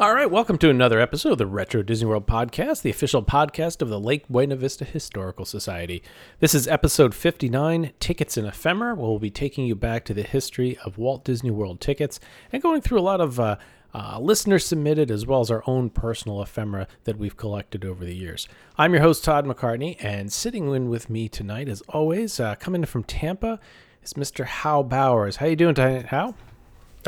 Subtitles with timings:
[0.00, 3.82] All right, welcome to another episode of the Retro Disney World Podcast, the official podcast
[3.82, 6.04] of the Lake Buena Vista Historical Society.
[6.38, 8.94] This is episode 59, Tickets and Ephemera.
[8.94, 12.20] We'll be taking you back to the history of Walt Disney World tickets
[12.52, 13.56] and going through a lot of uh,
[13.92, 18.14] uh, listener submitted as well as our own personal ephemera that we've collected over the
[18.14, 18.46] years.
[18.76, 22.84] I'm your host, Todd McCartney, and sitting in with me tonight, as always, uh, coming
[22.84, 23.58] from Tampa,
[24.04, 24.44] is Mr.
[24.44, 25.36] Hal Bowers.
[25.36, 26.36] How you doing tonight, Hal?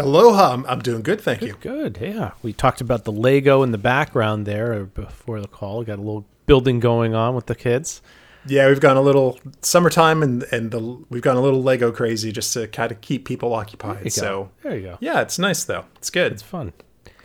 [0.00, 0.52] Aloha.
[0.52, 1.54] I'm, I'm doing good, thank you.
[1.60, 2.32] Good, yeah.
[2.42, 5.80] We talked about the Lego in the background there uh, before the call.
[5.80, 8.02] We got a little building going on with the kids.
[8.46, 12.32] Yeah, we've gone a little summertime and and the, we've gone a little Lego crazy
[12.32, 14.04] just to kind of keep people occupied.
[14.04, 14.50] There so.
[14.62, 14.98] There you go.
[15.00, 15.84] yeah, it's nice though.
[15.96, 16.32] It's good.
[16.32, 16.72] It's fun.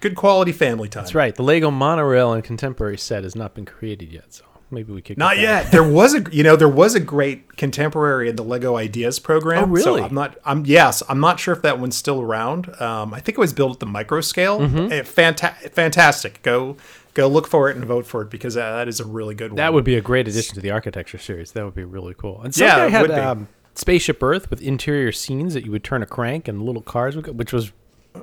[0.02, 1.04] good quality family time.
[1.04, 1.34] That's right.
[1.34, 5.18] The Lego monorail and contemporary set has not been created yet, so maybe we could.
[5.18, 5.72] Not yet.
[5.72, 9.66] There was a you know there was a great contemporary in the Lego Ideas program.
[9.66, 9.84] Oh, really?
[9.84, 10.38] So I'm not.
[10.46, 11.02] I'm yes.
[11.10, 12.80] I'm not sure if that one's still around.
[12.82, 14.60] Um, I think it was built at the micro scale.
[14.60, 14.92] Mm-hmm.
[14.92, 16.42] Eh, fanta- fantastic.
[16.42, 16.78] Go
[17.14, 19.52] go look for it and vote for it because uh, that is a really good
[19.52, 19.58] one.
[19.58, 21.54] That would be a great addition to the architecture series.
[21.54, 22.42] That would be really cool.
[22.42, 26.06] And Yeah, it had um, Spaceship Earth with interior scenes that you would turn a
[26.06, 27.72] crank and little cars would go, which was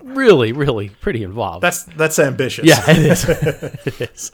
[0.03, 1.63] really, really pretty involved.
[1.63, 2.65] That's that's ambitious.
[2.65, 3.29] yeah, it is.
[3.29, 4.33] it is.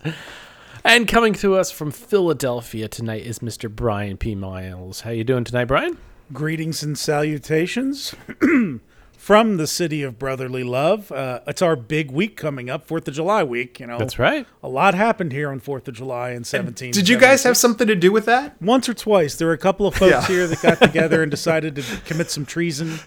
[0.89, 3.71] And coming to us from Philadelphia tonight is Mr.
[3.71, 4.35] Brian P.
[4.35, 5.03] Miles.
[5.03, 5.99] How you doing tonight, Brian?
[6.33, 8.15] Greetings and salutations
[9.19, 11.13] from the city of brotherly love.
[11.13, 13.79] Uh, it's our big week coming up, Fourth of July week.
[13.81, 14.47] You know, That's right.
[14.63, 16.93] A lot happened here on Fourth of July in seventeen.
[16.93, 18.61] Did you guys have something to do with that?
[18.63, 20.27] Once or twice, there were a couple of folks Yeah.
[20.27, 22.99] here that got together and decided to commit some treason,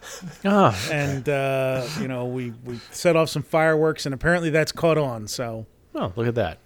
[0.46, 5.00] Ah, and uh, you know, we we set off some fireworks, and apparently that's caught
[5.00, 5.28] on.
[5.28, 5.66] So
[5.96, 6.59] oh, look at that.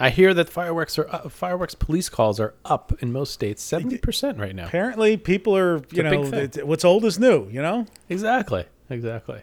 [0.00, 3.98] I hear that fireworks are uh, fireworks police calls are up in most states, seventy
[3.98, 4.66] percent right now.
[4.66, 7.48] apparently, people are you know, what's old is new.
[7.50, 7.86] You know.
[8.08, 8.64] Exactly.
[8.88, 9.42] Exactly.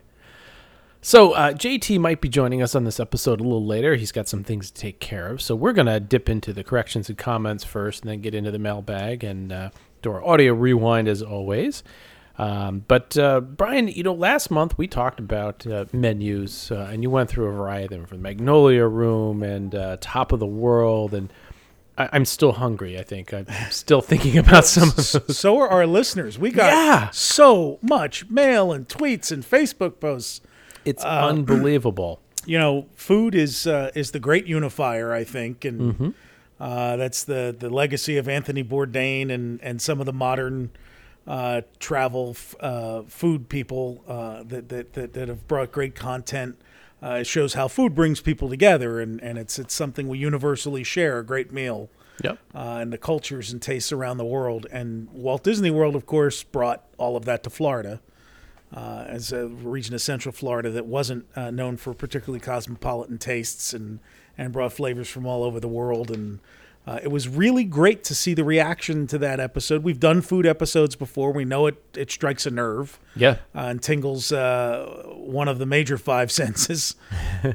[1.02, 3.96] So uh, JT might be joining us on this episode a little later.
[3.96, 5.42] He's got some things to take care of.
[5.42, 8.60] So we're gonna dip into the corrections and comments first, and then get into the
[8.60, 9.70] mailbag and uh,
[10.02, 11.84] do our audio rewind as always.
[12.40, 17.02] Um, but uh, Brian, you know, last month we talked about uh, menus, uh, and
[17.02, 20.40] you went through a variety of them, from the Magnolia Room and uh, Top of
[20.40, 21.34] the World, and
[21.98, 23.00] I- I'm still hungry.
[23.00, 25.36] I think I'm still thinking about some of those.
[25.38, 26.38] so are our listeners.
[26.38, 27.10] We got Yeah.
[27.10, 30.42] so much mail and tweets and Facebook posts.
[30.86, 32.22] It's unbelievable.
[32.48, 36.14] You know, food is uh, is the great unifier, I think, and
[36.62, 40.70] uh, that's the the legacy of Anthony Bourdain and and some of the modern
[41.28, 46.58] uh, travel f- uh, food people uh, that, that that that have brought great content.
[47.04, 50.84] Uh, it shows how food brings people together, and, and it's it's something we universally
[50.84, 51.20] share.
[51.20, 51.90] A great meal
[52.24, 52.40] Yep.
[52.56, 54.66] uh, and the cultures and tastes around the world.
[54.72, 58.02] And Walt Disney World, of course, brought all of that to Florida
[58.76, 63.72] uh, as a region of Central Florida that wasn't uh, known for particularly cosmopolitan tastes
[63.72, 64.00] and,
[64.36, 66.10] and brought flavors from all over the world.
[66.10, 66.40] And
[66.88, 69.84] uh, it was really great to see the reaction to that episode.
[69.84, 71.34] We've done food episodes before.
[71.34, 73.32] We know it, it strikes a nerve Yeah.
[73.54, 76.96] uh, and tingles uh, one of the major five senses,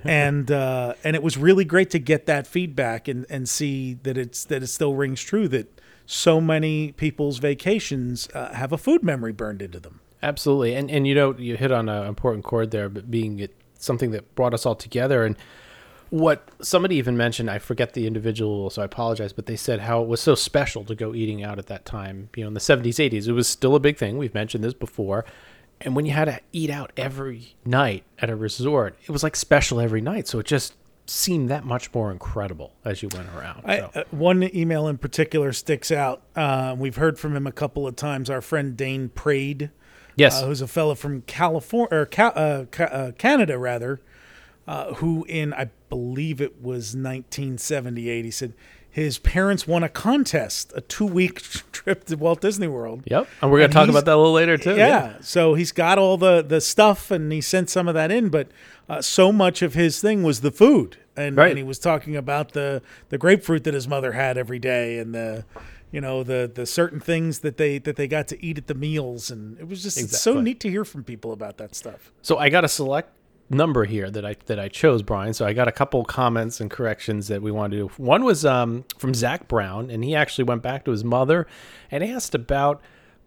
[0.04, 4.16] and uh, and it was really great to get that feedback and, and see that
[4.18, 9.02] it's that it still rings true that so many people's vacations uh, have a food
[9.02, 10.00] memory burned into them.
[10.22, 13.54] Absolutely, and and you know you hit on an important chord there, but being it
[13.78, 15.36] something that brought us all together, and
[16.12, 20.02] what somebody even mentioned, I forget the individual, so I apologize, but they said how
[20.02, 22.28] it was so special to go eating out at that time.
[22.36, 24.18] You know, in the seventies, eighties, it was still a big thing.
[24.18, 25.24] We've mentioned this before,
[25.80, 29.34] and when you had to eat out every night at a resort, it was like
[29.34, 30.28] special every night.
[30.28, 30.74] So it just
[31.06, 33.62] seemed that much more incredible as you went around.
[33.64, 36.20] I, uh, one email in particular sticks out.
[36.36, 38.28] Uh, we've heard from him a couple of times.
[38.28, 39.70] Our friend Dane Prade,
[40.14, 44.02] yes, uh, who's a fellow from California or Ca- uh, Ca- uh, Canada rather,
[44.66, 48.54] uh, who in I believe it was 1978, he said
[48.90, 51.40] his parents won a contest, a two week
[51.72, 53.02] trip to Walt Disney World.
[53.06, 53.26] Yep.
[53.40, 54.76] And we're going And to talk about that a little later, too.
[54.76, 55.16] Yeah.
[55.22, 58.28] So he's got all the the stuff, and he sent some of that in.
[58.28, 58.48] But
[58.88, 61.48] uh, so much of his thing was the food, and, Right.
[61.50, 65.14] and he was talking about the the grapefruit that his mother had every day, and
[65.14, 65.44] the
[65.90, 68.74] you know the the certain things that they that they got to eat at the
[68.74, 72.12] meals, and it was just it's so neat to hear from people about that stuff.
[72.20, 73.10] So I got a select
[73.52, 75.34] number here that I that I chose, Brian.
[75.34, 78.02] So I got a couple comments and corrections that we wanted to do.
[78.02, 81.46] One was um, from Zach Brown, and he actually went back to his mother
[81.90, 82.80] and asked about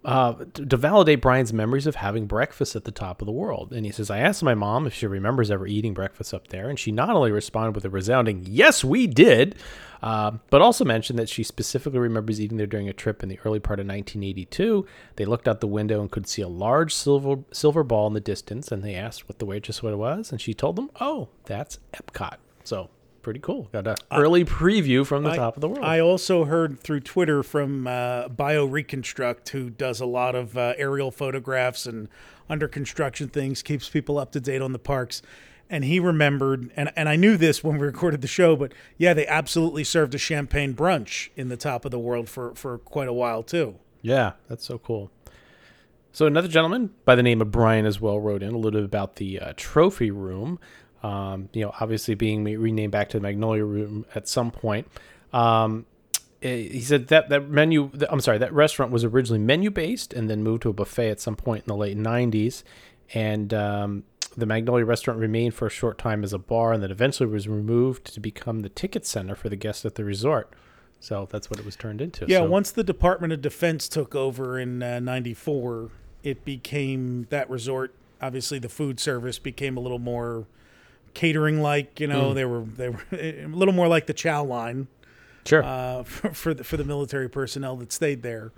[0.06, 3.74] uh, to, validate Brian's memories of having breakfast at the top of the world.
[3.74, 6.70] And he says, I asked my mom if she remembers ever eating breakfast up there,
[6.70, 9.56] and she not only responded with a resounding "Yes, we did,"
[10.04, 13.40] uh, but also mentioned that she specifically remembers eating there during a trip in the
[13.44, 14.86] early part of 1982.
[15.16, 18.20] They looked out the window and could see a large silver silver ball in the
[18.20, 21.30] distance, and they asked what the waitress what it was, and she told them, "Oh,
[21.46, 22.90] that's Epcot." So
[23.26, 23.68] pretty cool.
[23.74, 25.84] Got an early preview from the top of the world.
[25.84, 30.76] I also heard through Twitter from uh, Bio Reconstruct, who does a lot of uh,
[30.78, 32.08] aerial photographs and
[32.52, 35.24] under construction things, keeps people up to date on the parks.
[35.72, 39.16] And he remembered, and, and I knew this when we recorded the show, but yeah,
[39.16, 43.08] they absolutely served a champagne brunch in the top of the world for, for quite
[43.08, 43.80] a while, too.
[44.04, 45.10] Yeah, that's so cool.
[46.12, 48.86] So another gentleman by the name of Brian as well wrote in a little bit
[48.86, 50.60] about the uh, trophy room.
[51.06, 54.88] Um, you know, obviously being renamed back to the Magnolia Room at some point.
[55.34, 55.86] Um,
[56.42, 57.92] eh, he said that that menu.
[58.10, 61.20] I'm sorry, that restaurant was originally menu based and then moved to a buffet at
[61.20, 62.64] some point in the late '90s,
[63.14, 64.04] and um,
[64.36, 67.48] the Magnolia restaurant remained for a short time as a bar, and then eventually was
[67.48, 70.52] removed to become the ticket center for the guests at the resort.
[71.00, 72.26] So that's what it was turned into.
[72.28, 75.92] Yeah, So- once the Department of Defense took over in uh, 94,
[76.24, 77.94] it became that resort.
[78.20, 80.48] Obviously, the food service became a little more
[81.16, 84.88] catering like, you know, they were they were a little more like the chow line
[85.46, 85.64] sure.
[85.64, 88.52] uh, for, for the for the military personnel that stayed there.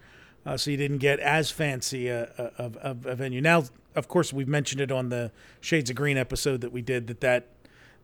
[0.45, 2.23] Uh, so you didn't get as fancy a,
[2.57, 3.41] a, a, venue.
[3.41, 3.65] Now,
[3.95, 7.19] of course, we've mentioned it on the Shades of Green episode that we did that
[7.19, 7.47] that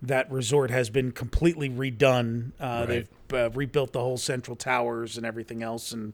[0.01, 2.51] that resort has been completely redone.
[2.59, 6.13] Uh, They've uh, rebuilt the whole central towers and everything else, and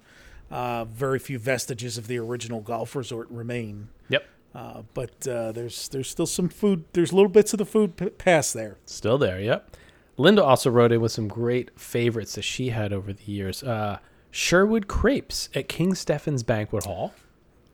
[0.51, 3.89] uh, very few vestiges of the original golf resort remain.
[4.09, 4.25] yep.
[4.55, 6.83] Uh, but uh, there's there's still some food.
[6.93, 8.77] There's little bits of the food p- past there.
[8.85, 9.75] Still there, yep.
[10.17, 13.63] Linda also wrote in with some great favorites that she had over the years.
[13.63, 13.99] Uh,
[14.31, 17.13] Sherwood Crepes at King Stefan's Banquet Hall.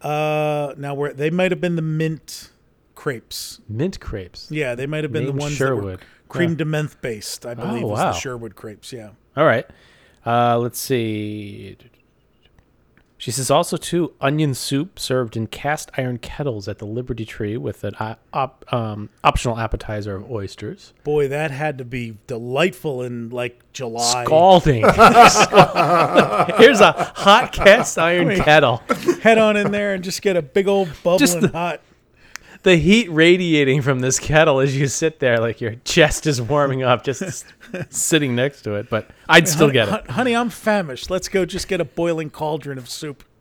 [0.02, 2.52] Uh, now where they might have been the mint
[2.94, 3.62] crepes.
[3.68, 4.52] Mint crepes.
[4.52, 6.02] Yeah, they might have been Named the ones Sherwood.
[6.30, 6.56] cream Yeah.
[6.58, 7.46] de menthe based.
[7.46, 8.12] I believe was wow.
[8.12, 8.94] the Sherwood crepes.
[8.94, 9.12] Yeah.
[9.36, 9.66] All right.
[10.26, 11.78] Uh, let's see.
[13.26, 17.58] She says also too onion soup served in cast iron kettles at the Liberty Tree
[17.58, 17.96] with an
[18.32, 20.94] op, um, optional appetizer of oysters.
[21.04, 24.26] Boy, that had to be delightful in like July.
[24.26, 24.84] Scalding.
[26.60, 28.84] Here's a hot cast iron kettle.
[29.24, 31.82] Head on in there and just get a big old bubbling Just the- hot.
[32.66, 36.84] The heat radiating from this kettle as you sit there, like your chest is warming
[36.84, 37.46] up, just
[37.90, 38.90] sitting next to it.
[38.90, 40.10] But I'd still get it.
[40.10, 41.10] Honey, I'm famished.
[41.10, 43.24] Let's go just get a boiling cauldron of soup.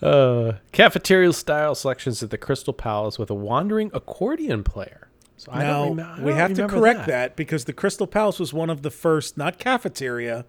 [0.00, 5.08] Uh, cafeteria style selections at the Crystal Palace with a wandering accordion player.
[5.36, 7.34] So I now, don't rem- I we don't have to correct that.
[7.34, 10.44] because the Crystal Palace was one of the first, not cafeteria,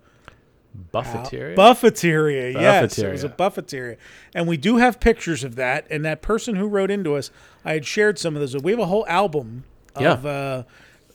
[0.92, 1.56] Buffeteria.
[1.56, 2.52] Buffeteria.
[2.54, 3.38] Yes, it was a Buffeteria.
[3.38, 3.98] buffeteria.
[4.36, 5.88] And we do have pictures of that.
[5.90, 7.32] And that person who wrote into us,
[7.66, 8.56] I had shared some of those.
[8.62, 9.64] We have a whole album
[10.00, 10.14] Yeah.
[10.14, 10.64] of uh,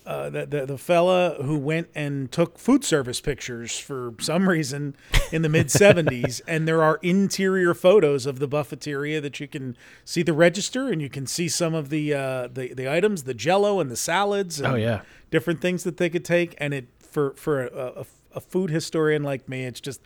[0.06, 4.94] uh, the, the, the fella who went and took food service pictures for some reason
[5.32, 6.42] in the mid 70s.
[6.46, 11.00] And there are interior photos of the buffeteria that you can see the register and
[11.00, 14.60] you can see some of the, uh, the, the items, the jello and the salads.
[14.60, 15.00] And Oh, yeah.
[15.30, 16.54] different things that they could take.
[16.58, 18.04] And it for for a, a,
[18.34, 20.00] a food historian like me, it's just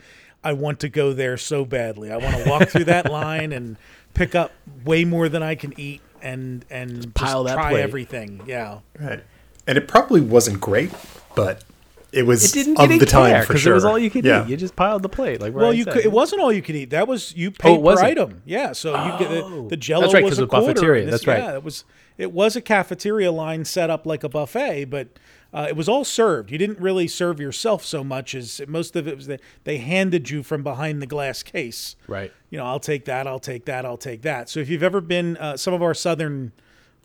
[0.45, 2.11] I want to go there so badly.
[2.13, 3.77] I want to walk through that line and
[4.15, 4.53] pick up
[4.85, 7.83] way more than I can eat and and just pile that try plate.
[7.83, 8.43] everything.
[8.47, 8.81] Yeah.
[9.01, 9.23] Right.
[9.67, 10.91] And it probably wasn't great,
[11.35, 11.63] but
[12.11, 13.73] it was It didn't of get the time for because sure.
[13.73, 14.45] it was all you could yeah.
[14.45, 14.49] eat.
[14.49, 15.41] You just piled the plate.
[15.43, 15.93] Like Well, Ryan you said.
[15.93, 16.91] could, it wasn't all you could eat.
[16.91, 18.43] That was you Oh, paid it per item.
[18.47, 19.69] Yeah, so you get the, Oh.
[19.69, 20.75] the Jello That's right, was 'cause a of buffeteria.
[20.75, 20.95] quarter.
[20.95, 21.39] and That's this- right.
[21.43, 21.85] Yeah, it was
[22.17, 25.09] it was a cafeteria line set up like a buffet, but
[25.53, 26.51] uh, it was all served.
[26.51, 30.29] You didn't really serve yourself so much as most of it was that they handed
[30.31, 31.97] you from behind the glass case.
[32.07, 32.33] Right.
[32.51, 33.27] You know, I'll take that.
[33.27, 33.87] I'll take that.
[33.87, 34.49] I'll take that.
[34.51, 36.53] So if you've ever been, uh, some of our southern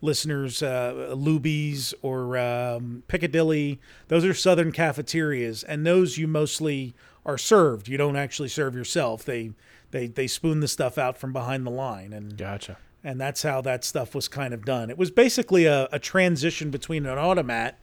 [0.01, 6.93] listeners, uh, Luby's or um, Piccadilly, those are southern cafeterias, and those you mostly
[7.25, 7.87] are served.
[7.87, 9.23] You don't actually serve yourself.
[9.23, 9.51] They
[9.91, 12.77] they they spoon the stuff out from behind the line, and Gotcha.
[13.03, 14.89] and that's how that stuff was kind of done.
[14.89, 17.79] It was basically a, a transition between an automat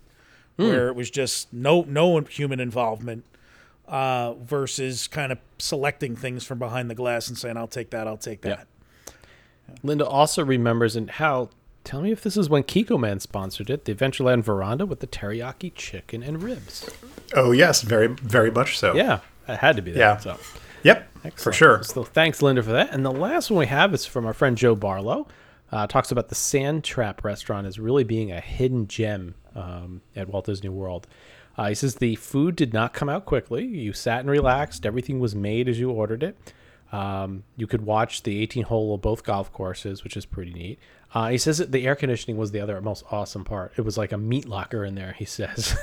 [0.60, 0.68] Hmm.
[0.68, 3.24] where it was just no no human involvement
[3.88, 8.06] uh, versus kind of selecting things from behind the glass and saying, "I'll take that,
[8.06, 8.66] I'll take that."
[9.82, 11.50] Linda also remembers and Hal.
[11.82, 15.72] Tell me if this is when Kikkoman sponsored it, the Adventureland Veranda with the teriyaki
[15.74, 16.88] chicken and ribs.
[17.34, 18.94] Oh yes, very very much so.
[18.94, 19.98] Yeah, it had to be that.
[19.98, 20.16] Yeah.
[20.18, 20.38] So.
[20.82, 21.08] Yep.
[21.36, 21.82] For sure.
[21.82, 22.92] So thanks, Linda, for that.
[22.92, 25.26] And the last one we have is from our friend Joe Barlow.
[25.72, 30.28] Uh, talks about the Sand Trap restaurant as really being a hidden gem um, at
[30.28, 31.06] Walt Disney World.
[31.56, 33.64] Uh, he says the food did not come out quickly.
[33.66, 34.86] You sat and relaxed.
[34.86, 36.36] Everything was made as you ordered it.
[36.92, 40.78] Um, you could watch the 18 hole of both golf courses, which is pretty neat.
[41.14, 43.72] Uh, he says that the air conditioning was the other most awesome part.
[43.76, 45.76] It was like a meat locker in there, he says.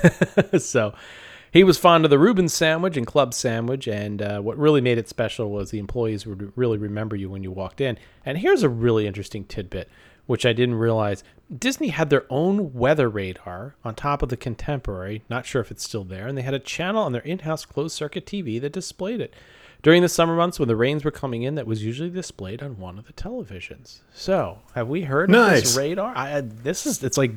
[0.58, 0.94] so
[1.52, 4.98] he was fond of the Reuben sandwich and club sandwich, and uh, what really made
[4.98, 7.98] it special was the employees would really remember you when you walked in.
[8.24, 9.88] And here's a really interesting tidbit,
[10.26, 11.24] which I didn't realize.
[11.56, 15.82] Disney had their own weather radar on top of the Contemporary, not sure if it's
[15.84, 18.72] still there, and they had a channel on their in house closed circuit TV that
[18.72, 19.32] displayed it.
[19.80, 22.78] During the summer months when the rains were coming in, that was usually displayed on
[22.78, 24.00] one of the televisions.
[24.12, 25.62] So, have we heard of Nice.
[25.62, 26.12] this radar?
[26.16, 27.30] I, I- this is it's like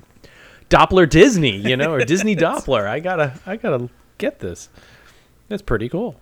[0.70, 2.88] Doppler Disney, you know, or Disney Doppler.
[2.88, 3.89] I gotta, I gotta
[4.22, 4.70] get this.
[5.50, 6.16] That's pretty cool.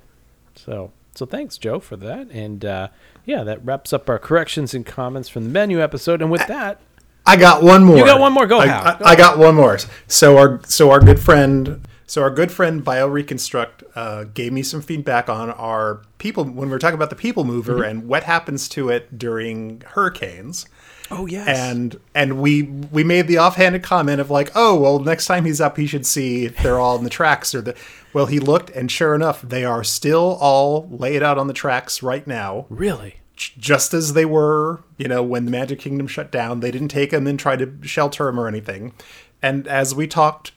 [0.55, 2.29] So, so thanks, Joe, for that.
[2.31, 2.87] And uh,
[3.25, 6.21] yeah, that wraps up our corrections and comments from the menu episode.
[6.21, 6.81] And with that,
[7.25, 7.97] I got one more.
[7.97, 8.47] You got one more?
[8.47, 8.87] Go, I, Hal.
[8.87, 9.77] I, Go I got one more.
[10.07, 14.81] So our so our good friend so our good friend BioReconstruct uh, gave me some
[14.81, 17.83] feedback on our people when we were talking about the people mover Mm-hmm.
[17.83, 20.65] and what happens to it during hurricanes.
[21.11, 25.25] Oh yes, And and we we made the offhanded comment of like, oh well, next
[25.25, 27.75] time he's up, he should see if they're all in the tracks or the.
[28.11, 32.01] Well, he looked, and sure enough, they are still all laid out on the tracks
[32.01, 36.59] right now really, just as they were, you know, when the Magic Kingdom shut down.
[36.59, 38.93] They didn't take them and try to shelter them or anything.
[39.41, 40.53] And as we talked,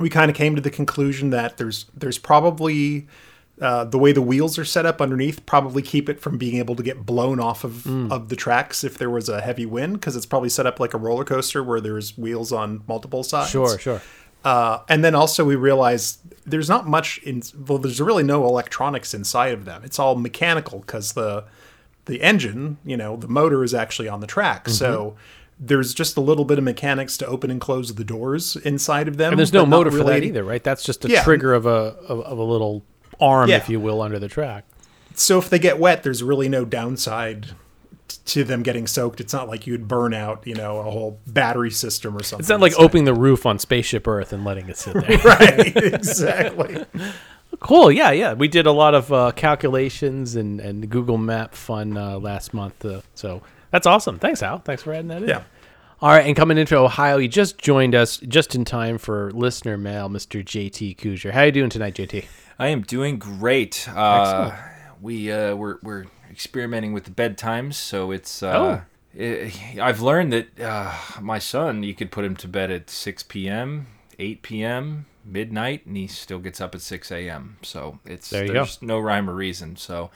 [0.00, 3.06] we kind of came to the conclusion that there's there's probably
[3.60, 6.76] uh, the way the wheels are set up underneath probably keep it from being able
[6.76, 10.14] to get blown off of, of the tracks if there was a heavy wind because
[10.14, 13.50] it's probably set up like a roller coaster where there's wheels on multiple sides.
[13.50, 14.02] sure, sure.
[14.44, 19.12] Uh, and then also we realize there's not much in well there's really no electronics
[19.14, 21.42] inside of them it's all mechanical because the
[22.04, 25.16] the engine you know the motor is actually on the track so
[25.58, 25.66] Mm-hmm.
[25.66, 29.16] there's just a little bit of mechanics to open and close the doors inside of
[29.16, 30.62] them And there's no motor for that either, right?
[30.62, 31.24] That's just a Yeah.
[31.24, 32.84] trigger of a of, of a little
[33.20, 33.56] arm, Yeah.
[33.56, 34.64] if you will, under the track.
[35.14, 37.48] so if they get wet there's really no downside
[38.24, 41.70] to them getting soaked it's not like you'd burn out you know a whole battery
[41.70, 44.76] system or something It's not like opening the roof on Spaceship Earth and letting it
[44.76, 45.18] sit there.
[45.24, 46.84] right exactly
[47.60, 47.90] Cool.
[47.90, 48.34] Yeah, yeah.
[48.34, 52.84] We did a lot of uh, calculations and, and Google Map fun uh, last month.
[52.84, 54.18] Uh, so that's awesome.
[54.18, 54.58] Thanks, Al.
[54.58, 55.28] Thanks for adding that in.
[55.28, 55.42] Yeah.
[56.02, 56.26] All right.
[56.26, 60.44] And coming into Ohio, he just joined us just in time for listener mail, Mr.
[60.44, 61.32] JT Kujar.
[61.32, 62.26] How are you doing tonight, JT?
[62.58, 63.88] I am doing great.
[63.88, 64.54] Uh,
[65.00, 68.42] we uh, we're we're experimenting with the bedtimes, so it's.
[68.42, 68.82] Uh,
[69.18, 73.22] i I've learned that uh, my son, you could put him to bed at 6
[73.22, 73.86] p.m.,
[74.18, 77.56] 8 p.m., midnight, and he still gets up at 6 a.m.
[77.62, 79.76] So it's There you there's no rhyme or reason.
[79.76, 80.10] So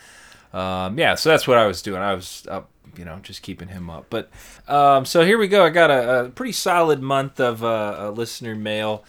[0.53, 2.01] um, yeah, so that's what I was doing.
[2.01, 4.07] I was up, you know, just keeping him up.
[4.11, 4.31] But
[4.69, 5.65] um, so here we go.
[5.65, 9.05] I got a, a pretty solid month of uh, listener mail.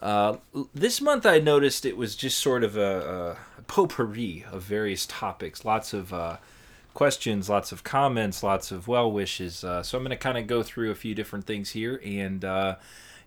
[0.00, 0.36] Uh,
[0.74, 5.64] this month I noticed it was just sort of a, a potpourri of various topics.
[5.64, 6.38] Lots of uh,
[6.92, 9.64] questions, lots of comments, lots of well wishes.
[9.64, 12.44] Uh, so I'm going to kind of go through a few different things here, and
[12.44, 12.76] uh,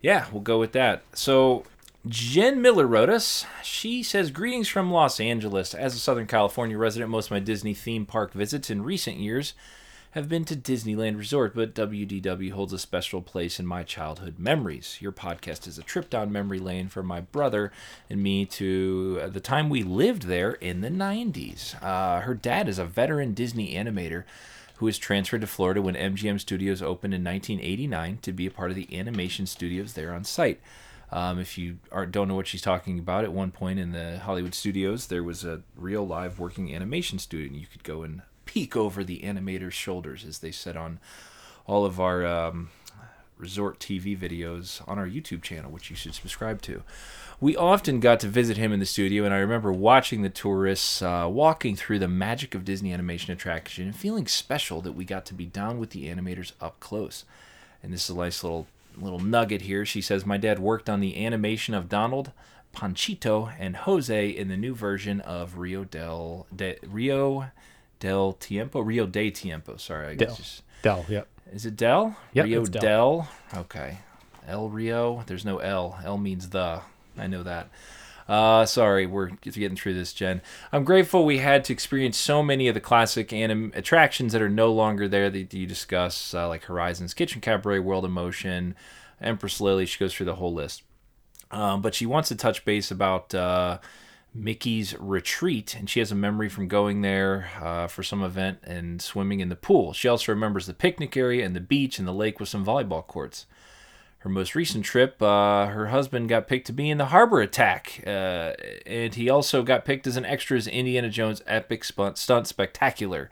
[0.01, 1.03] yeah, we'll go with that.
[1.13, 1.63] So
[2.07, 3.47] Jen Miller wrote us.
[3.63, 5.74] She says, Greetings from Los Angeles.
[5.74, 9.55] As a Southern California resident, most of my Disney theme park visits in recent years
[10.12, 15.00] have been to Disneyland Resort, but WDW holds a special place in my childhood memories.
[15.01, 17.71] Your podcast is a trip down memory lane for my brother
[18.07, 21.81] and me to the time we lived there in the 90s.
[21.83, 24.25] Uh, her dad is a veteran Disney animator
[24.75, 28.69] who was transferred to Florida when MGM Studios opened in 1989 to be a part
[28.69, 30.62] of the animation studios there on site.
[31.12, 34.19] Um, if you are, don't know what she's talking about, at one point in the
[34.19, 38.21] Hollywood studios, there was a real live working animation studio, and you could go and
[38.45, 41.00] peek over the animator's shoulders as they sit on
[41.67, 42.69] all of our um,
[43.38, 46.83] resort TV videos on our YouTube channel, which you should subscribe to.
[47.39, 51.01] We often got to visit him in the studio, and I remember watching the tourists
[51.01, 55.25] uh, walking through the magic of Disney animation attraction and feeling special that we got
[55.25, 57.25] to be down with the animators up close.
[57.83, 59.85] And this is a nice little little nugget here.
[59.85, 62.31] She says, "My dad worked on the animation of Donald,
[62.75, 67.51] Panchito, and Jose in the new version of Rio del de, Rio
[67.99, 69.77] del Tiempo, Rio de Tiempo.
[69.77, 70.35] Sorry, I guess Del.
[70.35, 71.27] just Del, yep.
[71.53, 72.15] is it Del?
[72.33, 72.81] Yep, Rio it's Del.
[72.81, 73.27] Del.
[73.61, 73.99] Okay.
[74.47, 75.23] El Rio.
[75.25, 75.97] There's no L.
[76.03, 76.81] L means the.
[77.17, 77.69] I know that.
[78.27, 80.41] Uh, sorry, we're getting through this, Jen.
[80.72, 84.50] I'm grateful we had to experience so many of the classic anim attractions that are
[84.50, 88.75] no longer there that you discuss, uh, like Horizons Kitchen Cabaret, World of Motion,
[89.22, 89.86] Empress Lily.
[89.86, 90.82] She goes through the whole list.
[91.51, 93.77] Um, but she wants to touch base about uh,
[94.34, 99.00] Mickey's retreat, and she has a memory from going there uh, for some event and
[99.01, 99.94] swimming in the pool.
[99.94, 103.05] She also remembers the picnic area and the beach and the lake with some volleyball
[103.05, 103.46] courts.
[104.25, 108.01] Her most recent trip, uh, her husband got picked to be in the harbor attack,
[108.08, 108.53] uh,
[108.88, 113.29] and he also got picked as an extra as Indiana Jones Epic Stunt, stunt Spectacular.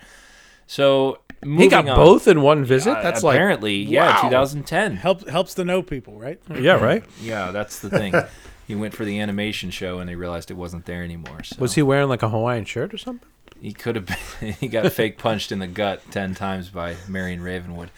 [0.67, 1.95] So moving He got on.
[1.95, 2.95] both in one visit.
[2.95, 4.21] Uh, That's like apparently, yeah, wow.
[4.29, 4.97] 2010.
[4.97, 6.39] Help, helps to know people, right?
[6.55, 7.03] yeah, right.
[7.23, 8.13] Yeah, that's the thing.
[8.67, 11.41] he went for the animation show and they realized it wasn't there anymore.
[11.43, 13.27] So Was he wearing like a Hawaiian shirt or something?
[13.59, 17.41] he could have been, he got fake punched in the gut 10 times by Marion
[17.41, 17.89] Ravenwood.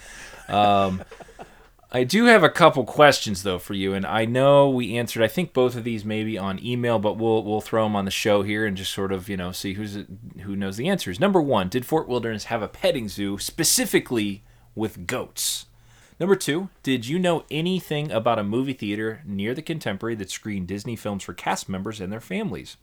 [0.47, 1.03] Um,
[1.91, 5.27] I do have a couple questions though for you and I know we answered I
[5.27, 8.41] think both of these maybe on email but we'll we'll throw them on the show
[8.43, 9.99] here and just sort of, you know, see who's
[10.41, 11.19] who knows the answers.
[11.19, 15.67] Number 1, did Fort Wilderness have a petting zoo specifically with goats?
[16.19, 20.67] Number two, did you know anything about a movie theater near the Contemporary that screened
[20.67, 22.77] Disney films for cast members and their families?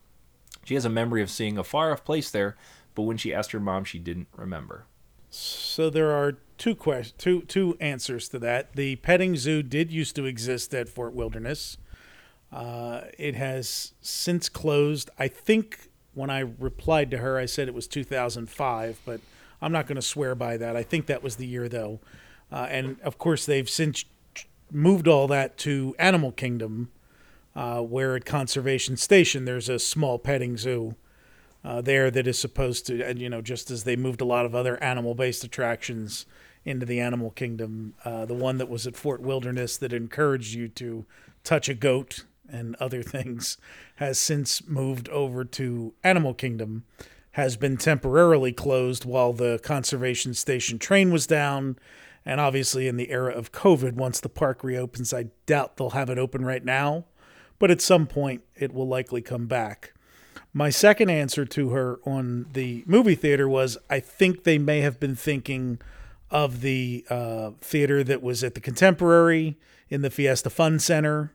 [0.65, 2.57] She has a memory of seeing a far off place there,
[2.95, 4.85] but when she asked her mom, she didn't remember.
[5.35, 8.75] So there are two questions, two two answers to that.
[8.75, 11.79] The petting zoo did used to exist at Fort Wilderness.
[12.53, 15.09] Uh, it has since closed.
[15.19, 19.23] I think when I replied to her, I said it was 2005, but
[19.63, 20.77] I'm not going to swear by that.
[20.77, 22.01] I think that was the year though,
[22.53, 24.05] uh, and of course they've since
[24.71, 26.91] moved all that to Animal Kingdom,
[27.57, 30.95] uh, where at Conservation Station there's a small petting zoo
[31.65, 34.47] uh, there that is supposed to, and you know, just as they moved a lot
[34.47, 36.27] of other animal-based attractions
[36.65, 40.69] into the animal kingdom, uh, the one that was at Fort Wilderness that encouraged you
[40.69, 41.05] to
[41.45, 43.59] touch a goat and other things
[43.97, 46.85] has since moved over to Animal Kingdom,
[47.33, 51.79] has been temporarily closed while the conservation station train was down.
[52.25, 56.11] And obviously, in the era of COVID, once the park reopens, I doubt they'll have
[56.11, 57.07] it open right now,
[57.59, 59.95] but at some point it will likely come back.
[60.55, 65.01] My second answer to her on the movie theater was I think they may have
[65.01, 65.79] been thinking
[66.31, 69.57] of the uh, theater that was at the Contemporary
[69.89, 71.33] in the Fiesta Fun Center,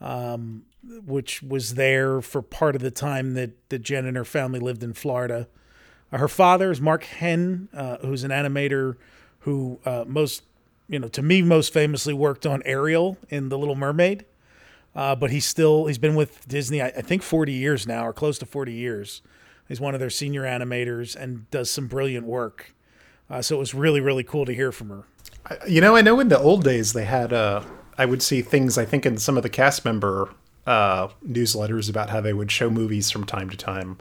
[0.00, 0.64] um,
[1.04, 4.82] which was there for part of the time that, that Jen and her family lived
[4.82, 5.48] in Florida.
[6.10, 8.96] Uh, her father is Mark Henn, uh, who's an animator
[9.40, 10.42] who uh, most,
[10.88, 14.24] you know, to me, most famously worked on Ariel in The Little Mermaid.
[14.94, 18.12] Uh, but he's still he's been with Disney I, I think 40 years now or
[18.12, 19.22] close to 40 years.
[19.68, 22.74] He's one of their senior animators and does some brilliant work.
[23.30, 25.04] Uh, so it was really really cool to hear from her.
[25.66, 27.32] You know, I know in the old days they had.
[27.32, 27.62] Uh,
[27.98, 28.78] I would see things.
[28.78, 30.34] I think in some of the cast member
[30.66, 33.98] uh, newsletters about how they would show movies from time to time.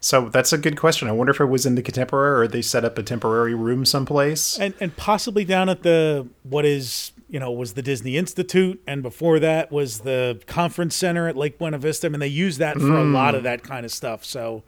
[0.00, 1.08] So that's a good question.
[1.08, 3.84] I wonder if it was in the contemporary or they set up a temporary room
[3.84, 4.58] someplace.
[4.58, 9.02] And and possibly down at the what is you know was the Disney Institute, and
[9.02, 12.06] before that was the conference center at Lake Buena Vista.
[12.06, 14.22] I mean, they use that for a lot of that kind of stuff.
[14.22, 14.62] So,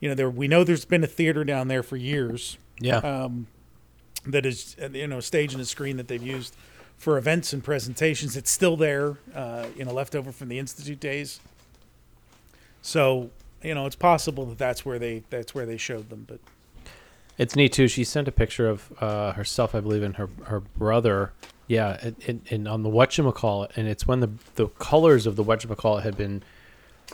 [0.00, 2.56] you know, there we know there's been a theater down there for years.
[2.80, 3.28] Yeah.
[4.24, 6.56] that is you know a stage and a screen that they've used
[6.96, 8.34] for events and presentations.
[8.34, 11.38] It's still there, uh, you know, left over from the institute days.
[12.80, 13.30] So
[13.62, 16.24] you know, it's possible that that's where they that's where they showed them.
[16.26, 16.40] But
[17.36, 17.88] It's neat too.
[17.88, 21.32] She sent a picture of uh, herself, I believe, and her her brother.
[21.68, 25.42] Yeah, and, and, and on the whatchamacallit, and it's when the the colors of the
[25.44, 26.42] whatchamacallit had been,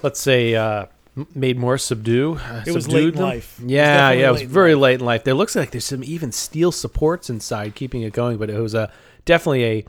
[0.03, 0.87] let's say, uh,
[1.35, 2.35] made more subdue.
[2.37, 3.23] Uh, It was subdued late in them.
[3.25, 3.61] life.
[3.65, 4.83] Yeah, definitely yeah, it was very life.
[4.83, 5.25] late in life.
[5.25, 8.75] There looks like there's some even steel supports inside keeping it going, but it was
[8.75, 8.91] a
[9.25, 9.85] definitely a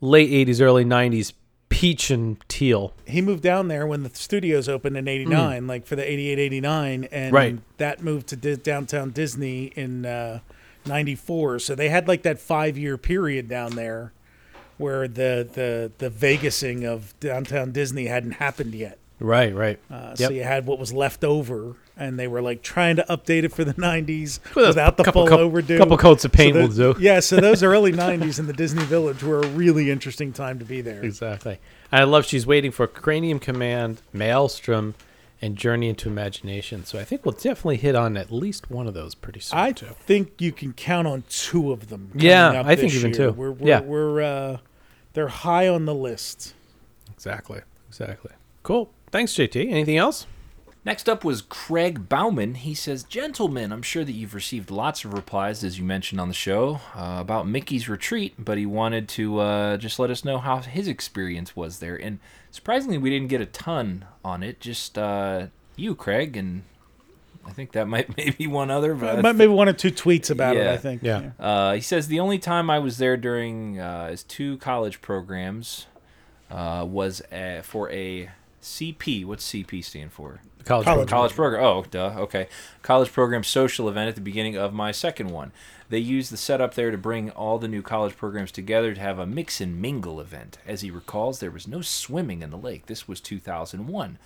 [0.00, 1.32] late '80s, early '90s
[1.70, 2.92] peach and teal.
[3.04, 7.04] he moved down there when the studios opened in 89 like for the 88 89
[7.10, 7.58] and Right.
[7.78, 10.38] that moved to di- downtown disney in uh,
[10.86, 14.12] 94 so they had like that five year period down there
[14.78, 19.78] where the the the vegasing of downtown disney hadn't happened yet Right, right.
[19.90, 20.28] uh, Yep.
[20.28, 23.52] so you had what was left over and they were like trying to update it
[23.52, 26.56] for the 90s Well, without the couple full coat- overdue couple coats of So paint
[26.56, 26.96] will do.
[26.98, 30.64] yeah so those early 90s in the disney village were a really interesting time to
[30.64, 31.58] be there Exactly.
[31.92, 34.96] I love she's waiting for Cranium Command, Maelstrom,
[35.44, 36.86] and Journey into Imagination.
[36.86, 39.58] So I think we'll definitely hit on at least one of those pretty soon.
[39.58, 39.88] I too.
[40.00, 42.10] think you can count on two of them.
[42.14, 43.30] Yeah, I think even year.
[43.30, 43.32] two.
[43.32, 43.80] We're, we're, Yeah.
[43.80, 44.56] we're uh,
[45.12, 46.54] they're high on the list.
[47.12, 47.60] Exactly.
[47.88, 48.32] Exactly.
[48.62, 48.90] Cool.
[49.10, 49.70] Thanks, JT.
[49.70, 50.26] Anything else?
[50.84, 52.56] Next up was Craig Bauman.
[52.56, 56.28] He says, Gentlemen, I'm sure that you've received lots of replies, as you mentioned on
[56.28, 60.36] the show, uh, about Mickey's retreat, but he wanted to uh, just let us know
[60.38, 61.96] how his experience was there.
[61.96, 62.18] And
[62.50, 66.64] surprisingly, we didn't get a ton on it, just uh, you, Craig, and
[67.46, 68.94] I think that might maybe one other.
[68.94, 70.66] But I Might- Maybe one or two tweets about it.
[70.66, 71.02] I think.
[71.02, 71.30] Yeah.
[71.40, 75.86] uh, he says the only time I was there during uh, his two college programs
[76.50, 78.28] uh, was uh for a
[78.64, 79.24] CP.
[79.24, 80.40] What's CP stand for?
[80.64, 80.86] College, College.
[80.86, 81.06] program.
[81.08, 81.64] College program.
[81.64, 82.14] Oh, duh.
[82.20, 82.48] Okay.
[82.82, 85.52] College program social event at the beginning of my second one.
[85.90, 89.18] They used the setup there to bring all the new college programs together to have
[89.18, 90.58] a mix and mingle event.
[90.66, 92.86] As he recalls, there was no swimming in the lake.
[92.86, 94.18] This was 2001.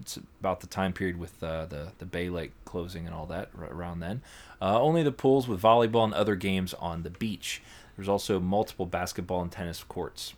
[0.00, 3.50] It's about the time period with uh, the the Bay Lake closing and all that
[3.56, 4.22] r- around then.
[4.60, 7.62] Uh, only the pools with volleyball and other games on the beach.
[7.96, 10.34] There's also multiple basketball and tennis courts.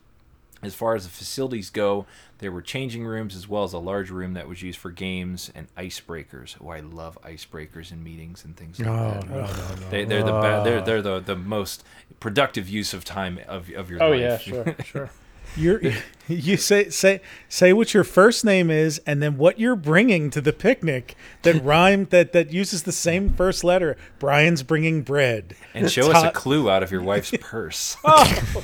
[0.67, 2.07] As far as the facilities go,
[2.39, 5.51] there were changing rooms as well as a large room that was used for games
[5.55, 6.57] and icebreakers.
[6.63, 9.29] Oh, I love icebreakers in meetings and things like that.
[9.29, 9.91] no, no, no.
[9.91, 11.85] They, they're the ba- they're, they're the, the most
[12.21, 14.21] productive use of time of, of your Oh life.
[14.21, 15.11] yeah, sure, sure.
[15.57, 15.81] You're,
[16.29, 20.41] you say say say what your first name is, and then what you're bringing to
[20.41, 23.97] the picnic that rhyme that that uses the same first letter.
[24.19, 25.55] Brian's bringing bread.
[25.75, 27.97] and show us a clue out of your wife's purse.
[28.05, 28.63] oh,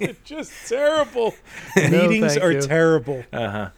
[0.00, 1.34] It's just terrible.
[1.76, 2.60] Meetings are you.
[2.62, 3.24] terrible.
[3.32, 3.68] Uh,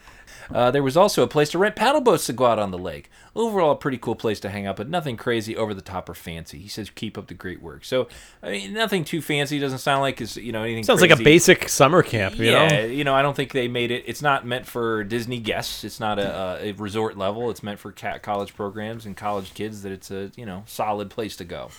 [0.53, 2.79] Uh, there was also a place to rent paddle boats to go out on the
[2.79, 3.11] lake.
[3.35, 6.15] Overall, a pretty cool place to hang out, but nothing crazy, over the top, or
[6.15, 6.59] fancy.
[6.59, 8.09] He says, "Keep up the great work." So,
[8.43, 9.59] I mean, nothing too fancy.
[9.59, 10.85] Doesn't sound like is you know anything.
[10.85, 12.85] Sounds like a basic summer camp, you yeah, know.
[12.87, 14.05] you know, I don't think they made it.
[14.07, 15.85] It's not meant for Disney guests.
[15.85, 17.51] It's not a, a, a resort level.
[17.51, 19.83] It's meant for cat college programs and college kids.
[19.83, 21.71] That it's a you know solid place to go.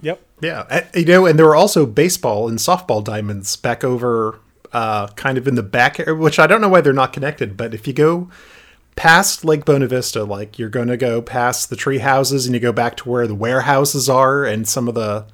[0.00, 0.20] Yep.
[0.42, 4.40] Yeah, you know, and there were also baseball and softball diamonds back over,
[4.72, 7.56] uh, kind of in the back, which I don't know why they're not connected.
[7.56, 8.28] But if you go
[8.96, 12.60] past Lake Buena Vista, like you're going to go past the tree houses, and you
[12.60, 15.26] go back to where the warehouses are, and some of the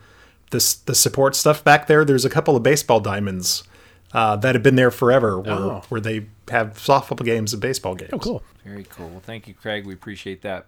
[0.50, 2.04] the, the support stuff back there.
[2.04, 3.62] There's a couple of baseball diamonds
[4.12, 5.82] uh, that have been there forever, where Oh.
[5.88, 8.10] where they have softball games and baseball games.
[8.12, 8.42] Oh, cool.
[8.64, 9.08] Very cool.
[9.08, 9.86] Well, thank you, Craig.
[9.86, 10.66] We appreciate that.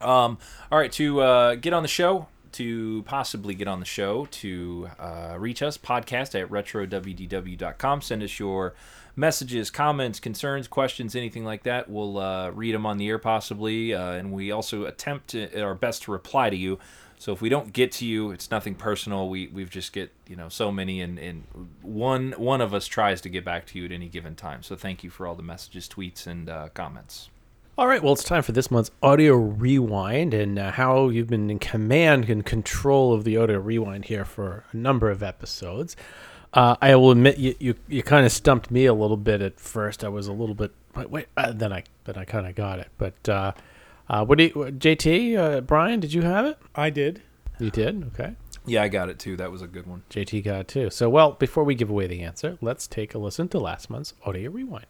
[0.00, 0.38] Um,
[0.72, 4.90] all right, to uh, get on the show, to possibly get on the show, to
[4.98, 8.02] uh, reach us, podcast at retrowdw.com.
[8.02, 8.74] Send us your
[9.16, 11.88] messages, comments, concerns, questions, anything like that.
[11.88, 15.74] We'll uh, read them on the air possibly, uh, and we also attempt to, our
[15.74, 16.78] best to reply to you.
[17.18, 19.28] So if we don't get to you, it's nothing personal.
[19.28, 21.44] We we've just get you know so many, and, and
[21.80, 24.64] one one of us tries to get back to you at any given time.
[24.64, 27.30] So thank you for all the messages, tweets, and uh, comments.
[27.78, 31.48] All right, well, it's time for this month's audio rewind and uh, Hal you've been
[31.48, 35.96] in command and control of the audio rewind here for a number of episodes.
[36.52, 39.58] Uh, I will admit you, you, you kind of stumped me a little bit at
[39.58, 40.04] first.
[40.04, 42.78] I was a little bit wait, wait uh, then I then I kind of got
[42.78, 42.88] it.
[42.98, 43.52] But uh,
[44.06, 45.98] uh, what do you, JT uh, Brian?
[45.98, 46.58] Did you have it?
[46.74, 47.22] I did.
[47.58, 48.04] You did.
[48.12, 48.34] Okay.
[48.66, 49.34] Yeah, I got it too.
[49.38, 50.02] That was a good one.
[50.10, 50.90] JT got it too.
[50.90, 54.12] So, well, before we give away the answer, let's take a listen to last month's
[54.26, 54.84] audio rewind.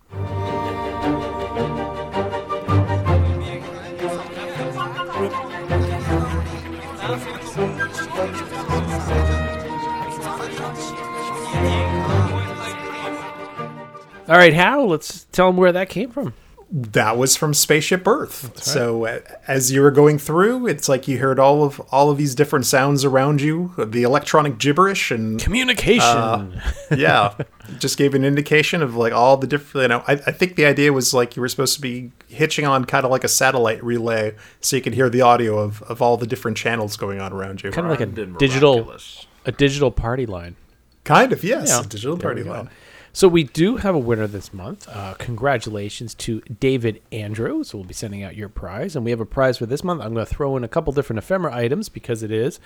[14.28, 16.32] All right, Hal, let's tell them where that came from.
[16.70, 18.56] that was from Spaceship Earth.
[18.62, 22.16] So uh, as you were going through, it's like you heard all of all of
[22.18, 26.60] these different sounds around you, the electronic gibberish, and Communication.
[26.96, 27.34] yeah,
[27.78, 29.82] just gave an indication of like all the different.
[29.82, 32.64] You know, I, I think the idea was like you were supposed to be hitching
[32.66, 36.00] on kind of like a satellite relay, so you could hear the audio of of
[36.00, 37.70] all the different channels going on around you.
[37.70, 39.26] kind of like a digital, Miraculous.
[39.44, 40.56] a digital party line.
[41.04, 42.54] kind of yes, Yeah, a digital there party we go.
[42.54, 42.70] line.
[43.14, 44.88] So we do have a winner this month.
[44.88, 47.62] Uh, congratulations to David Andrew.
[47.62, 50.00] So we'll be sending out your prize, and we have a prize for this month.
[50.00, 52.58] I'm going to throw in a couple different ephemera items because it is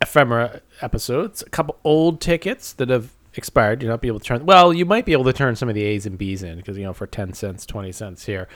[0.00, 1.42] ephemera episodes.
[1.42, 3.82] A couple old tickets that have expired.
[3.82, 4.46] You'll not be able to turn.
[4.46, 6.76] Well, you might be able to turn some of the A's and B's in because
[6.76, 8.46] you know for ten cents, twenty cents here.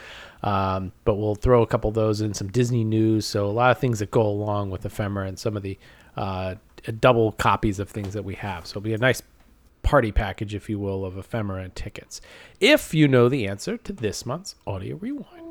[0.43, 2.35] Um, but we'll throw a couple of those in.
[2.35, 3.27] Some Disney news.
[3.27, 5.79] So a lot of things that go along with ephemera and some of the
[6.17, 6.57] uh,
[7.01, 8.67] double copies of things that we have.
[8.67, 9.23] So it'll be a nice
[9.87, 12.21] party package, if you will, of ephemera and tickets.
[12.61, 15.47] If you know the answer to this month's audio rewind.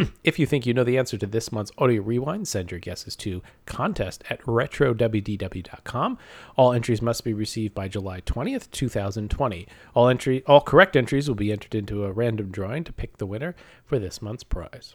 [0.24, 3.16] If you think you know the answer to this month's audio rewind, send your guesses
[3.16, 6.18] to contest at retrowdw.com.
[6.56, 9.66] All entries must be received by July 20th, 2020.
[9.94, 13.26] All entry all correct entries will be entered into a random drawing to pick the
[13.26, 14.94] winner for this month's prize.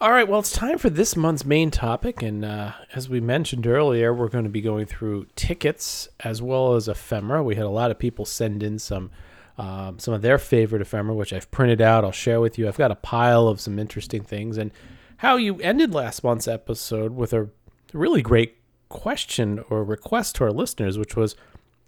[0.00, 2.22] All right, well, it's time for this month's main topic.
[2.22, 6.74] And uh, as we mentioned earlier, we're going to be going through tickets as well
[6.74, 7.42] as ephemera.
[7.42, 9.10] We had a lot of people send in some.
[9.58, 12.68] Um, some of their favorite ephemera, which I've printed out, I'll share with you.
[12.68, 14.70] I've got a pile of some interesting things, and
[15.18, 17.48] Hal you ended last month's episode with a
[17.92, 18.56] really great
[18.88, 21.34] question or request to our listeners, which was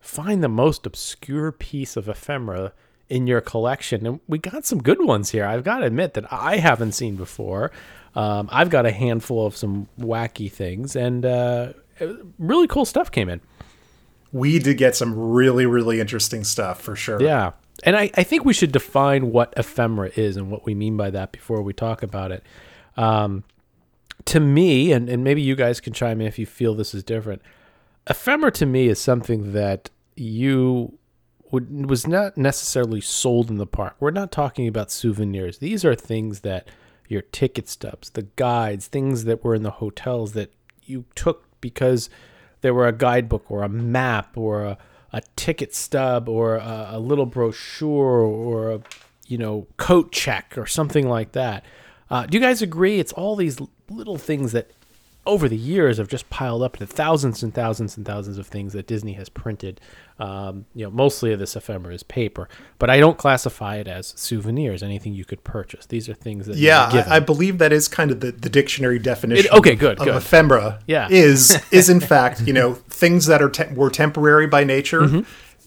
[0.01, 2.73] find the most obscure piece of ephemera
[3.09, 4.05] in your collection.
[4.05, 5.45] And we got some good ones here.
[5.45, 7.71] I've got to admit that I haven't seen before.
[8.17, 11.75] Um, I've got a handful of some wacky things, and uh,
[12.39, 13.41] really cool stuff came in.
[14.33, 17.21] We did get some really, really interesting stuff for sure.
[17.23, 17.53] Yeah.
[17.83, 21.11] And I, I think we should define what ephemera is and what we mean by
[21.11, 22.45] that before we talk about it.
[22.97, 23.45] Um,
[24.27, 27.03] to me, and, and maybe you guys can chime in if you feel this is
[27.03, 27.43] different,
[28.07, 30.99] ephemera to me is something that you
[31.51, 33.97] would, was not necessarily sold in the park.
[33.99, 35.59] We're not talking about souvenirs.
[35.59, 36.69] These are things that
[37.09, 40.53] your ticket stubs, the guides, things that were in the hotels that
[40.85, 42.09] you took because
[42.61, 44.79] there were a guidebook or a map or a,
[45.13, 48.81] a ticket stub or a, a little brochure or a
[49.27, 51.65] you know coat check or something like that.
[52.11, 52.99] Uh, do you guys agree?
[52.99, 54.71] It's all these little things that
[55.31, 58.73] over the years have just piled up to thousands and thousands and thousands of things
[58.75, 59.81] that Disney has printed.
[60.19, 62.47] Um, you know, mostly of this ephemera is paper,
[62.79, 64.83] but I don't classify it as souvenirs.
[64.83, 65.87] Anything you could purchase.
[65.87, 67.11] These are things that Yeah, given.
[67.11, 69.47] I, I believe that is kind of the, the dictionary definition.
[69.47, 70.17] It- okay, good, Of good.
[70.17, 70.81] ephemera.
[70.87, 71.09] Yeah.
[71.11, 75.21] is is in fact you know things that are te- were temporary by nature, Mm-hmm.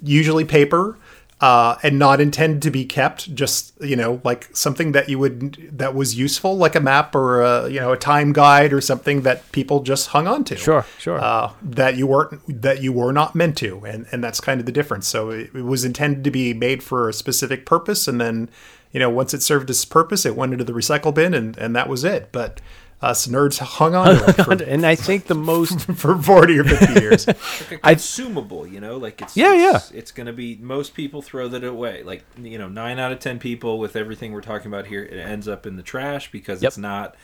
[0.03, 0.97] usually paper,
[1.41, 3.33] uh, and not intended to be kept.
[3.33, 7.41] Just you know like something that you would that was useful, like a map or
[7.41, 10.55] a, you know a time guide or something that people just hung on to.
[10.55, 11.19] Sure, sure.
[11.19, 14.65] Uh, that you weren't that you were not meant to, and and that's kind of
[14.65, 15.07] the difference.
[15.07, 18.49] So it, it was intended to be made for a specific purpose, and then
[18.91, 21.75] you know once it served its purpose, it went into the recycle bin, and and
[21.75, 22.29] that was it.
[22.31, 22.61] But
[23.03, 26.63] us nerds hung on to it for, and I think the most for forty or
[26.63, 27.27] fifty years.
[27.27, 31.47] Like a consumable, you know, like it's Yeah, it's, It's gonna be most people throw
[31.49, 32.03] that away.
[32.03, 35.17] Like you know, nine out of ten people with everything we're talking about here, it
[35.19, 36.69] ends up in the trash because Yep.
[36.69, 37.15] it's not.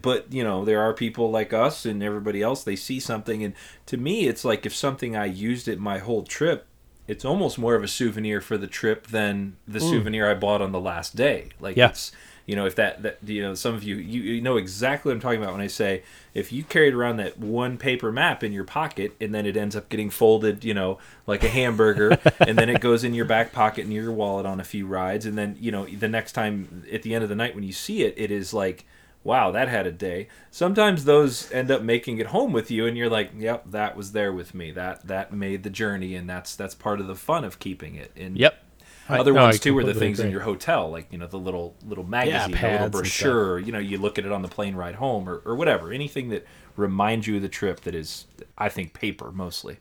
[0.00, 2.64] But you know, there are people like us and everybody else.
[2.64, 3.54] They see something, and
[3.86, 6.66] to me, it's like if something I used it my whole trip.
[7.06, 9.88] It's almost more of a souvenir for the trip than the mm.
[9.88, 11.48] souvenir I bought on the last day.
[11.58, 11.88] Like Yeah.
[11.88, 12.12] it's
[12.48, 15.14] you know if that that you know some of you, you you know exactly what
[15.14, 18.52] I'm talking about when I say if you carried around that one paper map in
[18.52, 22.58] your pocket and then it ends up getting folded you know like a hamburger and
[22.58, 25.36] then it goes in your back pocket and your wallet on a few rides and
[25.36, 28.02] then you know the next time at the end of the night when you see
[28.02, 28.86] it it is like
[29.24, 30.26] wow that had a day.
[30.50, 34.12] Sometimes those end up making it home with you and you're like yep that was
[34.12, 34.70] there with me.
[34.70, 38.10] That that made the journey and that's that's part of the fun of keeping it.
[38.16, 38.64] And Yep.
[39.08, 41.26] Other no, I ones too are the completely things in your hotel, like you know
[41.26, 43.58] the little little magazine, the little brochure.
[43.58, 45.92] You know, you look at it on the plane ride home, or, or whatever.
[45.92, 49.78] Anything that reminds you of the trip that is, I think, paper mostly.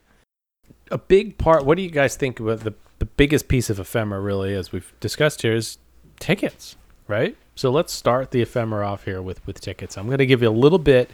[0.92, 1.66] a big part.
[1.66, 4.20] What do you guys think about the the biggest piece of ephemera?
[4.22, 5.78] Really, as we've discussed here, is
[6.20, 6.76] tickets,
[7.08, 7.36] right?
[7.56, 9.98] So let's start the ephemera off here with with tickets.
[9.98, 11.10] I'm going to give you a little bit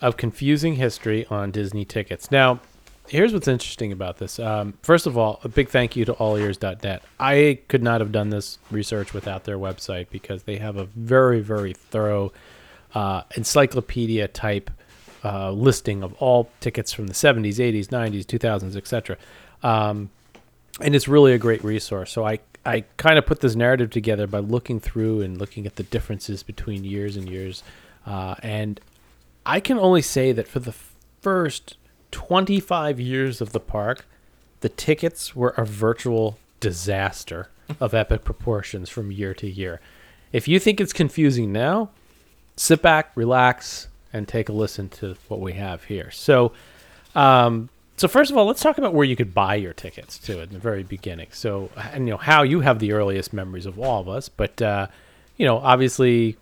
[0.00, 2.30] of confusing history on Disney tickets.
[2.30, 2.60] Now,
[3.08, 4.38] here's what's interesting about this.
[4.38, 7.02] Um, first of all, a big thank you to allears.net.
[7.18, 11.40] I could not have done this research without their website because they have a very,
[11.40, 12.32] very thorough
[12.94, 14.70] uh, encyclopedia type
[15.24, 19.16] uh, listing of all tickets from the 70s, 80s, 90s, 2000s, etc.
[19.62, 20.10] Um,
[20.80, 22.10] and it's really a great resource.
[22.10, 25.76] So I I kind of put this narrative together by looking through and looking at
[25.76, 27.64] the differences between years and years,
[28.06, 28.80] uh, and
[29.44, 30.74] I can only say that for the
[31.20, 31.76] first
[32.12, 34.06] 25 years of the park,
[34.60, 39.80] the tickets were a virtual disaster of epic proportions from year to year.
[40.32, 41.90] If you think it's confusing now,
[42.56, 46.10] sit back, relax, and take a listen to what we have here.
[46.10, 46.52] So,
[47.14, 50.40] um, so first of all, let's talk about where you could buy your tickets to
[50.40, 51.28] in the very beginning.
[51.32, 54.60] So, and you know how you have the earliest memories of all of us, but
[54.62, 54.86] uh,
[55.36, 56.36] you know, obviously,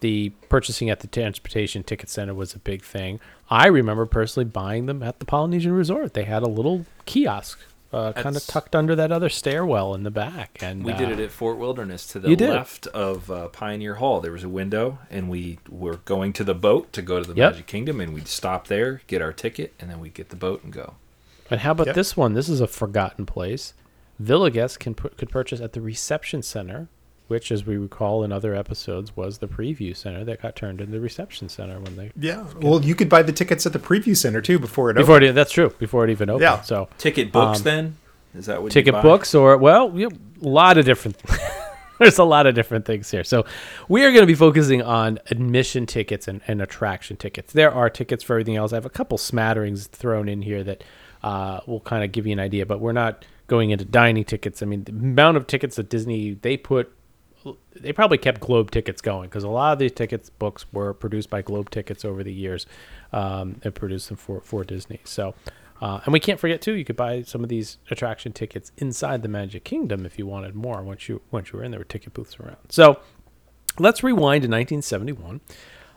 [0.00, 3.20] the purchasing at the transportation ticket center was a big thing.
[3.50, 6.14] I remember personally buying them at the Polynesian Resort.
[6.14, 7.58] They had a little kiosk,
[7.92, 11.12] uh, kind of tucked under that other stairwell in the back, and We did uh,
[11.12, 14.20] it at Fort Wilderness to the left of uh, Pioneer Hall.
[14.20, 17.36] There was a window, and we were going to the boat to go to the
[17.36, 17.52] Yep.
[17.52, 20.64] Magic Kingdom, and we'd stop there, get our ticket, and then we'd get the boat
[20.64, 20.94] and go.
[21.50, 21.94] And how about Yep.
[21.94, 22.32] this one?
[22.34, 23.74] This is a forgotten place.
[24.18, 26.88] Villa guests can pu- could purchase at the reception center,
[27.28, 30.92] which, as we recall in other episodes, was the preview center that got turned into
[30.92, 32.44] the reception center when they Yeah.
[32.60, 35.30] Well, you could buy the tickets at the preview center too before it before opened.
[35.30, 36.42] it, that's true before it even opened.
[36.42, 36.60] Yeah.
[36.62, 37.96] So Ticket books, Um, then
[38.34, 39.02] is that what you ticket buy?
[39.02, 40.08] books or well, yeah,
[40.42, 41.16] a lot of different.
[41.98, 43.22] there's a lot of different things here.
[43.24, 43.46] So
[43.88, 47.52] we are going to be focusing on admission tickets and, and attraction tickets.
[47.52, 48.72] There are tickets for everything else.
[48.72, 50.82] I have a couple smatterings thrown in here that
[51.22, 54.60] uh, will kind of give you an idea, but we're not going into dining tickets.
[54.62, 56.92] I mean, the amount of tickets that Disney they put
[57.76, 61.30] they probably kept Globe tickets going because a lot of these tickets books were produced
[61.30, 62.66] by Globe Tickets over the years
[63.12, 65.00] um, and produced them for for Disney.
[65.04, 65.34] So,
[65.80, 69.22] uh, and we can't forget too, you could buy some of these attraction tickets inside
[69.22, 70.82] the Magic Kingdom if you wanted more.
[70.82, 72.56] Once you once you were in, there were ticket booths around.
[72.68, 73.00] So,
[73.78, 75.40] let's rewind to 1971.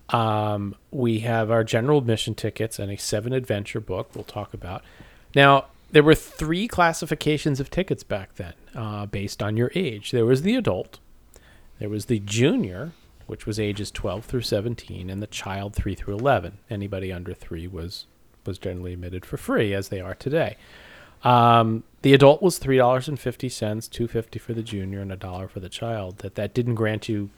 [0.09, 4.11] Um, we have our general admission tickets and a seven adventure book.
[4.15, 4.83] We'll talk about
[5.35, 5.67] now.
[5.89, 10.11] There were three classifications of tickets back then, uh, based on your age.
[10.11, 10.99] There was the adult,
[11.79, 12.91] there was the junior,
[13.25, 16.57] which was ages 12 through 17, and the child 3 through 11.
[16.69, 18.05] Anybody under 3 was
[18.45, 20.55] was generally admitted for free, as they are today.
[21.23, 25.11] Um, the adult was three dollars and fifty cents, two fifty for the junior, and
[25.11, 26.19] a dollar for the child.
[26.19, 27.29] That that didn't grant you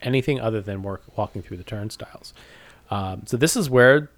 [0.00, 2.32] anything other than work, walking through the turnstiles.
[2.90, 4.10] Um, so this is where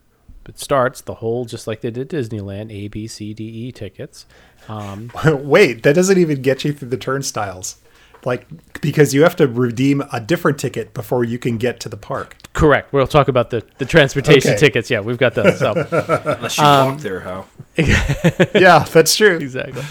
[0.46, 1.00] it starts.
[1.00, 4.26] The whole, just like they did Disneyland, A, B, C, D, E tickets.
[4.68, 7.76] Um, Wait, that doesn't even get you through the turnstiles.
[8.24, 8.46] Like
[8.80, 12.36] because you have to redeem a different ticket before you can get to the park.
[12.52, 12.92] correct.
[12.92, 14.58] We'll talk about the the transportation Okay.
[14.60, 14.90] tickets.
[14.90, 15.58] Yeah, we've got those.
[15.58, 15.72] So.
[16.26, 17.46] Unless you Um, walk there, how?
[17.76, 19.36] yeah, that's true.
[19.36, 19.82] exactly.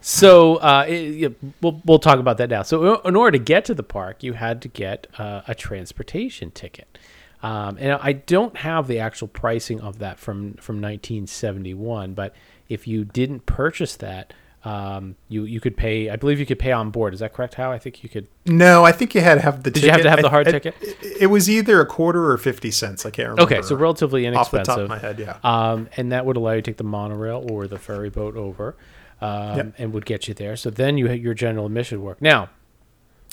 [0.00, 1.28] So uh, it, yeah,
[1.60, 2.62] we'll we'll talk about that now.
[2.62, 6.50] So in order to get to the park, you had to get uh, a transportation
[6.52, 6.96] ticket,
[7.42, 12.14] um, and I don't have the actual pricing of that from from 1971.
[12.14, 12.34] But
[12.68, 14.32] if you didn't purchase that,
[14.68, 16.10] um, you you could pay.
[16.10, 17.14] I believe you could pay on board.
[17.14, 17.54] Is that correct?
[17.54, 18.26] Hal I think you could.
[18.44, 19.70] No, I think you had to have the.
[19.70, 20.74] Did you have to have the hard I- ticket?
[20.82, 23.06] It, it was either a quarter or fifty cents.
[23.06, 23.42] I can't remember.
[23.54, 24.58] Okay, so relatively inexpensive.
[24.58, 25.38] off the top of my head, yeah.
[25.42, 28.76] Um, and that would allow you to take the monorail or the ferry boat over,
[29.20, 29.74] um, Yep.
[29.78, 30.56] and would get you there.
[30.56, 32.20] So then you had your general admission work.
[32.20, 32.50] Now,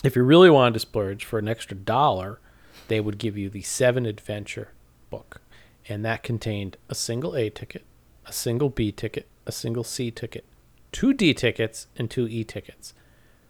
[0.04, 2.40] if you really wanted to splurge for an extra dollar,
[2.88, 4.70] they would give you the Seven Adventure
[5.10, 5.42] book,
[5.90, 7.84] and that contained a single A ticket,
[8.26, 10.46] a single B ticket, a single C ticket,
[10.92, 12.94] two D tickets, and two E tickets.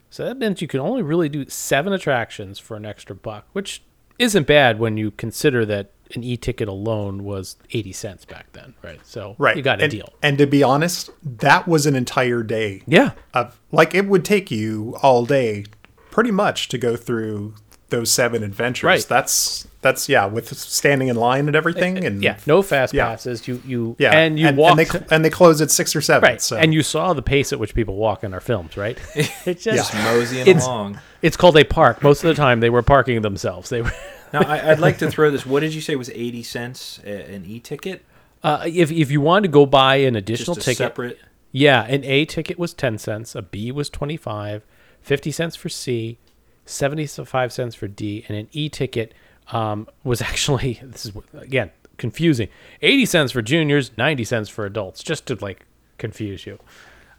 [0.09, 3.83] So that meant you could only really do seven attractions for an extra buck, which
[4.17, 8.99] isn't bad when you consider that an e-ticket alone was 80 cents back then, right?
[9.05, 10.13] So right, you got a and, deal.
[10.21, 12.83] And to be honest, that was an entire day.
[12.85, 13.11] Yeah.
[13.33, 15.65] Of, like it would take you all day,
[16.11, 17.55] pretty much, to go through
[17.89, 18.83] those seven adventures.
[18.83, 19.05] Right.
[19.07, 23.05] That's that's yeah, with standing in line and everything, and Yeah, no fast Yeah.
[23.07, 23.47] passes.
[23.47, 26.01] You you yeah, and you and, walk and they and they close at six or
[26.01, 26.27] seven.
[26.27, 28.97] right, So and you saw the pace at which people walk in our films, right?
[29.45, 30.99] It's just Moseying It's- along.
[31.21, 32.01] it's called a park.
[32.01, 33.69] Most of the time, they were parking themselves.
[33.69, 33.91] They were.
[34.33, 35.45] Now, I, I'd like to throw this.
[35.45, 38.03] What did you say was 80 cents an e-ticket?
[38.43, 41.19] Uh, if if you wanted to go buy an additional Just a ticket, separate.
[41.53, 44.65] Yeah, an A ticket was 10 cents, a B was 25,
[44.99, 46.17] 50 cents for C,
[46.65, 49.13] 75 cents for D, and an E ticket
[49.51, 52.49] um, was actually this is again confusing.
[52.81, 55.65] 80 cents for juniors, 90 cents for adults, just to like
[55.97, 56.59] confuse you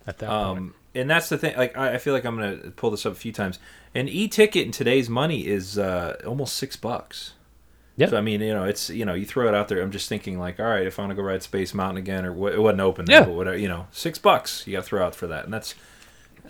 [0.07, 0.59] at that point.
[0.59, 1.57] Um, and that's the thing.
[1.57, 3.59] Like, I, I feel like I'm gonna pull this up a few times.
[3.95, 7.33] An e-ticket in today's money is uh, almost six bucks.
[7.99, 8.11] Yep.
[8.11, 9.81] So I mean, you know, it's you know, you throw it out there.
[9.81, 12.27] I'm just thinking like, all right, if I want to go ride Space Mountain again,
[12.27, 13.25] or it wasn't open, Yeah.
[13.25, 15.75] but whatever, you know, six bucks you got to throw out for that, and that's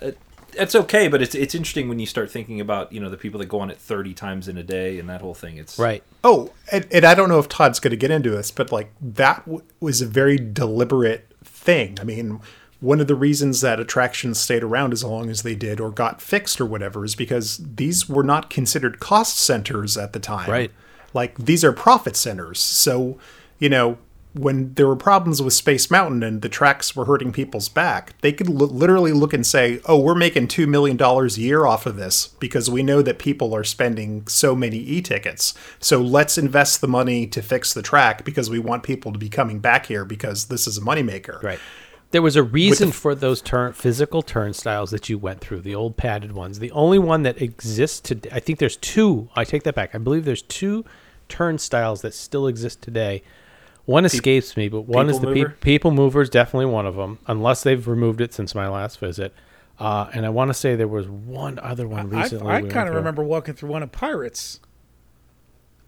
[0.03, 0.11] uh,
[0.55, 1.09] it's okay.
[1.09, 3.61] But it's it's interesting when you start thinking about you know the people that go
[3.61, 5.57] on it 30 times in a day and that whole thing.
[5.57, 6.03] It's Right.
[6.25, 8.93] Oh, and, and I don't know if Todd's going to get into this, but like
[9.01, 11.99] that w- was a very deliberate thing.
[12.01, 12.41] I mean,
[12.81, 16.21] one of the reasons that attractions stayed around as long as they did or got
[16.21, 20.51] fixed or whatever is because these were not considered cost centers at the time.
[20.51, 20.71] Right.
[21.15, 22.61] Like these are profit centers.
[22.61, 23.19] So,
[23.59, 23.99] you know,
[24.39, 28.33] when there were problems with Space Mountain and the tracks were hurting people's back, they
[28.33, 31.87] could li- literally look and say, "Oh, we're making 2 million dollars a year off
[31.87, 35.55] of this because we know that people are spending so many e-tickets.
[35.81, 39.29] So let's invest the money to fix the track because we want people to be
[39.29, 41.59] coming back here because this is a moneymaker." Right.
[42.13, 45.97] There was a reason for those turn physical turnstiles that you went through, the old
[45.97, 46.61] padded ones.
[46.61, 49.29] The only one that exists today, I think there's two.
[49.35, 49.95] I take that back.
[49.95, 50.85] I believe there's two
[51.29, 53.23] turnstiles that still exist today.
[53.87, 56.97] One escapes me, but one is People the pe- People Mover is definitely one of
[56.97, 59.33] them, unless they've removed it since my last visit.
[59.79, 62.53] Uh, and I want to say there was one other one I, recently.
[62.53, 64.59] I we kind of remember walking through one of Pirates.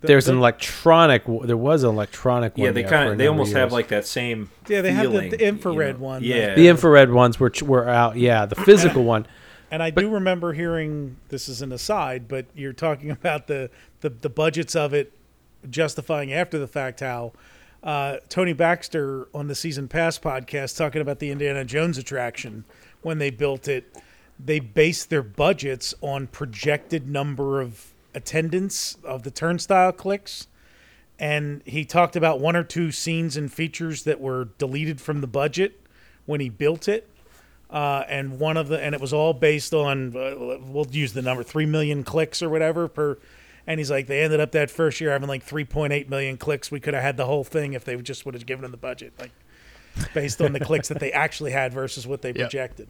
[0.00, 1.24] The- There's the- an electronic.
[1.26, 2.66] There was an electronic one.
[2.66, 2.70] yeah.
[2.72, 4.50] They kind of they number almost have like that same.
[4.68, 6.06] Yeah, they have the- feeling, the you infrared know?
[6.06, 6.54] one, Yeah.
[6.54, 8.16] the infrared ones were were out.
[8.16, 9.26] Yeah, the physical one.
[9.70, 13.68] And I do remember hearing this is an aside, but you're talking about the,
[14.00, 15.12] the, the budgets of it
[15.68, 17.32] justifying after the fact how
[17.82, 22.64] uh, Tony Baxter on the Season Pass podcast talking about the Indiana Jones attraction
[23.02, 23.96] when they built it.
[24.38, 30.46] they based their budgets on projected number of attendance of the turnstile clicks.
[31.18, 35.26] And he talked about one or two scenes and features that were deleted from the
[35.26, 35.80] budget
[36.26, 37.08] when he built it.
[37.70, 41.20] Uh, and one of the and it was all based on uh, we'll use the
[41.20, 43.18] number three million clicks or whatever per
[43.68, 46.80] and he's like they ended up that first year having like 3.8 million clicks we
[46.80, 49.12] could have had the whole thing if they just would have given them the budget
[49.20, 49.30] like
[50.14, 52.88] based on the clicks that they actually had versus what they projected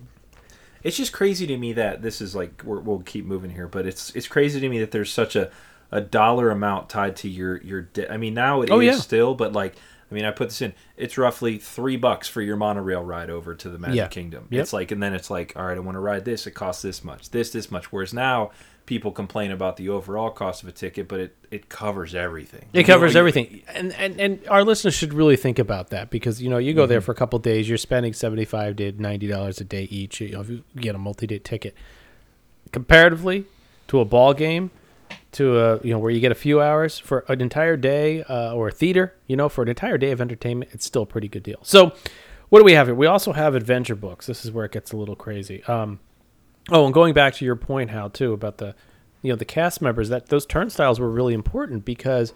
[0.83, 3.85] It's just crazy to me that this is like we're, we'll keep moving here, but
[3.85, 5.51] it's it's crazy to me that there's such a,
[5.91, 8.13] a dollar amount tied to your your debt.
[8.13, 8.97] I mean, now it oh, is Oh, yeah.
[9.01, 9.75] still, but like
[10.11, 10.73] I mean, I put this in.
[10.97, 14.07] It's roughly three bucks for your monorail ride over to the Magic Yeah.
[14.09, 14.47] Kingdom.
[14.51, 14.63] Yep.
[14.63, 16.47] It's like, and then it's like, all right, I want to ride this.
[16.47, 17.31] It costs this much.
[17.31, 17.93] This this much.
[17.93, 18.53] Whereas now
[18.89, 22.63] people complain about the overall cost of a ticket, but it it covers everything.
[22.73, 26.09] It You know, covers everything, and, and and our listeners should really think about that
[26.09, 26.89] because you know you go Mm-hmm.
[26.89, 30.21] there for a couple days, you're spending seventy five to ninety dollars a day each.
[30.23, 31.75] You know, if you get a multi day ticket,
[32.73, 33.45] comparatively
[33.89, 34.71] to a ball game,
[35.33, 38.55] to a you know where you get a few hours for an entire day uh,
[38.55, 41.29] or a theater, you know, for an entire day of entertainment, it's still a pretty
[41.29, 41.59] good deal.
[41.63, 41.93] So,
[42.49, 42.95] what do we have here?
[42.95, 44.27] We also have adventure books.
[44.27, 45.63] This is where it gets a little crazy.
[45.65, 46.01] Um,
[46.71, 48.75] Oh, and going back to your point, Hal, too, about the,
[49.23, 52.35] you know, the cast members, that those turnstiles were really important because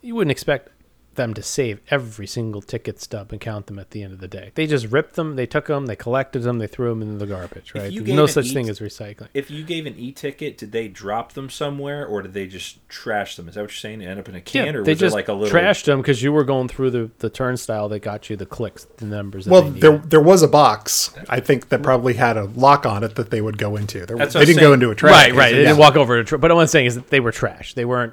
[0.00, 0.70] you wouldn't expect
[1.14, 4.28] them to save every single ticket stub and count them at the end of the
[4.28, 4.52] day.
[4.54, 7.26] They just ripped them, they took them, they collected them, they threw them into the
[7.26, 7.92] garbage, right?
[7.92, 9.28] There's no such each- thing as recycling.
[9.34, 13.36] If you gave an e-ticket, did they drop them somewhere, or did they just trash
[13.36, 13.48] them?
[13.48, 14.00] Is that what you're saying?
[14.00, 15.56] They end up in a can, or they was there just like a little?
[15.58, 18.84] trashed them because you were going through the, the turnstile that got you the clicks,
[18.96, 19.46] the numbers.
[19.46, 23.14] Well, there there was a box I think that probably had a lock on it
[23.16, 24.06] that they would go into.
[24.06, 25.12] There, they didn't go into a trash.
[25.12, 25.52] right, right.
[25.52, 25.68] They yeah.
[25.68, 26.24] didn't walk over to.
[26.24, 27.74] Tr- but what I'm saying is that they were trash.
[27.74, 28.12] They weren't,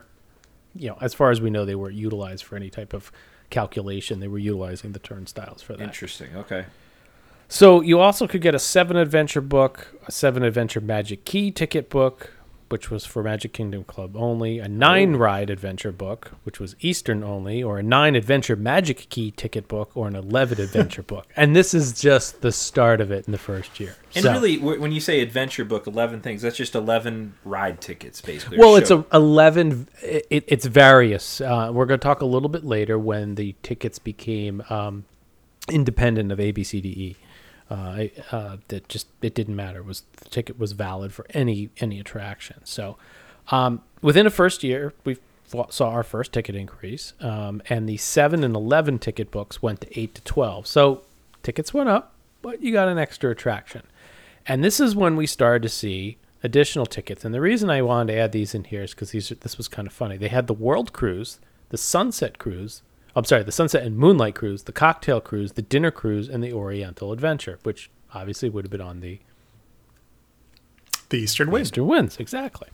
[0.75, 3.11] you know, as far as we know, they weren't utilized for any type of
[3.49, 4.19] calculation.
[4.19, 5.83] They were utilizing the turnstiles for that.
[5.83, 6.35] Interesting.
[6.35, 6.65] Okay.
[7.47, 11.89] So you also could get a seven adventure book, a seven adventure Magic Key ticket
[11.89, 12.31] book,
[12.71, 17.23] which was for Magic Kingdom Club only, a nine ride adventure book, which was Eastern
[17.23, 21.27] only, or a nine adventure Magic Key ticket book, or an eleven adventure book.
[21.35, 23.95] And this is just the start of it in the first year.
[24.15, 27.81] And So- really, w- when you say adventure book, eleven things, that's just eleven ride
[27.81, 28.57] tickets, basically.
[28.57, 29.87] Well, it's a eleven.
[30.01, 31.41] It, it's various.
[31.41, 35.05] Uh, we're going to talk a little bit later when the tickets became um,
[35.69, 37.15] independent of ABCDE.
[37.71, 39.79] Uh, uh, that just it didn't matter.
[39.79, 42.57] It was the ticket was valid for any any attraction.
[42.65, 42.97] So
[43.47, 45.15] um, within the first year, we
[45.69, 49.99] saw our first ticket increase, um, and the seven and eleven ticket books went to
[49.99, 50.67] eight to twelve.
[50.67, 51.03] So
[51.43, 52.11] tickets went up,
[52.41, 53.83] but you got an extra attraction.
[54.45, 57.23] And this is when we started to see additional tickets.
[57.23, 59.57] And the reason I wanted to add these in here is because these are, this
[59.57, 60.17] was kind of funny.
[60.17, 62.81] They had the World Cruise, the Sunset Cruise.
[63.15, 66.53] I'm sorry, the Sunset and Moonlight Cruise, the Cocktail Cruise, the Dinner Cruise, and the
[66.53, 69.19] Oriental Adventure, which obviously would have been on the
[71.09, 71.67] the Eastern Wind.
[71.67, 72.69] Eastern Winds, exactly.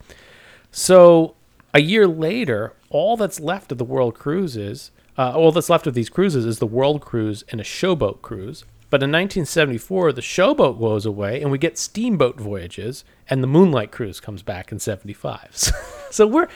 [0.71, 1.35] So
[1.73, 5.95] a year later, all that's left of the World Cruises, uh, all that's left of
[5.95, 8.63] these cruises is the World Cruise and a Showboat Cruise.
[8.89, 13.91] But in 1974, the Showboat goes away, and we get Steamboat Voyages, and the Moonlight
[13.91, 15.49] Cruise comes back in '75.
[15.51, 15.71] So,
[16.11, 16.47] so we're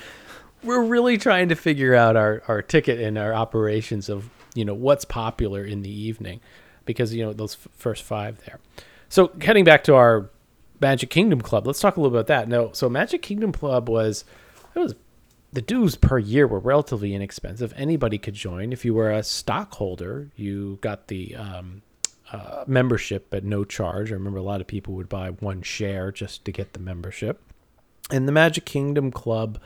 [0.63, 4.73] we're really trying to figure out our, our ticket and our operations of you know
[4.73, 6.41] what's popular in the evening
[6.85, 8.59] because you know those f- first five there.
[9.09, 10.29] So heading back to our
[10.79, 12.47] magic kingdom club let's talk a little about that.
[12.47, 14.25] No so magic kingdom club was
[14.75, 14.95] it was
[15.53, 17.73] the dues per year were relatively inexpensive.
[17.75, 18.71] Anybody could join.
[18.71, 21.81] If you were a stockholder you got the um,
[22.31, 24.11] uh, membership at no charge.
[24.11, 27.41] I remember a lot of people would buy one share just to get the membership.
[28.09, 29.59] And the Magic Kingdom Club,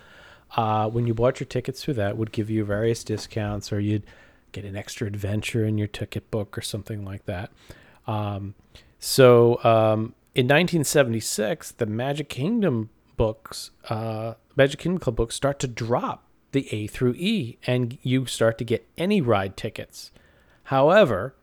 [0.56, 4.04] uh, when you bought your tickets through that, would give you various discounts, or you'd
[4.52, 7.52] get an extra adventure in your ticket book or something like that.
[8.08, 8.56] Um,
[9.00, 15.68] so um, in 1976, the Magic Kingdom books, uh, Magic Kingdom Club books, start to
[15.68, 20.12] drop the A through E, and you start to get any ride tickets.
[20.66, 21.36] However,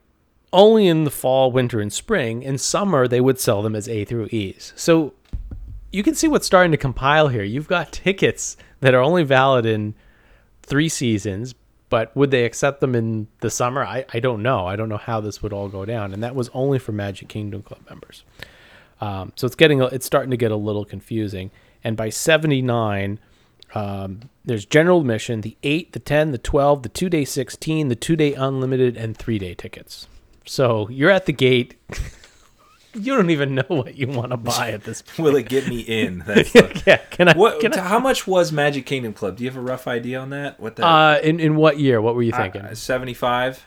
[0.53, 2.43] only in the fall, winter, and spring.
[2.43, 4.73] In summer, they would sell them as A through E's.
[4.77, 5.15] So
[5.93, 7.43] you can see what's starting to compile here.
[7.43, 9.95] You've got tickets that are only valid in
[10.63, 11.55] three seasons,
[11.91, 13.85] but would they accept them in the summer?
[13.85, 14.67] I, I don't know.
[14.67, 16.15] I don't know how this would all go down.
[16.15, 18.25] And that was only for Magic Kingdom Club members.
[19.01, 21.51] Um, so it's getting it's starting to get a little confusing.
[21.85, 23.19] And by 79,
[23.75, 27.97] um, there's general admission, the 8, the 10, the 12, the 2 day 16, the
[27.97, 30.07] 2 day unlimited, and 3 day tickets.
[30.47, 31.75] So you're at the gate.
[32.95, 35.19] you don't even know what you want to buy at this point.
[35.19, 36.19] Will it get me in?
[36.27, 37.37] That's the, yeah, can I?
[37.37, 37.61] what?
[37.61, 39.37] can I How much was Magic Kingdom Club?
[39.37, 40.61] Do you have a rough idea on that?
[40.61, 40.87] What the?
[40.87, 42.01] uh, in in what year?
[42.01, 42.75] What were you thinking?
[42.75, 43.65] Seventy-five.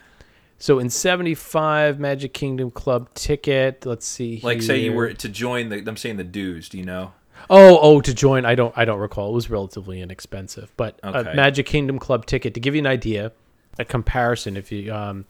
[0.58, 5.68] So in 75 Magic Kingdom Club ticket, let's see Like say you were to join
[5.68, 7.12] the I'm saying the dues, do you know?
[7.50, 9.30] Oh, oh, to join, I don't, I don't recall.
[9.30, 11.30] It was relatively inexpensive, but Okay.
[11.30, 13.32] a Magic Kingdom Club ticket to give you an idea,
[13.78, 14.56] a comparison.
[14.56, 15.26] If you, um,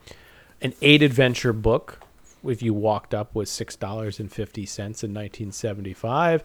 [0.63, 2.01] an eight adventure book,
[2.49, 6.43] if you walked up, with six dollars and fifty cents in 1975,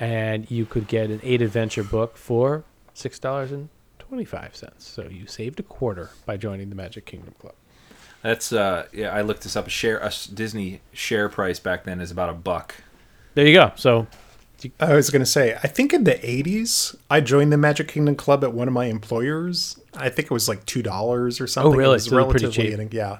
[0.00, 2.64] and you could get an eight adventure book for
[2.94, 3.68] six dollars and
[3.98, 4.86] twenty five cents.
[4.86, 7.54] So you saved a quarter by joining the Magic Kingdom Club.
[8.22, 9.66] That's uh yeah, I looked this up.
[9.66, 12.74] A share a Disney share price back then is about a buck.
[13.34, 13.72] There you go.
[13.76, 14.06] So
[14.80, 18.16] I was going to say, I think in the 80s, I joined the Magic Kingdom
[18.16, 19.78] Club at one of my employers.
[19.94, 21.72] I think it was like $2 or something.
[21.72, 21.90] Oh, really?
[21.92, 22.92] It was So they're pretty relatively, cheap.
[22.92, 23.18] yeah.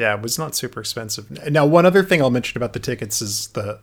[0.00, 1.30] Yeah, it was not super expensive.
[1.52, 3.78] Now, one other thing I'll mention about the tickets is the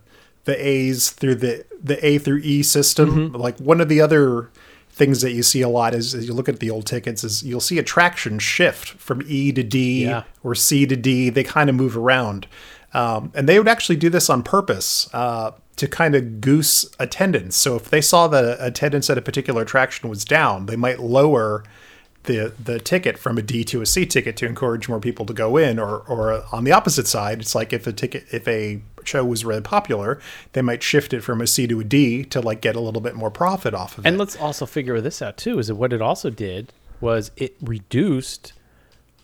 [0.46, 3.10] the A's through the the A through E system.
[3.30, 3.36] Mm-hmm.
[3.36, 4.50] Like one of the other
[4.90, 7.44] things that you see a lot is, as you look at the old tickets is
[7.44, 10.24] you'll see attraction shift from E to D Yeah.
[10.44, 11.30] or C to D.
[11.30, 12.48] They kind of move around.
[12.96, 17.56] Um, and they would actually do this on purpose uh, to kind of goose attendance.
[17.56, 21.64] So if they saw that attendance at a particular attraction was down, they might lower
[22.28, 25.34] the the ticket from a D to a C ticket to encourage more people to
[25.34, 25.80] go in.
[25.80, 29.44] Or or on the opposite side, it's like if a ticket if a show was
[29.44, 30.20] really popular,
[30.54, 33.02] they might shift it from a C to a D to like get a little
[33.02, 34.10] bit more profit off of And it.
[34.10, 35.58] And let's also figure this out too.
[35.60, 36.72] Is that what it also did
[37.02, 38.54] was it reduced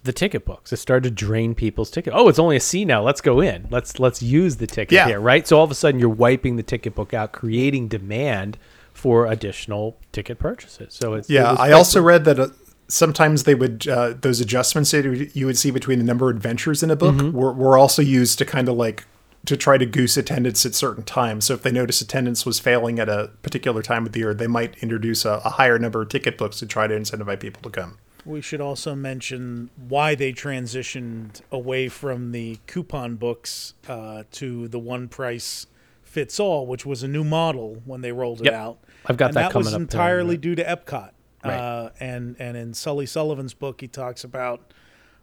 [0.03, 0.73] the ticket books.
[0.73, 2.13] It started to drain people's ticket.
[2.13, 3.01] Oh, it's only a C now.
[3.01, 3.67] Let's go in.
[3.71, 5.07] Let's let's use the ticket Yeah.
[5.07, 5.47] here, right?
[5.47, 8.57] So all of a sudden you're wiping the ticket book out, creating demand
[8.93, 10.93] for additional ticket purchases.
[10.93, 12.49] So it's Yeah, was I also read that uh,
[12.87, 15.05] sometimes they would uh, those adjustments that
[15.35, 17.37] you- would see between the number of adventures in a book Mm-hmm.
[17.37, 19.05] were, were also used to kind of like
[19.45, 21.45] to try to goose attendance at certain times.
[21.45, 24.47] So if they notice attendance was failing at a particular time of the year, they
[24.47, 27.69] might introduce a, a higher number of ticket books to try to incentivize people to
[27.69, 27.97] come.
[28.25, 34.79] We should also mention why they transitioned away from the coupon books uh, to the
[34.79, 35.67] one price
[36.03, 38.53] fits all, which was a new model when they rolled it Yep.
[38.53, 38.77] out.
[39.07, 41.09] I've got and that that coming was up entirely due to Epcot.
[41.43, 41.57] Right.
[41.57, 44.73] Uh, and and in Sully Sullivan's book, he talks about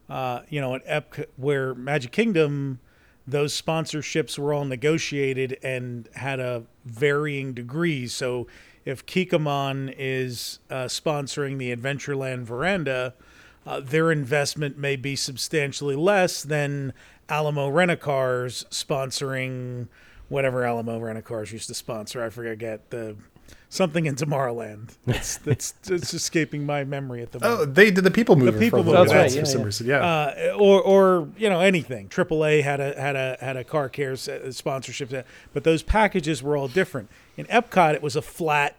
[0.09, 2.81] uh, you know at Epcot where Magic Kingdom,
[3.27, 8.07] those sponsorships were all negotiated and had a varying degree.
[8.07, 8.47] So
[8.85, 13.15] if Kikkoman is uh, sponsoring the Adventureland veranda,
[13.67, 16.93] uh, their investment may be substantially less than
[17.29, 19.89] Alamo Rent-A-Cars sponsoring
[20.29, 22.25] whatever Alamo Rent-A-Cars used to sponsor.
[22.25, 23.17] I forget the
[23.71, 24.91] something in Tomorrowland.
[25.07, 27.61] That's that's it's escaping my memory at the moment.
[27.61, 29.65] Oh, they did the People Mover The People for a Mover, that's right, yeah, yeah.
[29.65, 29.87] reason.
[29.87, 30.05] Yeah.
[30.05, 32.11] Uh, or or you know anything.
[32.11, 35.23] AAA had a had a had a car care uh, sponsorship, uh,
[35.55, 37.09] but those packages were all different.
[37.39, 38.77] In Epcot, it was a flat.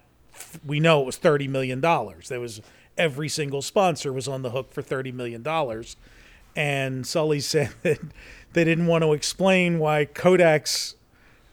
[0.63, 2.29] We know it was thirty million dollars.
[2.29, 2.61] There was
[2.97, 5.95] every single sponsor was on the hook for thirty million dollars,
[6.55, 7.99] and Sully said that
[8.53, 10.95] they didn't want to explain why Kodak's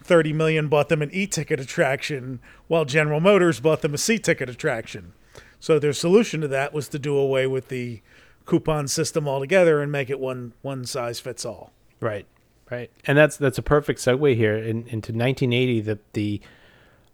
[0.09, 5.13] 30 million bought them an e-ticket attraction while General Motors bought them a C-ticket attraction.
[5.59, 8.01] So their solution to that was to do away with the
[8.45, 11.71] coupon system altogether and make it one one size fits all.
[11.99, 12.25] Right,
[12.71, 15.81] right, and that's that's a perfect segue here in, into 1980.
[15.81, 16.41] That the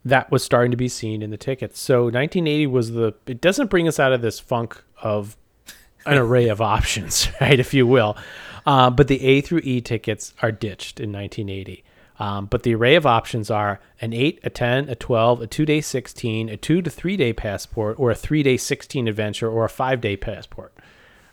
[0.05, 1.79] that was starting to be seen in the tickets.
[1.79, 3.13] So 1980 was the.
[3.25, 5.35] It doesn't bring us out of this funk of
[6.05, 8.15] an array of options, right, if you will.
[8.65, 11.83] Uh, but the A through E tickets are ditched in 1980.
[12.17, 15.65] Um, but the array of options are an 8, a 10, a 12, a 2
[15.65, 19.65] day 16, a 2 to 3 day passport, or a 3 day 16 adventure, or
[19.65, 20.73] a 5 day passport.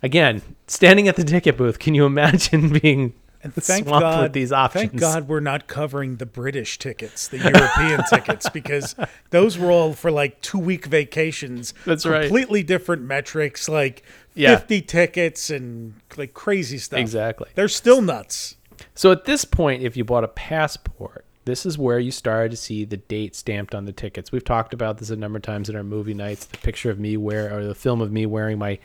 [0.02, 4.52] Again, standing at the ticket booth, can you imagine being Thank swamped God, with these
[4.52, 4.90] options?
[4.90, 8.96] Thank God we're not covering the British tickets, the European tickets, because
[9.30, 11.74] those were all for like two week vacations.
[11.84, 12.22] That's right.
[12.22, 14.02] Completely different metrics, like
[14.34, 14.56] Yeah.
[14.56, 16.98] 50 tickets and like crazy stuff.
[16.98, 17.48] Exactly.
[17.54, 18.56] They're still nuts.
[18.94, 22.56] So at this point, if you bought a passport, this is where you started to
[22.56, 24.30] see the date stamped on the tickets.
[24.30, 26.44] We've talked about this a number of times in our movie nights.
[26.44, 28.78] The picture of me wear or the film of me wearing my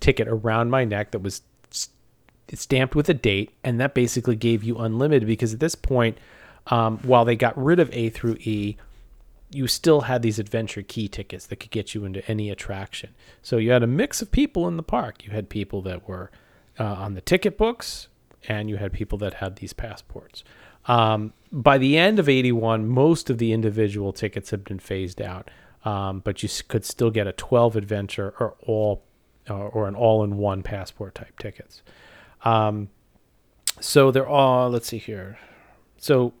[0.00, 1.42] ticket around my neck that was
[2.52, 6.18] stamped with a date, and that basically gave you unlimited because at this point,
[6.66, 8.76] um, while they got rid of A through E,
[9.52, 13.10] you still had these adventure key tickets that could get you into any attraction.
[13.42, 15.24] So you had a mix of people in the park.
[15.24, 16.30] You had people that were
[16.78, 18.08] uh, on the ticket books,
[18.48, 20.44] and you had people that had these passports.
[20.86, 25.50] Um, by the end of 81, most of the individual tickets had been phased out,
[25.84, 29.04] um, but you could still get a 12 adventure or all
[29.48, 31.82] uh, or an all-in-one passport type tickets.
[32.44, 32.88] Um,
[33.80, 34.70] so they're all.
[34.70, 35.38] Let's see here.
[35.96, 36.34] So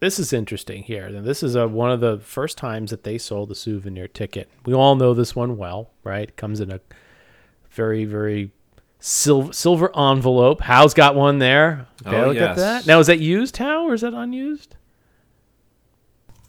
[0.00, 1.06] this is interesting here.
[1.06, 4.48] And this is a, one of the first times that they sold a souvenir ticket.
[4.64, 6.28] We all know this one well, right?
[6.28, 6.80] It comes in a
[7.70, 8.52] very, very
[8.98, 10.60] Sil- silver envelope.
[10.62, 11.86] Hal's got one there.
[12.06, 12.50] Okay, Oh, look yes.
[12.50, 12.86] at that.
[12.86, 14.74] Now, is that used, Hal or is that unused?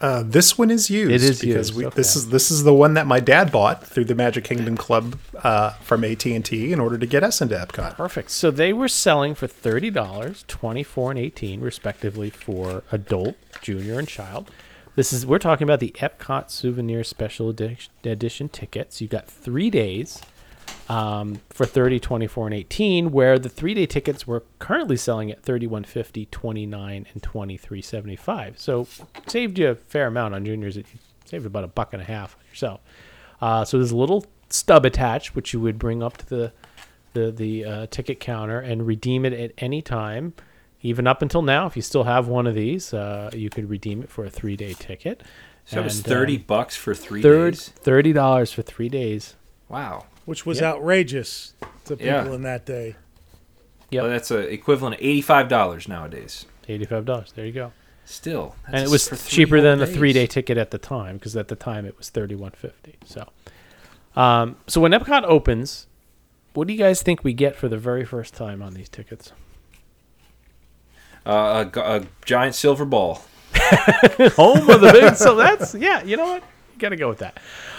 [0.01, 1.11] Uh, this one is used.
[1.11, 1.95] It is because used, we, okay.
[1.95, 5.19] this is this is the one that my dad bought through the Magic Kingdom Club
[5.43, 7.97] uh, from AT and T in order to get us into Epcot.
[7.97, 8.31] Perfect.
[8.31, 13.99] So they were selling for thirty dollars, twenty four and eighteen, respectively, for adult, junior,
[13.99, 14.49] and child.
[14.95, 19.01] This is we're talking about the Epcot Souvenir Special Edi- Edition tickets.
[19.01, 20.21] You've got three days
[20.89, 25.43] um, for 30, 24, and 18, where the three day tickets were currently selling at
[25.43, 28.57] 31.50, 29, and 23.75.
[28.57, 28.87] So
[29.27, 30.77] saved you a fair amount on juniors.
[30.77, 30.85] It
[31.25, 32.81] saved about a buck and a half on yourself.
[33.41, 36.51] Uh, so there's a little stub attached, which you would bring up to the
[37.13, 40.33] the the uh, ticket counter and redeem it at any time,
[40.81, 41.65] even up until now.
[41.65, 44.55] If you still have one of these, uh, you could redeem it for a three
[44.55, 45.23] day ticket.
[45.65, 47.69] So it was thirty um, bucks for three third days.
[47.69, 49.35] thirty dollars for three days.
[49.69, 50.05] Wow.
[50.29, 50.75] Which was Yep.
[50.75, 51.53] outrageous
[51.85, 52.31] to people Yeah.
[52.33, 52.95] in that day.
[53.89, 56.45] Yeah, Well, that's a equivalent of eighty-five dollars nowadays.
[56.67, 57.31] Eighty-five dollars.
[57.35, 57.71] There you go.
[58.05, 59.95] Still, and it was cheaper whole than the days.
[59.95, 62.95] three-day ticket at the time because at the time it was thirty-one fifty.
[63.05, 63.27] So,
[64.15, 65.87] um, so when Epcot opens,
[66.53, 69.31] what do you guys think we get for the very first time on these tickets?
[71.25, 73.23] Uh, a, g- a giant silver ball.
[74.37, 75.15] Home of the big.
[75.15, 76.03] So that's yeah.
[76.03, 76.43] You know what?
[76.73, 77.37] You got to go with that.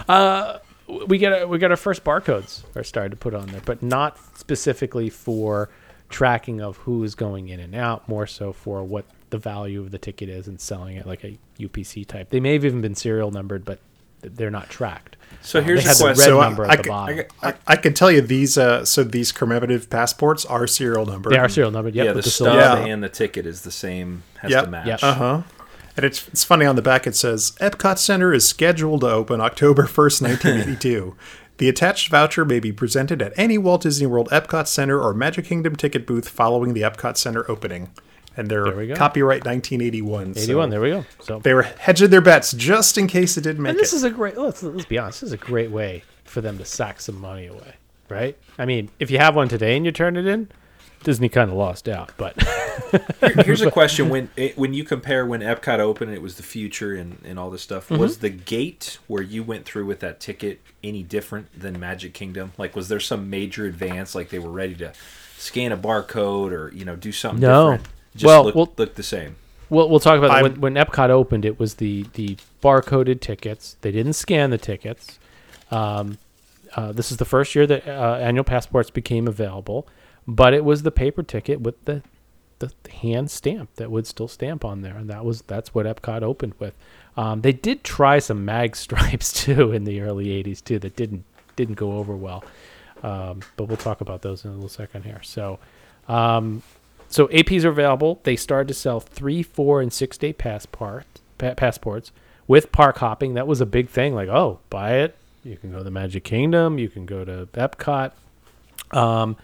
[0.09, 0.59] Uh,
[1.07, 3.82] we get a, we got our first barcodes are started to put on there, but
[3.82, 5.68] not specifically for
[6.09, 8.09] tracking of who is going in and out.
[8.09, 11.38] More so for what the value of the ticket is and selling it like a
[11.59, 12.30] UPC type.
[12.30, 13.78] They may have even been serial numbered, but
[14.22, 15.16] they're not tracked.
[15.41, 16.24] So here's they a the red question.
[16.32, 17.20] So I- number I at the could- bottom.
[17.43, 18.59] I, I can tell you these.
[18.59, 21.32] Uh, so these commemorative passports are serial numbered.
[21.32, 21.95] they are serial numbered.
[21.95, 22.55] Yep, yeah, the with the stub.
[22.57, 22.76] Yeah.
[22.84, 24.24] and the ticket is the same.
[24.41, 24.64] Has Yep.
[24.64, 24.86] to match.
[24.88, 24.99] Yep.
[25.03, 25.43] Uh huh.
[26.01, 27.07] And it's it's funny on the back.
[27.07, 31.14] It says Epcot Center is scheduled to open October first, nineteen eighty two.
[31.59, 35.44] The attached voucher may be presented at any Walt Disney World Epcot Center or Magic
[35.44, 37.90] Kingdom ticket booth following the Epcot Center opening.
[38.34, 38.94] And they're There we go.
[38.94, 40.36] copyright 1981.
[40.36, 40.70] so 81.
[40.70, 41.05] There we go.
[41.20, 43.96] So They were hedging their bets just in case it didn't make And this it.
[43.96, 44.38] is a great.
[44.38, 45.20] Let's let's be honest.
[45.20, 47.74] This is a great way for them to sack some money away,
[48.09, 48.38] right?
[48.59, 50.48] I mean, if you have one today and you turn it in,
[51.03, 52.12] Disney kind of lost out.
[52.16, 52.40] But
[52.90, 56.42] Here- Here's a question: when it, when you compare when Epcot opened, it was the
[56.42, 57.88] future and, and all this stuff.
[57.88, 58.01] Mm-hmm.
[58.01, 62.53] Was the gate where you went through with that ticket any different than Magic Kingdom?
[62.59, 64.14] Like, was there some major advance?
[64.14, 64.92] Like they were ready to
[65.38, 67.72] scan a barcode or you know do something No.
[67.72, 67.88] different?
[68.14, 69.36] Just Well, look, well- look the same.
[69.68, 70.42] we'll we'll talk about that.
[70.42, 71.44] When when Epcot opened.
[71.44, 73.76] It was the the barcoded tickets.
[73.82, 75.18] They didn't scan the tickets.
[75.70, 76.18] Um,
[76.74, 79.86] uh, this is the first year that uh, annual passports became available,
[80.31, 82.03] but it was the paper ticket with the
[82.61, 82.70] the
[83.01, 86.55] hand stamp that would still stamp on there, and that was that's what Epcot opened
[86.59, 86.74] with.
[87.16, 91.24] Um, they did try some mag stripes too in the early '80s too that didn't
[91.57, 92.45] didn't go over well,
[93.03, 95.20] um, but we'll talk about those in a little second here.
[95.22, 95.59] So,
[96.07, 96.62] um,
[97.09, 98.20] so APs are available.
[98.22, 101.07] They started to sell three, four, and six day passport
[101.39, 102.12] pa- passports
[102.47, 103.35] with park hopping.
[103.35, 104.14] That was a big thing.
[104.14, 105.16] Like, oh, buy it.
[105.43, 106.78] You can go to the Magic Kingdom.
[106.78, 108.12] You can go to Epcot.
[108.93, 109.37] Um,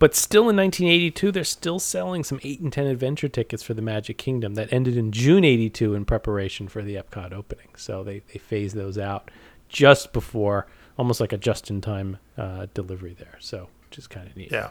[0.00, 3.82] but still in 1982, they're still selling some 8 and 10 adventure tickets for the
[3.82, 7.68] Magic Kingdom that ended in June 82 in preparation for the Epcot opening.
[7.76, 9.30] So they, they phased those out
[9.68, 10.66] just before,
[10.98, 13.36] almost like a just in time uh, delivery there.
[13.38, 14.50] So, which is kind of neat.
[14.50, 14.70] Yeah.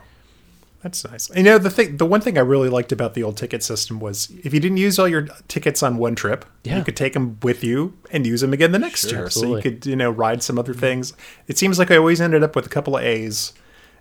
[0.82, 1.30] That's nice.
[1.36, 3.99] You know, the thing, the one thing I really liked about the old ticket system
[3.99, 6.77] was if you didn't use all your tickets on one trip, Yeah.
[6.77, 9.17] you could take them with you and use them again the next Sure.
[9.19, 9.25] year.
[9.25, 9.61] Absolutely.
[9.61, 11.13] So you could, you know, ride some other things.
[11.47, 13.51] It seems like I always ended up with a couple of A's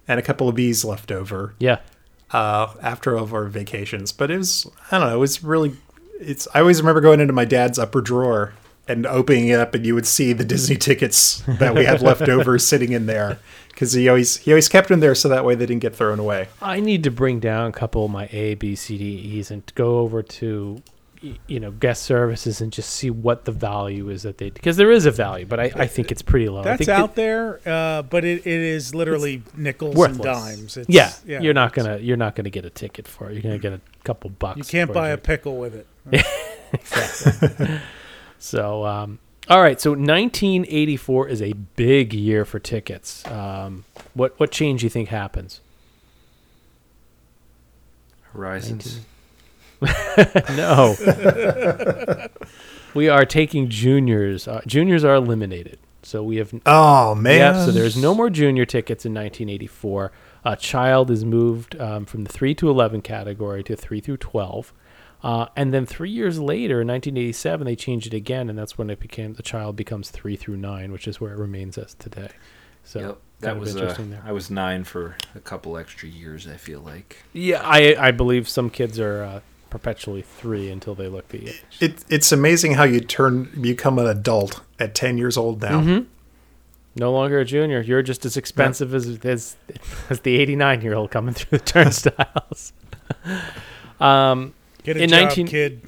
[0.09, 1.79] and a couple of B's left over Yeah.
[2.33, 4.11] uh, after all of our vacations.
[4.11, 5.77] But it was, I don't know, it was really,
[6.21, 8.55] it's, I always remember going into my dad's upper drawer
[8.89, 12.23] and opening it up and you would see the Disney tickets that we had left
[12.29, 13.39] over sitting in there.
[13.69, 16.19] Because he always he always kept them there so that way they didn't get thrown
[16.19, 16.49] away.
[16.61, 19.63] I need to bring down a couple of my A, B, C, D, E's and
[19.77, 20.83] go over to,
[21.21, 24.91] you know, guest services and just see what the value is that they because there
[24.93, 26.61] is a value, but I, I think it's pretty low.
[26.61, 30.77] I That's think out that- there, uh, but it, it is literally nickels and dimes.
[30.77, 33.35] It's, yeah, you're not gonna you're not gonna get a ticket for it.
[33.35, 34.59] You're gonna get a couple bucks.
[34.59, 35.87] You can't for buy a pickle with it.
[38.41, 39.81] So, um, all right.
[39.81, 43.27] So, 1984 is a big year for tickets.
[43.27, 45.61] Um, what what change do you think happens?
[48.33, 49.01] Horizons.
[50.57, 50.97] No.
[52.95, 54.49] we are taking juniors.
[54.49, 55.79] Uh, juniors are eliminated.
[56.03, 57.55] So we have Oh man!
[57.57, 57.66] Yep.
[57.66, 60.12] So there's no more junior tickets in 1984.
[60.45, 64.72] A child is moved um, from the three to 11 category to three through 12.
[65.22, 68.89] Uh, and then three years later, in 1987, they changed it again, and that's when
[68.89, 72.29] it became the child becomes three through nine, which is where it remains as today.
[72.85, 73.09] So Yep.
[73.09, 74.22] kind That of was uh, interesting there.
[74.24, 76.47] I was nine for a couple extra years.
[76.47, 77.16] I feel like.
[77.33, 79.41] Yeah, I I believe some kids are uh,
[79.71, 81.64] perpetually three until they look the age.
[81.81, 85.81] It, it's amazing how you turn become an adult at 10 years old now.
[85.81, 86.05] Mm-hmm.
[86.97, 87.81] No longer a junior.
[87.81, 89.57] You're just as expensive as as
[90.11, 92.73] as the 89 year old coming through the turnstiles.
[94.01, 95.83] um, Get a In job, 19 kid.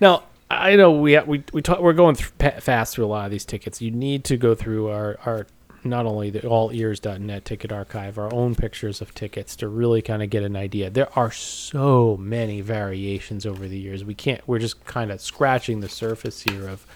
[0.00, 3.30] Now, I know we we we talk, we're going through fast through a lot of
[3.30, 3.80] these tickets.
[3.80, 5.46] You need to go through our our
[5.88, 10.30] not only the allears.net ticket archive, our own pictures of tickets to really kind of
[10.30, 10.90] get an idea.
[10.90, 14.04] There are so many variations over the years.
[14.04, 14.40] We can't.
[14.46, 16.86] We're just kind of scratching the surface here of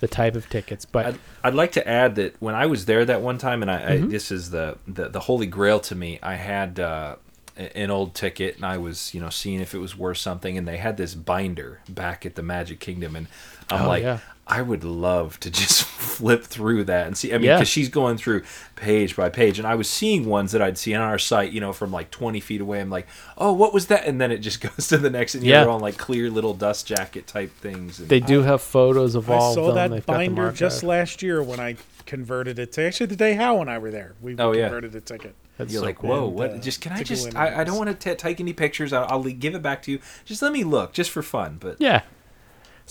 [0.00, 0.84] the type of tickets.
[0.84, 3.70] But I'd, I'd like to add that when I was there that one time, and
[3.70, 4.04] I, Mm-hmm.
[4.04, 6.18] I this is the, the the holy grail to me.
[6.22, 7.16] I had uh,
[7.56, 10.66] an old ticket, and I was you know seeing if it was worth something, and
[10.66, 13.26] they had this binder back at the Magic Kingdom, and
[13.68, 14.02] I'm Oh, like.
[14.02, 14.18] yeah.
[14.50, 17.32] I would love to just flip through that and see.
[17.32, 17.56] I mean, Yeah.
[17.56, 18.42] because she's going through
[18.76, 21.60] page by page, and I was seeing ones that I'd see on our site, you
[21.60, 22.80] know, from like 20 feet away.
[22.80, 23.06] I'm like,
[23.38, 24.06] oh, what was that?
[24.06, 25.62] And then it just goes to the next, and Yeah.
[25.62, 28.00] you're on like clear little dust jacket type things.
[28.00, 29.64] And they do have photos of I all of them.
[29.64, 31.76] I saw that They've binder just last year when I
[32.06, 34.14] converted it to actually the day Hal and I were there.
[34.20, 34.64] We Oh, yeah.
[34.64, 35.34] converted a ticket.
[35.58, 36.50] That's You're so like, whoa, And, what?
[36.54, 37.36] uh, just can I just?
[37.36, 38.92] I, I don't want to take any pictures.
[38.94, 40.00] I'll, I'll give it back to you.
[40.24, 41.58] Just let me look, just for fun.
[41.60, 42.00] But Yeah.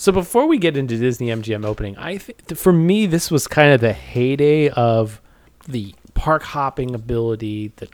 [0.00, 3.74] So before we get into Disney MGM opening, I think for me this was kind
[3.74, 5.20] of the heyday of
[5.68, 7.86] the park hopping ability, the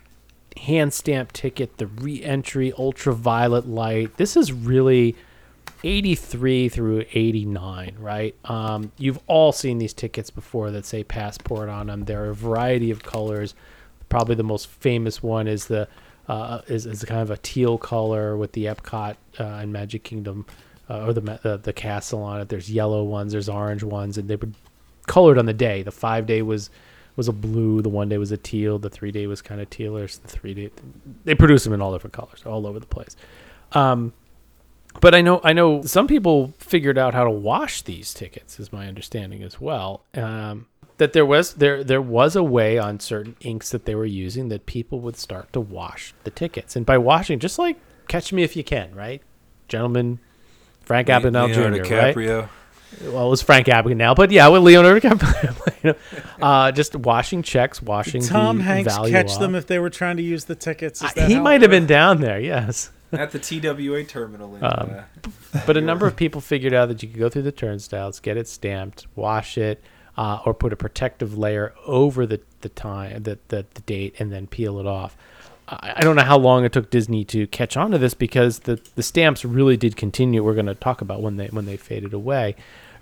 [0.55, 4.15] hand stamp ticket, the re-entry ultraviolet light.
[4.15, 5.17] This is really
[5.83, 8.33] 83 through 89, right?
[8.45, 12.05] Um, you've all seen these tickets before that say passport on them.
[12.05, 13.53] There are a variety of colors.
[14.07, 15.89] Probably the most famous one is the
[16.29, 20.45] uh, is, is kind of a teal color with the Epcot uh, and Magic Kingdom
[20.89, 22.49] uh, or the, the the castle on it.
[22.49, 24.49] There's yellow ones, there's orange ones, and they were
[25.07, 25.83] colored on the day.
[25.83, 26.69] The five day was
[27.15, 27.81] was a blue.
[27.81, 28.79] The one day was a teal.
[28.79, 30.21] The three day was kind of tealish.
[30.21, 30.71] The three day
[31.25, 33.15] they produce them in all different colors, all over the place.
[33.73, 34.13] Um,
[35.01, 38.71] but I know I know some people figured out how to wash these tickets, is
[38.71, 40.03] my understanding as well.
[40.15, 40.67] Um,
[40.97, 44.49] that there was there there was a way on certain inks that they were using
[44.49, 47.77] that people would start to wash the tickets, and by washing, just like
[48.07, 49.21] Catch Me If You Can, right,
[49.67, 50.19] gentlemen.
[50.87, 51.93] Frank Abagnale Jr.
[51.93, 52.15] Right?
[52.15, 55.83] Well, it was Frank Abagnale, but yeah, with Leonardo DiCaprio.
[55.83, 55.93] you
[56.39, 58.21] know, uh, just washing checks, washing.
[58.21, 59.39] Tom the Hanks value catch off.
[59.39, 61.01] them if they were trying to use the tickets.
[61.03, 62.39] Is Uh, that he might have been down there.
[62.39, 62.91] Yes.
[63.11, 64.55] at the TWA terminal.
[64.55, 65.29] In, Um, uh,
[65.65, 68.37] but a number of people figured out that you could go through the turnstiles, get
[68.37, 69.83] it stamped, wash it,
[70.17, 74.31] uh, or put a protective layer over the, the time, the, the, the date, and
[74.31, 75.17] then peel it off.
[75.67, 78.59] I, I don't know how long it took Disney to catch on to this because
[78.59, 80.43] the, the stamps really did continue.
[80.43, 82.55] We're going to talk about when they when they faded away.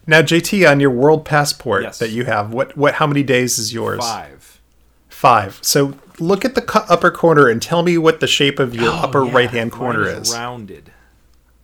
[0.08, 1.98] Now, JT, on your world passport Yes.
[2.00, 4.00] that you have, what, what, how many days is yours?
[4.00, 4.62] five.
[5.10, 5.58] Five.
[5.62, 8.92] So look at the cu- upper corner and tell me what the shape of your
[8.92, 9.34] oh, upper yeah.
[9.34, 10.34] right hand corner Mine is.
[10.34, 10.92] rounded.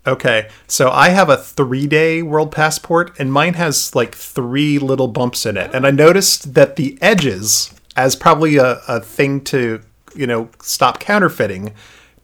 [0.08, 5.08] Okay, so I have a three day world passport, and mine has like three little
[5.08, 5.70] bumps in it.
[5.76, 9.82] And I noticed that the edges, as probably a, a thing to,
[10.16, 11.74] you know, stop counterfeiting,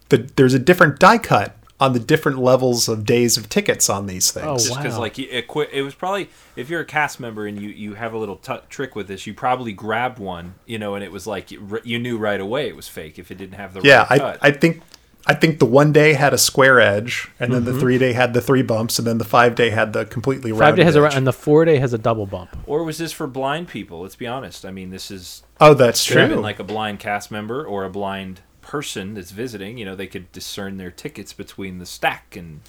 [0.09, 4.07] the, there's a different die cut on the different levels of days of tickets on
[4.07, 4.45] these things.
[4.47, 4.99] Oh, Just because, Wow.
[5.01, 8.13] like, it, quit, it was probably if you're a cast member and you you have
[8.13, 11.27] a little t- trick with this, you probably grabbed one, you know, and it was
[11.27, 13.99] like you, you knew right away it was fake if it didn't have the Yeah,
[14.09, 14.39] right I, cut.
[14.41, 14.81] I think
[15.29, 17.73] I think the one day had a square edge, and then Mm-hmm.
[17.73, 20.51] the three day had the three bumps, and then the five day had the completely
[20.51, 20.61] round.
[20.61, 21.11] Five day has a edge.
[21.13, 22.55] ra- and the four day has a double bump.
[22.65, 24.01] or was this for blind people?
[24.01, 24.65] Let's be honest.
[24.65, 26.27] I mean, this is oh, that's true.
[26.27, 29.77] been like a blind cast member or a blind person that's visiting.
[29.77, 32.61] You know, they could discern their tickets between the stack and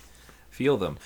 [0.50, 0.98] feel them.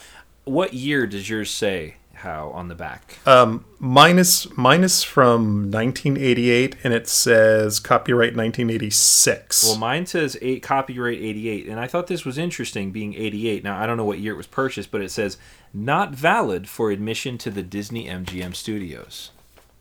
[0.44, 1.96] What year does yours say?
[2.22, 3.18] Hal on the back?
[3.26, 9.64] Um, mine is mine is from 1988, and it says copyright 1986.
[9.64, 13.62] Well, mine says eight copyright 88, and I thought this was interesting being 88.
[13.64, 15.36] Now, I don't know what year it was purchased, but it says
[15.74, 19.30] not valid for admission to the Disney MGM studios.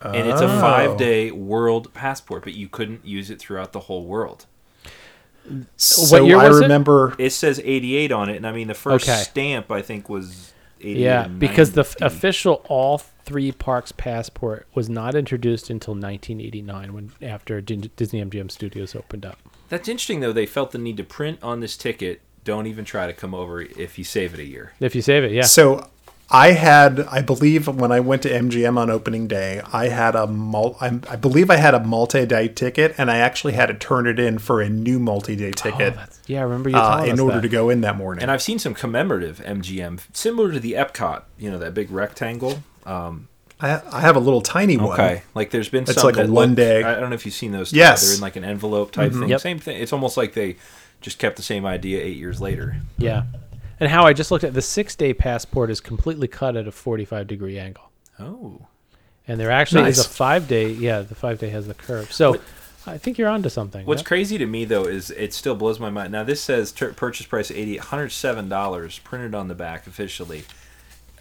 [0.04, 0.60] And it's a Oh.
[0.60, 4.46] five day world passport, but you couldn't use it throughout the whole world.
[5.78, 6.64] so year I was it?
[6.64, 7.16] remember.
[7.18, 9.22] It says 88 on it, and I mean, the first Okay.
[9.22, 11.00] stamp, I think, was 88.
[11.00, 16.94] Yeah, and because the f- official all three parks passport was not introduced until 1989
[16.94, 19.38] when after Din- Disney MGM Studios opened up.
[19.70, 20.34] That's interesting, though.
[20.34, 22.22] They felt the need to print on this ticket.
[22.44, 24.74] Don't even try to come over if you save it a year.
[24.80, 25.44] If you save it, yeah.
[25.44, 25.91] So
[26.34, 30.28] I had, I believe, when I went to MGM on opening day, I had a
[30.28, 34.08] mul- I, I believe I had a multi-day ticket, and I actually had to turn
[34.08, 37.20] it in for a new multi-day ticket Oh, yeah, I remember you uh, in us
[37.20, 37.42] order that.
[37.42, 38.22] to go in that morning.
[38.22, 42.64] And I've seen some commemorative MGM, similar to the Epcot, you know, that big rectangle.
[42.86, 43.28] Um,
[43.60, 44.94] I, I have a little tiny one.
[44.94, 47.26] Okay, like there's been It's some like a one look- day- I don't know if
[47.26, 47.72] you've seen those.
[47.72, 47.78] Todd.
[47.78, 48.06] Yes.
[48.08, 49.28] they're in like an envelope type thing.
[49.30, 49.42] Yep.
[49.42, 49.82] Same thing.
[49.82, 50.56] It's almost like they
[51.02, 52.78] just kept the same idea eight years later.
[52.98, 53.24] Yeah.
[53.82, 56.72] And how I just looked at the six day passport is completely cut at a
[56.72, 57.92] 45 degree angle.
[58.20, 58.68] Oh,
[59.28, 60.70] And there actually is a five day.
[60.72, 62.14] Yeah, the five day has the curve.
[62.14, 62.40] So
[62.86, 63.86] I think you're onto something.
[63.86, 64.08] What's yeah?
[64.08, 66.12] crazy to me though is it still blows my mind.
[66.12, 70.44] Now this says tur purchase price eighty, hundred seven dollars printed on the back officially.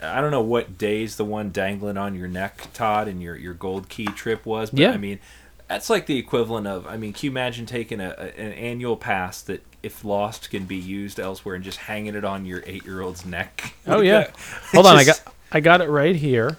[0.02, 3.54] I don't know what days the one dangling on your neck, Todd, and your your
[3.54, 4.92] gold key trip was, but Yeah.
[4.92, 5.18] I mean,
[5.68, 6.86] that's like the equivalent of.
[6.86, 10.64] I mean, can you imagine taking a, a- an annual pass that, if lost, can
[10.64, 13.74] be used elsewhere and just hanging it on your eight year old's neck?
[13.86, 14.30] Oh yeah.
[14.72, 15.22] Hold on, I got
[15.52, 16.56] I got it right here.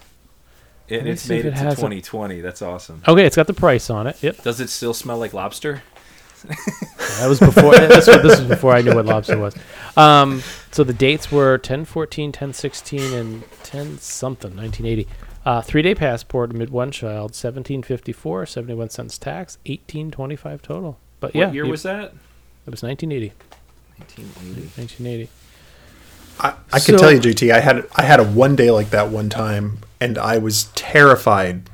[0.88, 2.40] And it's made it it, to a- 2020.
[2.40, 3.02] That's awesome.
[3.06, 4.22] Okay, it's got the price on it.
[4.22, 4.42] Yep.
[4.42, 5.82] Does it still smell like lobster?
[7.18, 9.54] That was before this, was, this was before I knew what lobster was.
[9.96, 10.42] Um,
[10.72, 15.06] so the dates were 10 14, 10 16, and 10 something, 1980.
[15.44, 20.98] Uh, three day passport amid one child, 1754, 71 cents tax, 1825 total.
[21.20, 22.12] But yeah, what year you- was that?
[22.66, 23.32] It was 1980.
[23.98, 24.60] 1980.
[24.80, 25.28] 1980.
[26.40, 29.10] I, I can tell you, JT, I had I had a one day like that
[29.10, 31.68] one time, and I was terrified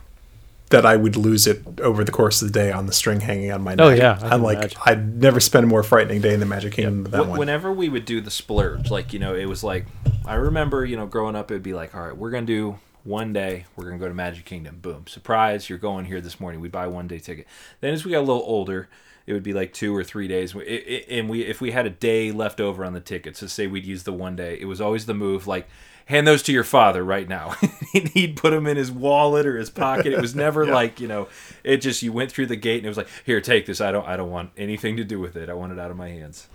[0.70, 3.50] that I would lose it over the course of the day on the string hanging
[3.52, 3.86] on my oh, neck.
[3.86, 4.80] Oh, yeah, I I'm like, imagine.
[4.84, 7.38] I'd never spent a more frightening day in the Magic Kingdom than that Wh- one.
[7.38, 9.86] Whenever we would do the splurge, like you know, it was like
[10.26, 13.32] I remember, you know, growing up, it'd be like, all right, we're gonna do one
[13.32, 14.78] day, we're gonna go to Magic Kingdom.
[14.80, 16.60] Boom, surprise, you're going here this morning.
[16.60, 17.46] We buy one day ticket.
[17.80, 18.88] Then as we got a little older,
[19.28, 20.54] it would be like two or three days.
[20.54, 23.48] It, it, and we, if we had a day left over on the tickets, to
[23.48, 25.68] say we'd use the one day, it was always the move, like.
[26.06, 27.54] Hand those to your father right now.
[27.92, 30.06] He'd put them in his wallet or his pocket.
[30.06, 31.28] It was never like you know.
[31.62, 33.82] It just you went through the gate and it was like, here, take this.
[33.82, 35.50] I don't, I don't want anything to do with it.
[35.50, 36.48] I want it out of my hands.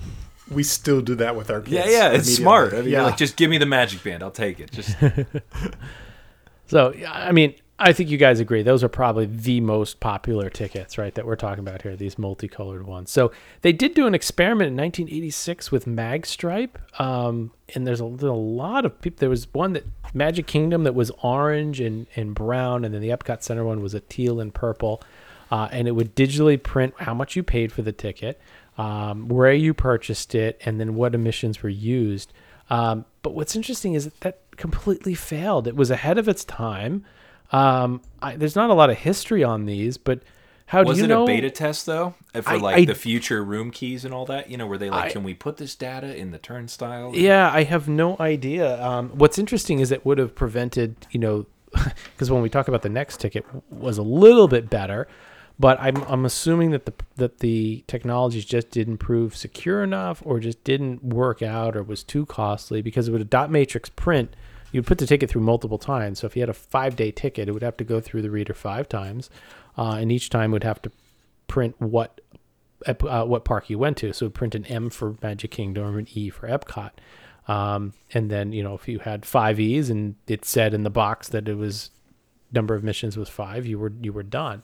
[0.49, 1.86] we still do that with our kids.
[1.86, 2.74] Yeah, yeah, it's smart.
[2.74, 3.03] I mean, yeah.
[3.03, 4.71] like just give me the magic band, I'll take it.
[4.71, 4.95] Just
[6.65, 8.61] So, I mean, I think you guys agree.
[8.61, 12.86] Those are probably the most popular tickets, right, that we're talking about here, these multicolored
[12.86, 13.11] ones.
[13.11, 16.99] So, they did do an experiment in 1986 with Magstripe.
[16.99, 19.17] Um, and there's a, a lot of people.
[19.19, 23.09] There was one that Magic Kingdom that was orange and, and brown, and then the
[23.09, 25.01] Epcot Center one was a teal and purple.
[25.51, 28.39] Uh, and it would digitally print how much you paid for the ticket,
[28.78, 32.34] um, where you purchased it, and then what emissions were used.
[32.69, 35.67] Um, but what's interesting is that, that completely failed.
[35.67, 37.05] It was ahead of its time.
[37.54, 40.22] Um, I, there's not a lot of history on these, but
[40.66, 41.24] how was do you it know?
[41.24, 44.26] a beta test though, Uh, for I- like I- the future room keys and all
[44.26, 44.49] that?
[44.49, 47.12] You know, were they like, can we put this data in the turnstile?
[47.14, 48.82] Yeah, I have no idea.
[48.84, 51.45] Um, what's interesting is it would have prevented, you know,
[52.16, 55.08] because when we talk about the next ticket was a little bit better,
[55.60, 60.39] but I'm I'm assuming that the that the technologies just didn't prove secure enough, or
[60.39, 62.82] just didn't work out, or was too costly.
[62.82, 64.36] Because with a dot matrix print,
[64.74, 66.19] you'd put the ticket through multiple times.
[66.19, 68.32] So if you had a five day ticket, it would have to go through the
[68.32, 69.30] reader five times,
[69.78, 70.91] uh, and each time would have to
[71.47, 72.19] print what
[72.86, 74.11] uh, what park you went to.
[74.11, 76.91] So print an M for Magic Kingdom an E for Epcot.
[77.47, 80.89] Um, and then, you know, if you had five E's and it said in the
[80.89, 81.89] box that it was
[82.51, 84.63] number of missions was five, you were, you were done.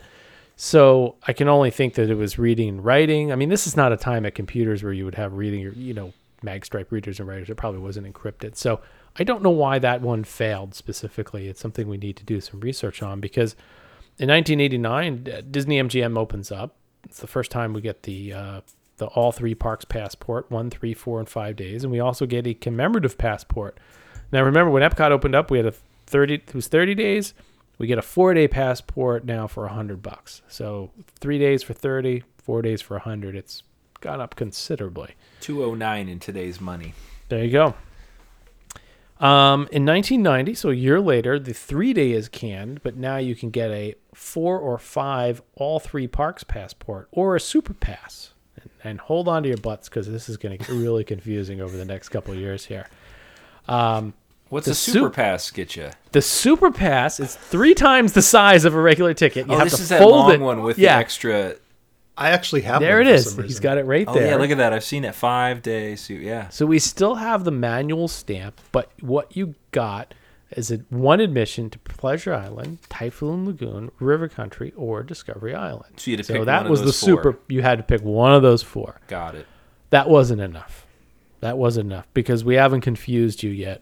[0.55, 3.31] So I can only think that it was reading and writing.
[3.31, 5.71] I mean, this is not a time at computers where you would have reading or,
[5.71, 7.49] you know, magstripe readers and writers.
[7.49, 8.55] It probably wasn't encrypted.
[8.55, 8.79] So
[9.19, 11.47] I don't know why that one failed specifically.
[11.47, 13.55] It's something we need to do some research on because
[14.17, 16.75] in 1989, uh, Disney MGM opens up.
[17.03, 18.61] It's the first time we get the uh,
[18.97, 22.47] the all three parks passport, one, three, four, and five days, and we also get
[22.47, 23.77] a commemorative passport.
[24.31, 25.73] Now, remember when Epcot opened up, we had a
[26.07, 26.35] 30.
[26.35, 27.33] It was 30 days.
[27.77, 30.41] We get a four day passport now for a hundred bucks.
[30.47, 33.35] So three days for 30, four days for a hundred.
[33.35, 33.63] It's
[34.01, 35.15] gone up considerably.
[35.39, 36.93] two oh nine in today's money.
[37.29, 37.75] There you go.
[39.19, 43.35] Um, in 1990, so a year later, the three day is canned, but now you
[43.35, 48.33] can get a four or five all three parks passport or a super pass.
[48.61, 51.59] And, and hold on to your butts because this is going to get really confusing
[51.59, 52.87] over the next couple of years here.
[53.67, 55.89] What's The a super sup- pass get you?
[56.11, 59.47] The super pass is three times the size of a regular ticket.
[59.47, 60.39] You Oh, have this to is that long it.
[60.39, 61.55] one with yeah, the extra.
[62.19, 63.31] I actually have there one it for is.
[63.31, 63.63] some He's reason.
[63.63, 64.21] got it right oh, there.
[64.21, 64.35] Oh there.
[64.35, 64.73] yeah, look at that.
[64.73, 66.01] I've seen it five days.
[66.01, 66.49] So, yeah.
[66.49, 70.13] So we still have the manual stamp, but what you got
[70.51, 75.93] is it one admission to Pleasure Island, Typhoon Lagoon, River Country, or Discovery Island.
[75.97, 77.23] So you had to so pick that one of was the four.
[77.23, 77.39] super.
[77.47, 78.99] You had to pick one of those four.
[79.07, 79.47] Got it.
[79.91, 80.85] That wasn't enough.
[81.39, 83.81] That wasn't enough because we haven't confused you yet.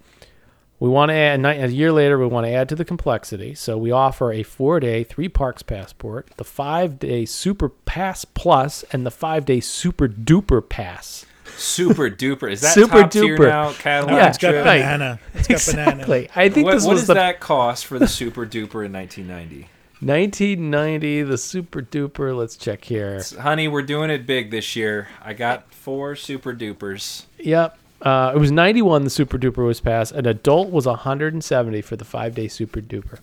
[0.79, 2.19] We want to add a year later.
[2.19, 6.29] We want to add to the complexity, so we offer a four-day, three parks passport,
[6.37, 11.25] the five-day Super Pass Plus, and the five-day Super Duper Pass.
[11.55, 12.51] Super duper.
[12.51, 13.47] Is that Super top tier duper.
[13.47, 13.71] now?
[13.71, 14.63] Cadillac Yeah, It's got trip?
[14.65, 15.19] banana.
[15.33, 15.91] It's got banana.
[15.93, 16.29] Exactly.
[16.35, 18.93] I think What, this what was does the that cost for the super duper in
[18.93, 19.61] 1990?
[19.99, 22.37] 1990, the super duper.
[22.37, 23.23] Let's check here.
[23.39, 25.07] Honey, we're doing it big this year.
[25.23, 27.25] I got four super dupers.
[27.39, 27.79] Yep.
[28.01, 30.11] Uh, it was 91 the super duper was passed.
[30.13, 33.19] An adult was 170 for the five day super duper.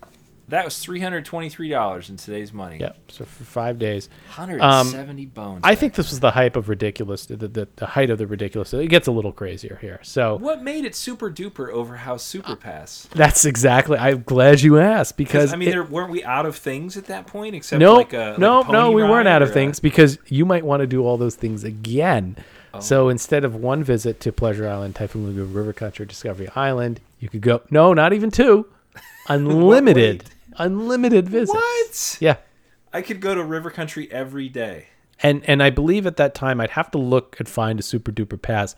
[0.49, 2.77] That was three hundred twenty-three dollars in today's money.
[2.79, 2.99] Yep.
[3.09, 4.11] So for five days.
[4.29, 5.63] hundred and seventy bones.
[5.65, 8.75] I think this was the hype of ridiculous, the, the, the height of the ridiculous.
[8.75, 10.01] It gets a little crazier here.
[10.03, 13.09] So What made it super duper over how Super Pass?
[13.15, 13.97] that's exactly.
[13.97, 17.07] I'm glad you asked because I mean, it- there, weren't we out of things at
[17.07, 17.55] that point?
[17.55, 20.45] Except no, like a like no, no, we weren't out of a- things because you
[20.45, 22.37] might want to do all those things again.
[22.75, 22.81] Oh.
[22.81, 27.29] So instead of one visit to Pleasure Island, Typhoon Lagoon, River Country, Discovery Island, you
[27.29, 27.63] could go.
[27.71, 28.67] No, not even two.
[29.29, 30.25] Unlimited,
[30.59, 31.55] unlimited visits.
[31.55, 32.19] What?
[32.21, 32.37] Yeah,
[32.93, 34.89] I could go to River Country every day.
[35.23, 38.13] and and I believe at that time I'd have to look and find a super
[38.13, 38.77] duper pass.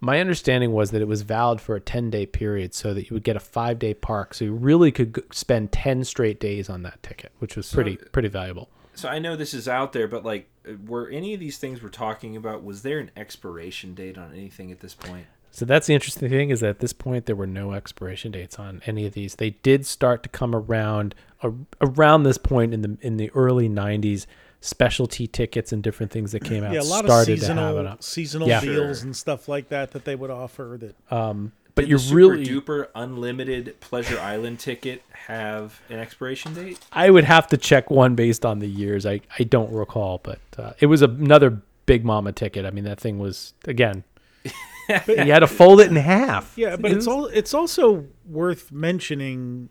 [0.00, 3.14] My understanding was that it was valid for a ten day period, so that you
[3.14, 6.82] would get a five day park, so you really could spend ten straight days on
[6.82, 8.68] that ticket, which was pretty pretty valuable.
[8.96, 10.48] So I know this is out there, but like,
[10.86, 12.64] were any of these things we're talking about?
[12.64, 15.26] Was there an expiration date on anything at this point?
[15.50, 18.58] So that's the interesting thing is that at this point there were no expiration dates
[18.58, 19.36] on any of these.
[19.36, 23.68] They did start to come around a, around this point in the in the early
[23.68, 24.26] '90s.
[24.62, 27.76] Specialty tickets and different things that came out Yeah, a lot of started to have
[27.76, 28.02] it seasonal up.
[28.02, 28.60] seasonal Yeah.
[28.62, 29.06] deals Sure.
[29.06, 30.78] and stuff like that that they would offer.
[30.80, 35.98] That um, But Did you're the super really, duper unlimited Pleasure Island ticket have an
[35.98, 36.78] expiration date?
[36.90, 39.04] I would have to check one based on the years.
[39.04, 42.64] I I don't recall, but uh, it was another Big Mama ticket.
[42.64, 44.04] I mean, that thing was again.
[44.88, 46.56] you had to fold it in half.
[46.56, 49.68] Yeah, but it's all it's also worth mentioning,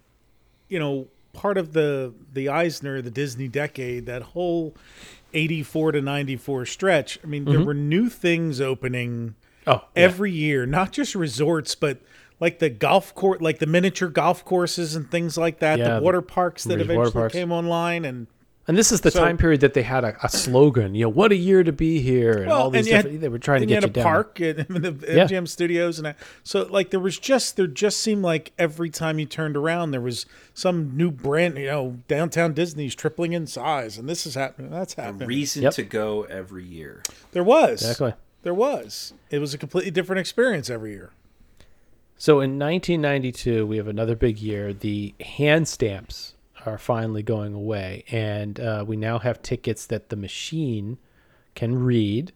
[0.69, 4.75] you know, part of the the Eisner, the Disney decade, that whole
[5.33, 7.17] 84 to 94 stretch.
[7.23, 9.33] I mean, there were new things opening
[9.67, 10.03] oh yeah.
[10.03, 11.99] every year, not just resorts, but
[12.39, 15.95] like the golf court, like the miniature golf courses and things like that, Yeah, the
[15.95, 17.33] the water parks that eventually parks.
[17.33, 18.27] came online and
[18.67, 21.09] And this is the So- time period that they had a, a slogan, you know,
[21.09, 23.21] what a year to be here, and all these and you had- different.
[23.21, 24.03] they were trying to get you you had a down.
[24.03, 25.25] park and, and the Yeah.
[25.27, 26.17] MGM studios and that.
[26.43, 30.01] so like there was just there just seemed like every time you turned around there
[30.01, 34.71] was some new brand you know downtown Disney's tripling in size and this is happening
[34.71, 35.21] that's happening.
[35.23, 35.73] A reason Yep.
[35.75, 37.03] to go every year.
[37.33, 38.13] there was Exactly.
[38.45, 41.11] There was it was a completely different experience every year
[42.17, 44.71] So in 1992, we have another big year.
[44.71, 46.35] The hand stamps
[46.65, 50.97] are finally going away, and uh, we now have tickets that the machine
[51.55, 52.31] can read,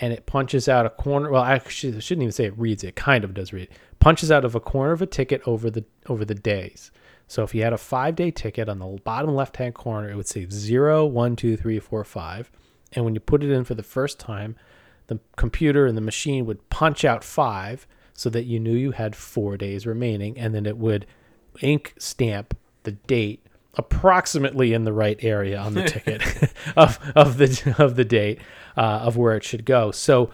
[0.00, 1.30] and it punches out a corner.
[1.30, 2.84] Well, actually, I shouldn't even say it reads.
[2.84, 3.68] It kind of does read.
[3.98, 6.90] Punches out of a corner of a ticket over the over the days.
[7.26, 10.16] So if you had a five day ticket on the bottom left hand corner, it
[10.16, 12.50] would say zero, one, two, three, four, five,
[12.92, 14.56] and when you put it in for the first time,
[15.08, 19.14] the computer and the machine would punch out five so that you knew you had
[19.14, 21.06] four days remaining, and then it would
[21.60, 23.44] ink stamp the date
[23.74, 26.22] approximately in the right area on the ticket
[26.76, 28.40] of of the of the date
[28.76, 29.90] uh, of where it should go.
[29.90, 30.30] So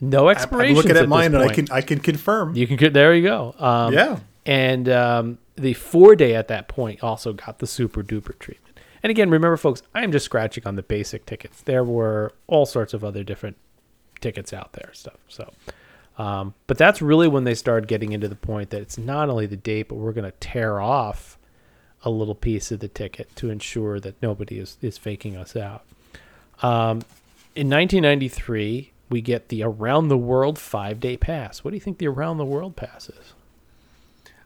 [0.00, 0.76] no I'm expiration.
[0.76, 2.54] looking at mine and I can I can confirm.
[2.56, 3.14] You can there.
[3.14, 3.54] You go.
[3.58, 4.18] Um, Yeah.
[4.46, 8.78] And um, the four day at that point also got the super duper treatment.
[9.02, 11.62] And again, remember, folks, I am just scratching on the basic tickets.
[11.62, 13.56] There were all sorts of other different
[14.24, 15.18] tickets out there, stuff.
[15.28, 15.52] So,
[16.18, 19.46] um, but that's really when they started getting into the point that it's not only
[19.46, 21.38] the date, but we're going to tear off
[22.02, 25.84] a little piece of the ticket to ensure that nobody is, is faking us out.
[26.62, 27.02] Um,
[27.54, 31.62] in 1993, we get the Around the World five day pass.
[31.62, 33.34] What do you think the Around the World pass is?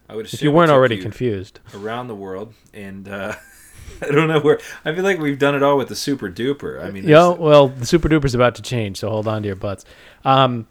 [0.08, 1.60] I would If you weren't already you confused.
[1.74, 3.34] around the world, and uh,
[4.02, 4.58] I don't know where.
[4.84, 6.82] I feel like we've done it all with the super duper.
[6.82, 9.56] I mean, Yeah, well, the Super Duper's about to change, so hold on to your
[9.56, 9.84] butts.
[10.24, 10.66] Um,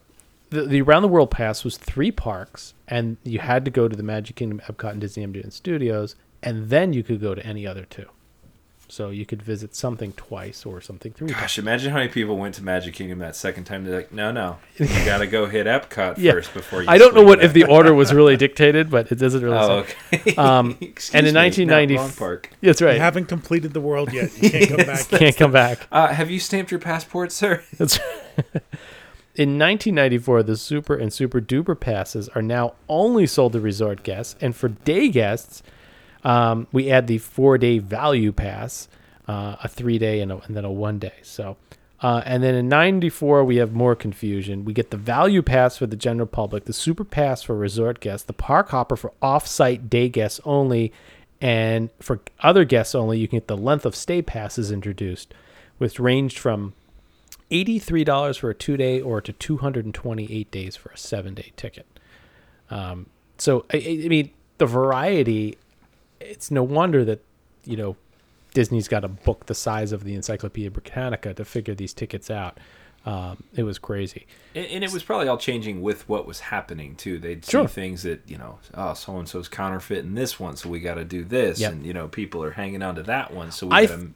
[0.50, 3.96] the, the Around the World Pass was three parks, and you had to go to
[3.96, 7.68] the Magic Kingdom, Epcot, and Disney MGM Studios, and then you could go to any
[7.68, 8.06] other two.
[8.90, 11.42] So you could visit something twice or something three times.
[11.42, 13.84] Gosh, imagine how many people went to Magic Kingdom that second time.
[13.84, 16.32] They're like, no, no, you got to go hit Epcot Yeah.
[16.32, 16.88] first before you.
[16.90, 19.58] I don't know swing what if the order was really dictated, but it doesn't really.
[19.58, 20.20] Oh, say.
[20.20, 20.36] okay.
[20.38, 20.78] Um,
[21.14, 22.50] and in 1990 park.
[22.62, 22.94] That's right.
[22.94, 25.88] you haven't completed the world yet you can't come back Can't come back.
[25.92, 27.64] Uh, have you stamped your passport, sir?
[27.78, 28.64] That's right.
[29.36, 34.36] In 1994, the Super and Super Duper passes are now only sold to resort guests,
[34.42, 35.62] and for day guests,
[36.28, 38.90] um, we add the four-day value pass,
[39.30, 41.14] uh, a three-day and, a, and then a one-day.
[41.22, 41.56] So,
[42.02, 44.66] uh, and then in '94, we have more confusion.
[44.66, 48.26] We get the value pass for the general public, the Super Pass for resort guests,
[48.28, 50.92] the Park Hopper for off-site day guests only,
[51.40, 55.34] and for other guests only, you can get the length of stay passes introduced,
[55.78, 56.74] which ranged from
[57.52, 61.88] $83 for a two day or to 228 days for a seven day ticket.
[62.70, 63.06] Um,
[63.38, 65.58] so, I I mean, the variety,
[66.20, 67.24] it's no wonder that,
[67.66, 67.96] you know,
[68.54, 72.58] Disney's got a book the size of the Encyclopedia Britannica to figure these tickets out.
[73.06, 74.26] Um, it was crazy.
[74.56, 77.20] And, and it was probably all changing with what was happening too.
[77.20, 77.68] They'd see Sure.
[77.68, 81.06] things that you know, oh, so and so's counterfeiting this one, so we got to
[81.06, 81.72] do this, Yep.
[81.72, 84.14] and you know, people are hanging on to that one, so we I got to.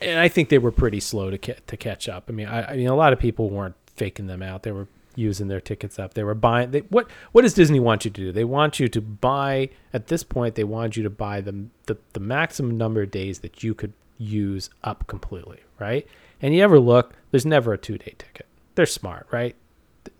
[0.00, 2.24] and I think they were pretty slow to ca- to catch up.
[2.28, 4.62] I mean, I, I mean, a lot of people weren't faking them out.
[4.64, 6.14] They were using their tickets up.
[6.14, 6.70] They were buying.
[6.70, 8.32] They, what what does Disney want you to do?
[8.32, 9.70] They want you to buy.
[9.92, 13.40] At this point, they want you to buy the the, the maximum number of days
[13.40, 16.06] that you could use up completely, right?
[16.40, 17.14] And you ever look?
[17.30, 18.46] There's never a two day ticket.
[18.74, 19.56] They're smart, right?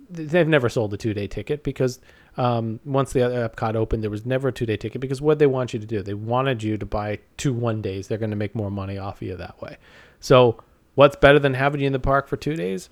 [0.08, 2.00] They've never sold a two day ticket because
[2.36, 5.46] um, once the Epcot opened, there was never a two day ticket because what they
[5.46, 8.08] want you to do, they wanted you to buy two one days.
[8.08, 9.76] They're going to make more money off of you that way.
[10.20, 10.62] So,
[10.94, 12.88] what's better than having you in the park for two days?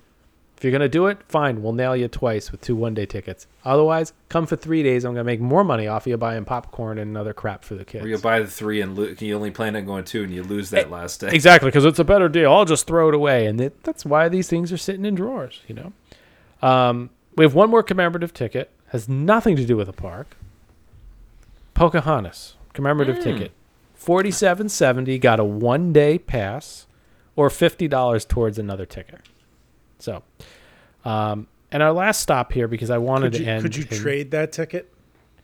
[0.57, 1.61] If you're going to do it, fine.
[1.61, 3.45] We'll nail you twice with two one day tickets.
[3.65, 5.03] Otherwise, come for three days.
[5.03, 7.75] I'm going to make more money off of you buying popcorn and other crap for
[7.75, 8.05] the kids.
[8.05, 10.43] Or you buy the three and lo- you only plan on going two, and you
[10.43, 11.31] lose that last day.
[11.33, 12.53] Exactly, because it's a better deal.
[12.53, 15.59] I'll just throw it away, and it, that's why these things are sitting in drawers.
[15.67, 15.93] You know,
[16.61, 18.71] um, we have one more commemorative ticket.
[18.87, 20.37] Has nothing to do with the park.
[21.73, 23.51] Pocahontas commemorative ticket,
[23.93, 25.19] forty-seven seventy.
[25.19, 26.87] Got a one-day pass,
[27.35, 29.19] or fifty dollars towards another ticket.
[29.99, 30.23] So,
[31.03, 33.61] um, and our last stop here because I wanted Could to you, end.
[33.63, 34.91] could you in- trade that ticket?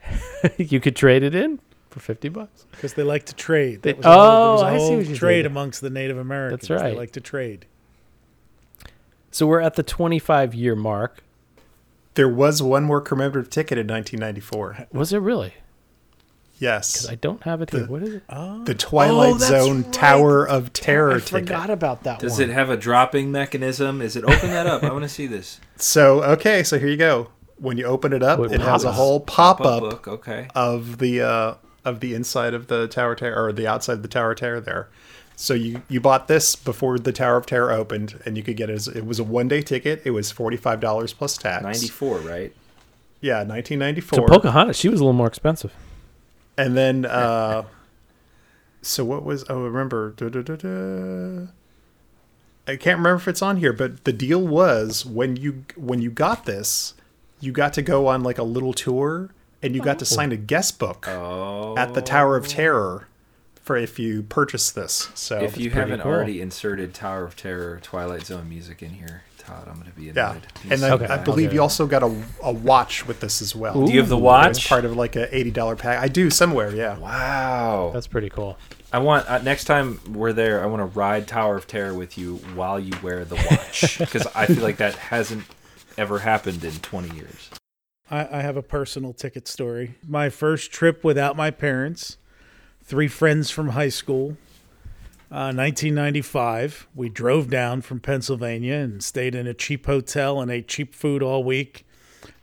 [0.57, 2.65] you could trade it in for fifty bucks.
[2.71, 3.81] Because they like to trade.
[3.81, 5.45] They- That was a whole- there was oh, a I see what you trade did.
[5.47, 6.67] amongst the Native Americans.
[6.67, 6.91] That's right.
[6.91, 7.65] They like to trade.
[9.31, 11.23] So we're at the twenty-five year mark.
[12.15, 14.87] There was one more commemorative ticket in 1994.
[14.91, 15.53] Was it really?
[16.61, 17.87] Yes, I don't have it here.
[17.87, 18.23] what is it?
[18.65, 19.91] the Twilight Oh, Zone right.
[19.93, 21.29] Tower of Terror I ticket.
[21.29, 22.49] forgot about that Does one.
[22.49, 23.99] it have a dropping mechanism?
[23.99, 24.83] Is it open that up?
[24.83, 25.59] I want to see this.
[25.77, 27.29] So okay, so here you go.
[27.57, 30.07] When you open it up, What it has a whole Pop-up pop-up book.
[30.07, 30.47] Okay.
[30.53, 31.53] of the uh,
[31.83, 34.37] of the inside of the Tower of Terror or the outside of the Tower of
[34.37, 34.87] Terror there.
[35.35, 38.69] So you you bought this before the Tower of Terror opened, and you could get
[38.69, 38.73] it.
[38.73, 40.03] As, it was a one day ticket.
[40.05, 41.63] It was forty five dollars plus tax.
[41.63, 42.53] Ninety four, right?
[43.19, 44.23] Yeah, nineteen ninety so.
[44.27, 45.73] Pocahontas, she was a little more expensive.
[46.57, 47.63] And then, uh,
[48.81, 49.45] so what was?
[49.49, 50.13] Oh, remember?
[52.67, 56.11] I can't remember if it's on here, but the deal was when you when you
[56.11, 56.93] got this,
[57.39, 59.31] you got to go on like a little tour,
[59.61, 61.75] and you got to sign a guest book Oh.
[61.77, 63.07] at the Tower of Terror
[63.63, 65.09] for if you purchase this.
[65.15, 66.11] So If you haven't cool.
[66.11, 70.05] already inserted Tower of Terror, Twilight Zone music in here, Todd, I'm going to be
[70.05, 70.47] yeah, annoyed.
[70.69, 71.05] and I, Okay.
[71.05, 71.55] I believe Okay.
[71.55, 73.85] you also got a, a watch with this as well.
[73.85, 74.57] Do you have the watch?
[74.57, 76.01] It's part of like a eighty dollar pack.
[76.01, 76.73] I do somewhere.
[76.75, 76.97] Yeah.
[76.97, 77.91] Wow.
[77.93, 78.57] That's pretty cool.
[78.93, 82.17] I want uh, next time we're there, I want to ride Tower of Terror with
[82.17, 85.43] you while you wear the watch because I feel like that hasn't
[85.97, 87.49] ever happened in 20 years.
[88.09, 89.95] I, I have a personal ticket story.
[90.07, 92.17] My first trip without my parents,
[92.83, 94.35] three friends from high school,
[95.31, 96.87] uh, 1995.
[96.93, 101.23] We drove down from Pennsylvania and stayed in a cheap hotel and ate cheap food
[101.23, 101.85] all week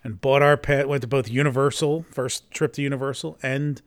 [0.02, 3.82] and bought our pet, went to both Universal, first trip to Universal, and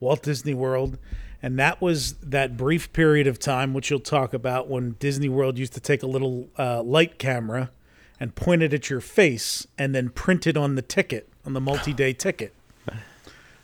[0.00, 0.98] Walt Disney World.
[1.42, 5.58] And that was that brief period of time, which you'll talk about, when Disney World
[5.58, 7.70] used to take a little uh, light camera
[8.18, 11.60] and point it at your face and then print it on the ticket, on the
[11.60, 12.52] multi day ticket.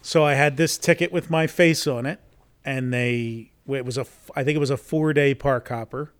[0.01, 2.20] So I had this ticket with my face on it,
[2.64, 6.12] and they, it was a, I think it was a four day park hopper.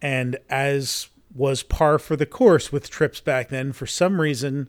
[0.00, 4.68] And as was par for the course with trips back then, for some reason,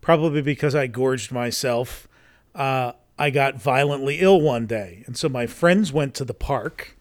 [0.00, 2.08] probably because I gorged myself,
[2.54, 5.02] uh, I got violently ill one day.
[5.06, 6.96] And so my friends went to the park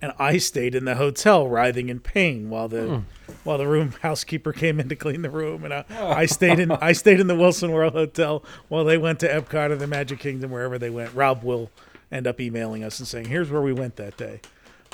[0.00, 3.02] and I stayed in the hotel writhing in pain while the
[3.44, 6.70] while the room housekeeper came in to clean the room and I, I stayed in
[6.70, 10.20] I stayed in the Wilson World Hotel while they went to Epcot or the Magic
[10.20, 11.14] Kingdom wherever they went.
[11.14, 11.70] Rob will
[12.10, 14.40] end up emailing us and saying, "Here's where we went that day."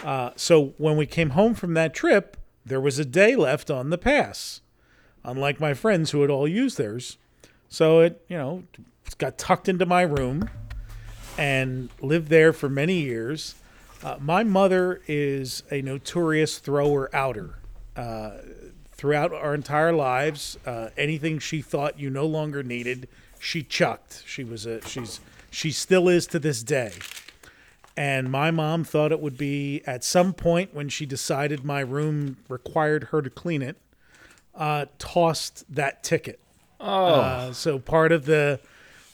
[0.02, 2.36] Uh, so when we came home from that trip,
[2.66, 4.60] there was a day left on the pass,
[5.22, 7.18] unlike my friends who had all used theirs.
[7.68, 8.64] So it, you know,
[9.18, 10.48] got tucked into my room
[11.38, 13.54] and lived there for many years.
[14.02, 17.58] Uh, my mother is a notorious thrower outer.
[17.96, 18.38] Uh,
[18.92, 23.08] throughout our entire lives, uh, anything she thought you no longer needed,
[23.38, 24.22] she chucked.
[24.26, 25.20] She was a she's
[25.54, 26.92] she still is to this day.
[27.96, 32.38] And my mom thought it would be at some point when she decided my room
[32.48, 33.76] required her to clean it,
[34.54, 36.40] uh, tossed that ticket.
[36.80, 37.04] Oh.
[37.06, 38.58] Uh, so part of the,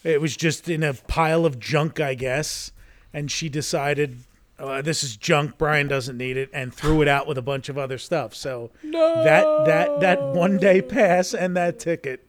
[0.02, 2.72] it was just in a pile of junk, I guess.
[3.12, 4.20] And she decided,
[4.58, 5.58] uh, this is junk.
[5.58, 8.34] Brian doesn't need it, and threw it out with a bunch of other stuff.
[8.34, 12.28] So that that that one day pass and that ticket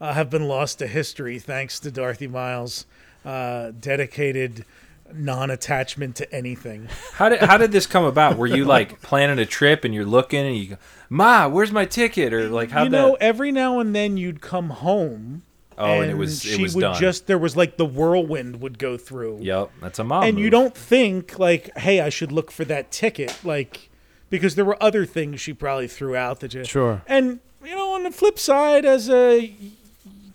[0.00, 2.86] uh, have been lost to history thanks to Dorothy Miles'
[3.24, 4.64] uh, dedicated
[5.12, 6.88] non-attachment to anything.
[7.14, 8.36] How did how did this come about?
[8.36, 10.76] Were you like planning a trip and you're looking and you go,
[11.08, 12.32] Ma, where's my ticket?
[12.32, 13.22] Or like how did you know, that?
[13.22, 15.42] every now and then you'd come home.
[15.78, 17.00] Oh, and it was- it she was would done.
[17.00, 19.38] just there was like the whirlwind would go through.
[19.40, 20.24] Yep, that's a mom.
[20.24, 23.88] and you don't think like, hey, I should look for that ticket, like
[24.28, 27.02] because there were other things she probably threw out that you Sure.
[27.06, 29.52] And you know, on the flip side, as a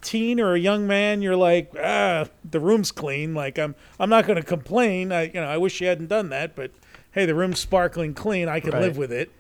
[0.06, 3.34] teen or a young man, you're like, ah, the room's clean.
[3.34, 5.12] Like I'm, I'm not going to complain.
[5.12, 6.72] I, you know, I wish you hadn't done that, but
[7.12, 8.48] hey, the room's sparkling clean.
[8.48, 8.82] I can Right.
[8.84, 9.32] live with it.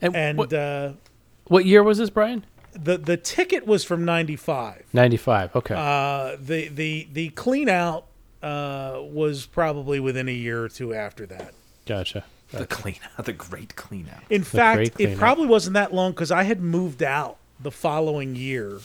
[0.00, 0.92] And, And what, uh,
[1.46, 2.44] what year was this, Brian?
[2.74, 4.84] the the ticket was from '95.
[4.94, 5.56] 95.
[5.56, 5.74] Okay.
[5.76, 8.06] Uh, the the the clean out
[8.42, 11.52] uh, was probably within a year or two after that.
[11.86, 12.24] gotcha.
[12.50, 14.22] the clean out, the great clean out.
[14.30, 18.78] In fact, it probably wasn't that long because I had moved out the following year.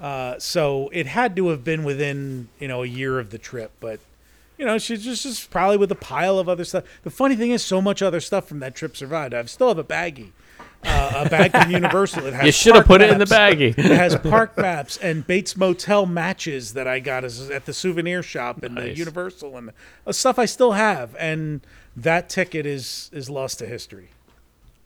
[0.00, 3.72] Uh, so it had to have been within you know a year of the trip,
[3.80, 4.00] but
[4.56, 6.84] you know she's just, just probably with a pile of other stuff.
[7.02, 9.34] The funny thing is, so much other stuff from that trip survived.
[9.34, 10.30] I still have a baggie,
[10.84, 12.26] uh, a bag from Universal.
[12.26, 13.74] It has You should have park put it in the baggie.
[13.78, 18.22] It has park maps and Bates Motel matches that I got as, at the souvenir
[18.22, 19.72] shop and the Universal and
[20.06, 21.14] uh, stuff I still have.
[21.18, 21.60] And
[21.94, 24.08] that ticket is is lost to history.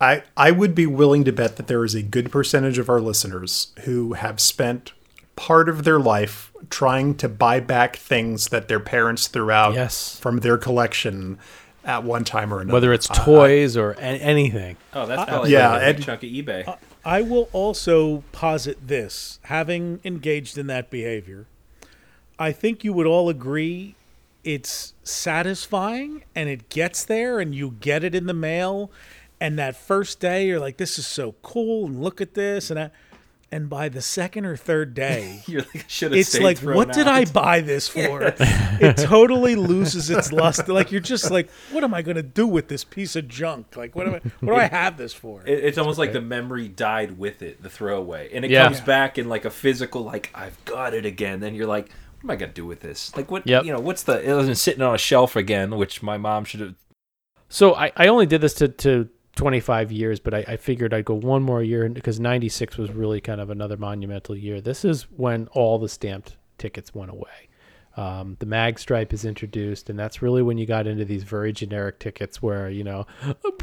[0.01, 3.01] I, I would be willing to bet that there is a good percentage of our
[3.01, 4.93] listeners who have spent
[5.37, 10.19] part of their life trying to buy back things that their parents threw out Yes.
[10.19, 11.39] from their collection
[11.85, 12.73] at one time or another.
[12.75, 14.77] Whether it's uh, toys or a- anything.
[14.95, 16.79] Oh, that's uh, probably yeah, like a big Ed- chunk of eBay.
[17.05, 21.47] I will also posit this, having engaged in that behavior,
[22.39, 23.95] I think you would all agree
[24.43, 28.91] it's satisfying and it gets there and you get it in the mail
[29.41, 32.79] and that first day you're like this is so cool and look at this and
[32.79, 32.91] I,
[33.53, 37.61] and by the second or third day You're like, it's like what did I buy
[37.61, 38.23] this for?
[38.39, 40.73] it totally loses its luster.
[40.73, 43.77] Like you're just like, what am I going to do with this piece of junk?
[43.77, 44.21] Like what am I?
[44.41, 45.43] What do I have this for?
[45.47, 48.65] It, it's almost like the memory died with it, the throwaway, and it Yeah.
[48.65, 51.41] comes back in like a physical, like I've got it again.
[51.41, 51.89] Then you're like,
[52.21, 53.15] what am I gonna do with this?
[53.17, 53.47] Like what?
[53.47, 53.65] Yep.
[53.65, 54.23] You know, what's the?
[54.29, 56.75] It wasn't sitting on a shelf again, which my mom should have.
[57.49, 61.05] So I, I only did this to, to 25 years, but I, I figured I'd
[61.05, 64.61] go one more year because 96 was really kind of another monumental year.
[64.61, 67.49] This is when all the stamped tickets went away.
[67.97, 71.53] Um, the mag stripe is introduced, and that's really when you got into these very
[71.53, 73.07] generic tickets where, you know,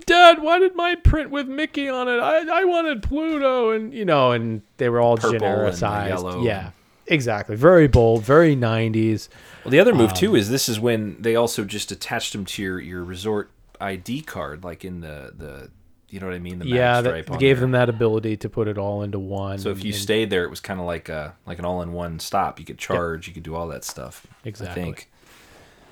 [0.06, 2.20] Dad, why did my print with Mickey on it?
[2.20, 6.46] I, I wanted Pluto, and, you know, and they were all Purple like, genericized.
[6.46, 6.72] Yeah,
[7.08, 7.58] exactly.
[7.58, 9.28] Very bold, very 90s.
[9.66, 12.46] Well, the other move Um, too is this is when they also just attached them
[12.46, 13.52] to your your resort
[13.82, 15.72] ID card, like in the the.
[16.10, 16.60] You know what I mean?
[16.60, 17.62] The yeah, stripe that on gave there.
[17.62, 19.60] them that ability to put it all into one.
[19.60, 22.20] So if you and- stayed there, it was kind of like a like an all-in-one
[22.20, 22.60] stop.
[22.60, 24.28] You could charge, you could do all that stuff.
[24.44, 24.82] Exactly.
[24.82, 25.10] I think.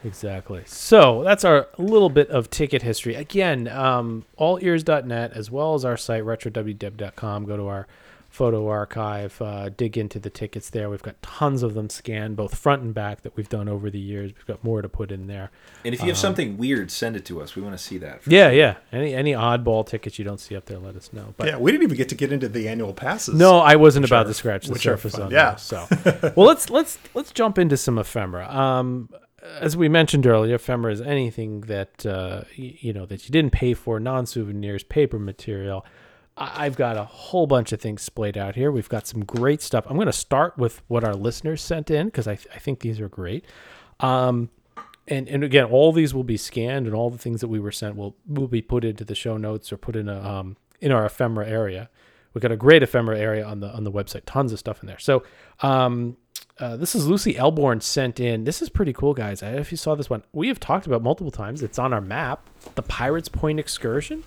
[0.04, 0.64] Exactly.
[0.66, 3.16] So that's our little bit of ticket history.
[3.16, 7.46] Again, um, allears.net as well as our site, retrowdw.com.
[7.46, 7.88] Go to our
[8.30, 10.90] photo archive, uh, dig into the tickets there.
[10.90, 14.00] We've got tons of them scanned, both front and back, that we've done over the
[14.00, 14.32] years.
[14.36, 15.50] We've got more to put in there.
[15.84, 17.56] And if you have something weird, send it to us.
[17.56, 18.22] We want to see that.
[18.28, 18.76] Yeah, yeah.
[18.92, 21.34] Any any oddball tickets you don't see up there, let us know.
[21.38, 23.36] But yeah, we didn't even get to get into the annual passes.
[23.36, 25.24] No, I wasn't about are- to scratch the surface fun.
[25.24, 25.52] on Yeah.
[25.52, 25.60] that.
[25.60, 25.88] So,
[26.36, 28.48] well, let's let's let's jump into some ephemera.
[28.54, 29.10] Um,
[29.60, 33.52] as we mentioned earlier, ephemera is anything that uh, y- you know that you didn't
[33.54, 35.86] pay for, non-souvenirs, paper material.
[36.40, 38.72] I've got a whole bunch of things splayed out here.
[38.72, 39.86] We've got some great stuff.
[39.90, 42.80] I'm going to start with what our listeners sent in because I, th- I think
[42.80, 43.46] these are great.
[44.00, 44.50] Um,
[45.10, 47.72] and and again, all these will be scanned, and all the things that we were
[47.72, 50.92] sent will will be put into the show notes or put in a um in
[50.92, 51.90] our ephemera area.
[52.34, 54.88] We've got a great ephemera area on the on the website, tons of stuff in
[54.88, 55.00] there.
[55.00, 55.24] So,
[55.62, 56.16] um,
[56.60, 58.44] uh, this is Lucy Elborn sent in.
[58.44, 59.42] This is pretty cool, guys.
[59.42, 60.24] I if you saw this one.
[60.32, 61.64] We have talked about multiple times.
[61.64, 64.24] It's on our map, the Pirates Point excursion,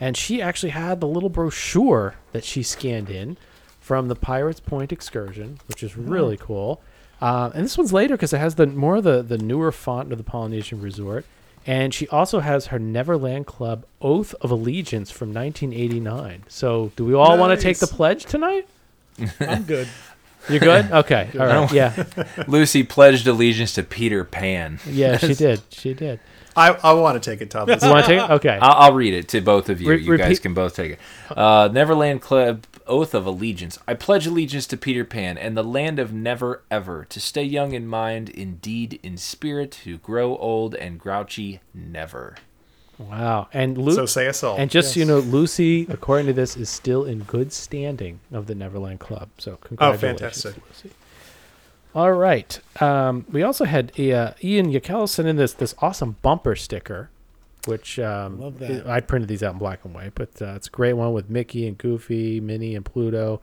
[0.00, 3.36] and she actually had the little brochure that she scanned in
[3.80, 6.80] from the Pirates Point excursion, which is really cool.
[7.20, 10.12] Uh, and this one's later because it has the more of the the newer font
[10.12, 11.24] of the Polynesian Resort.
[11.68, 16.44] And she also has her Neverland Club Oath of Allegiance from 1989.
[16.46, 17.92] So, do we all want to take the Nice.
[17.96, 18.68] pledge tonight?
[19.40, 19.88] I'm good.
[20.48, 20.88] You're good?
[20.92, 21.28] Okay.
[21.34, 21.72] All right.
[21.72, 22.04] Yeah.
[22.46, 24.78] Lucy pledged allegiance to Peter Pan.
[24.86, 25.60] Yeah, she did.
[25.70, 26.20] She did.
[26.56, 27.82] I, I want to take it, Thomas.
[27.82, 28.30] You want to take it?
[28.30, 28.58] Okay.
[28.60, 29.90] I'll, I'll read it to both of you.
[29.90, 30.98] Re- you guys can both take it.
[31.30, 33.78] Uh, Neverland Club oath of allegiance.
[33.86, 37.72] I pledge allegiance to Peter Pan and the land of never ever, to stay young
[37.72, 42.36] in mind, in deed, in spirit, to grow old and grouchy never.
[42.98, 43.48] Wow.
[43.52, 44.56] And Lu- So say us all.
[44.56, 48.46] And just so you know, Lucy, according to this, is still in good standing of
[48.46, 49.28] the Neverland Club.
[49.38, 50.54] So congratulations, fantastic.
[50.68, 50.90] Lucy.
[51.96, 52.60] All right.
[52.78, 57.08] Um, we also had uh, Ian Yakel send in this this awesome bumper sticker,
[57.64, 58.86] which um, Love that.
[58.86, 61.30] I printed these out in black and white, but uh, it's a great one with
[61.30, 63.40] Mickey and Goofy, Minnie and Pluto,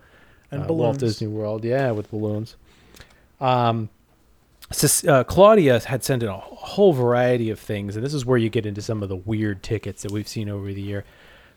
[0.52, 0.80] And uh, balloons.
[0.80, 1.66] Walt Disney World.
[1.66, 2.56] Yeah, with balloons.
[3.42, 3.90] Um,
[5.08, 8.50] uh, Claudia had sent in a whole variety of things, and this is where you
[8.50, 11.06] get into some of the weird tickets that we've seen over the year.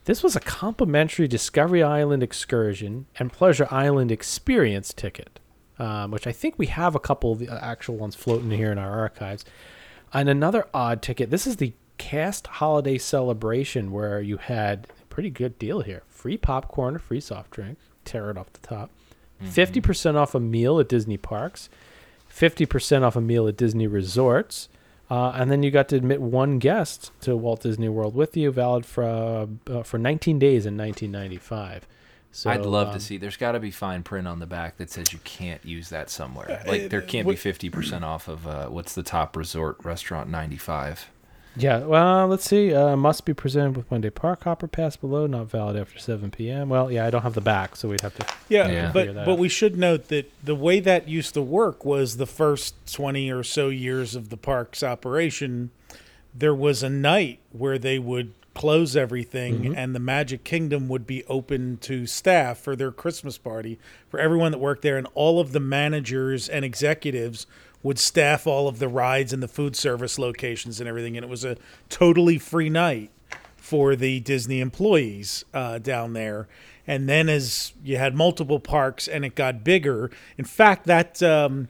[0.06, 5.40] This was a complimentary Discovery Island excursion and Pleasure Island experience ticket,
[5.78, 8.78] um, which I think we have a couple of the actual ones floating here in
[8.78, 9.44] our archives.
[10.12, 11.30] And another odd ticket.
[11.30, 16.36] This is the Cast Holiday Celebration, where you had a pretty good deal here: free
[16.36, 18.90] popcorn, or free soft drink, tear it off the top,
[19.40, 21.68] 50 percent off a meal at Disney parks.
[22.36, 24.68] 50% off a meal at Disney resorts.
[25.08, 28.50] Uh, and then you got to admit one guest to Walt Disney World with you,
[28.50, 31.86] valid for uh, for 19 days in 1995.
[32.36, 33.16] So I'd love um, to see.
[33.16, 36.10] There's got to be fine print on the back that says you can't use that
[36.10, 36.62] somewhere.
[36.66, 41.08] Like there can't be 50% off of uh, what's the top resort restaurant 95.
[41.58, 42.74] Yeah, well, let's see.
[42.74, 46.30] Uh, must be presented with one day park hopper pass below, not valid after 7
[46.30, 46.68] p.m.
[46.68, 48.26] Well, yeah, I don't have the back, so we'd have to.
[48.50, 48.90] Yeah, Yeah.
[48.92, 49.38] But that but out.
[49.38, 53.42] we should note that the way that used to work was the first 20 or
[53.44, 55.70] so years of the park's operation
[56.38, 59.74] there was a night where they would close everything Mm-hmm.
[59.76, 63.78] and the Magic Kingdom would be open to staff for their Christmas party
[64.08, 67.46] for everyone that worked there and all of the managers and executives
[67.82, 71.28] would staff all of the rides and the food service locations and everything and it
[71.28, 71.56] was a
[71.90, 73.10] totally free night
[73.56, 76.48] for the Disney employees uh, down there.
[76.86, 81.68] And then as you had multiple parks and it got bigger, in fact, that um,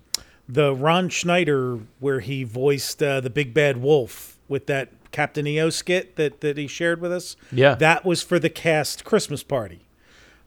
[0.49, 5.71] the Ron Schneider where he voiced uh, the Big Bad Wolf with that Captain EO
[5.71, 7.37] skit that that he shared with us.
[7.53, 7.75] Yeah.
[7.77, 9.81] that was for the cast Christmas party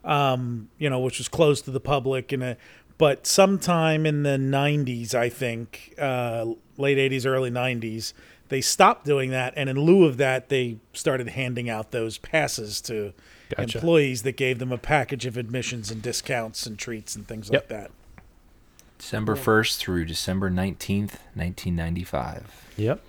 [0.03, 2.31] um, you know, which was closed to the public.
[2.31, 2.57] And a,
[2.98, 6.45] but sometime in the '90s, I think, uh,
[6.77, 8.14] late '80s, early '90s,
[8.48, 12.80] they stopped doing that, and in lieu of that, they started handing out those passes
[12.81, 13.14] to
[13.49, 13.77] Gotcha.
[13.77, 17.61] employees that gave them a package of admissions and discounts and treats and things Yep.
[17.64, 17.91] like that.
[18.98, 22.65] December 1st through December 19th, 1995.
[22.77, 23.02] Yep.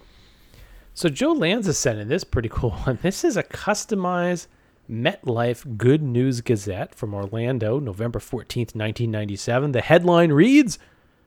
[1.00, 2.98] So Joe Lanza sent in this pretty cool one.
[3.02, 4.48] This is a customized
[4.86, 9.72] MetLife Good News Gazette from Orlando, November 14th, 1997.
[9.72, 10.78] The headline reads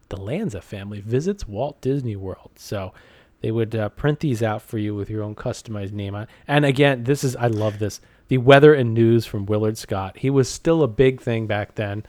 [0.10, 2.52] The Lanza family visits Walt Disney World.
[2.58, 2.94] So
[3.42, 6.28] they would uh, print these out for you with your own customized name on.
[6.48, 8.00] And again, this is I love this.
[8.28, 10.20] The weather and news from Willard Scott.
[10.20, 12.04] He was still a big thing back then.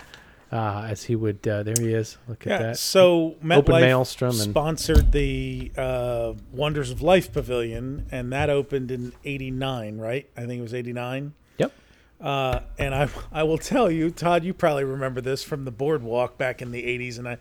[0.55, 2.16] Uh, as he would, uh, there he is.
[2.28, 2.59] Look at Yeah.
[2.68, 2.78] that.
[2.78, 8.93] So Open MetLife Maelstrom and- sponsored the uh, Wonders of Life Pavilion, and that opened
[8.93, 10.28] in '89, right?
[10.36, 11.32] I think it was '89.
[11.59, 11.72] Yep.
[12.20, 16.39] Uh, and I, I will tell you, Todd, you probably remember this from the boardwalk
[16.39, 17.18] back in the 80s.
[17.18, 17.39] And I,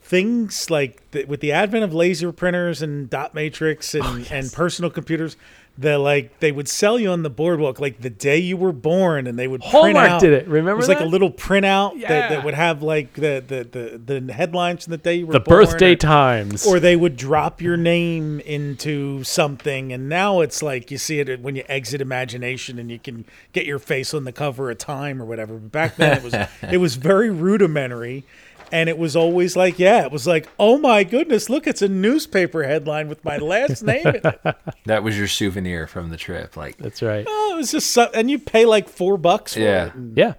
[0.00, 4.52] things like the, with the advent of laser printers and dot matrix and, Oh, and
[4.52, 5.36] personal computers,
[5.78, 9.26] the like they would sell you on the boardwalk like the day you were born,
[9.26, 10.20] and they would print Hallmark out.
[10.20, 10.46] did it.
[10.48, 12.28] Remember it was like a little printout that, Yeah.
[12.30, 15.42] that would have like the, the, the, the headlines from the day you were born.
[15.44, 15.64] The born.
[15.66, 16.66] birthday or- times.
[16.66, 21.40] or they would drop your name into something and now it's like you see it
[21.40, 25.20] when you exit imagination and you can get your face on the cover of time
[25.20, 26.34] or whatever but back then it was
[26.72, 28.24] it was very rudimentary
[28.72, 31.88] and it was always like yeah it was like oh my goodness look it's a
[31.88, 34.40] newspaper headline with my last name in it
[34.86, 36.56] That was your souvenir from the trip.
[36.56, 37.24] Like, That's right.
[37.28, 39.86] oh, it was just so, and you pay like four bucks for Yeah.
[39.86, 40.34] it and- Yeah.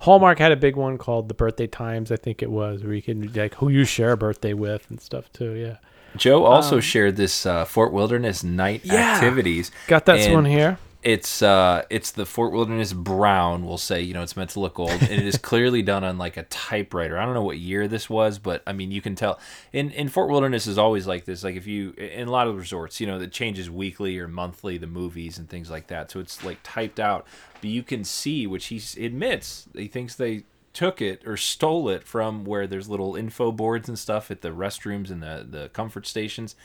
[0.00, 3.00] Hallmark had a big one called the Birthday Times, I think it was, where you
[3.02, 5.52] can like who you share a birthday with and stuff too.
[5.52, 5.76] Yeah.
[6.16, 9.14] Joe also shared this uh, Fort Wilderness night Um, Yeah.
[9.14, 9.70] activities.
[9.86, 10.78] Got that one here.
[11.04, 13.66] It's uh, it's the Fort Wilderness Brown.
[13.66, 16.16] We'll say you know it's meant to look old, and it is clearly done on
[16.16, 17.18] like a typewriter.
[17.18, 19.38] I don't know what year this was, but I mean you can tell.
[19.70, 21.44] In in Fort Wilderness is always like this.
[21.44, 24.78] Like if you in a lot of resorts, you know, that changes weekly or monthly
[24.78, 26.10] the movies and things like that.
[26.10, 27.26] So it's like typed out,
[27.60, 32.04] but you can see, which he admits he thinks they took it or stole it
[32.04, 36.06] from where there's little info boards and stuff at the restrooms and the the comfort
[36.06, 36.56] stations.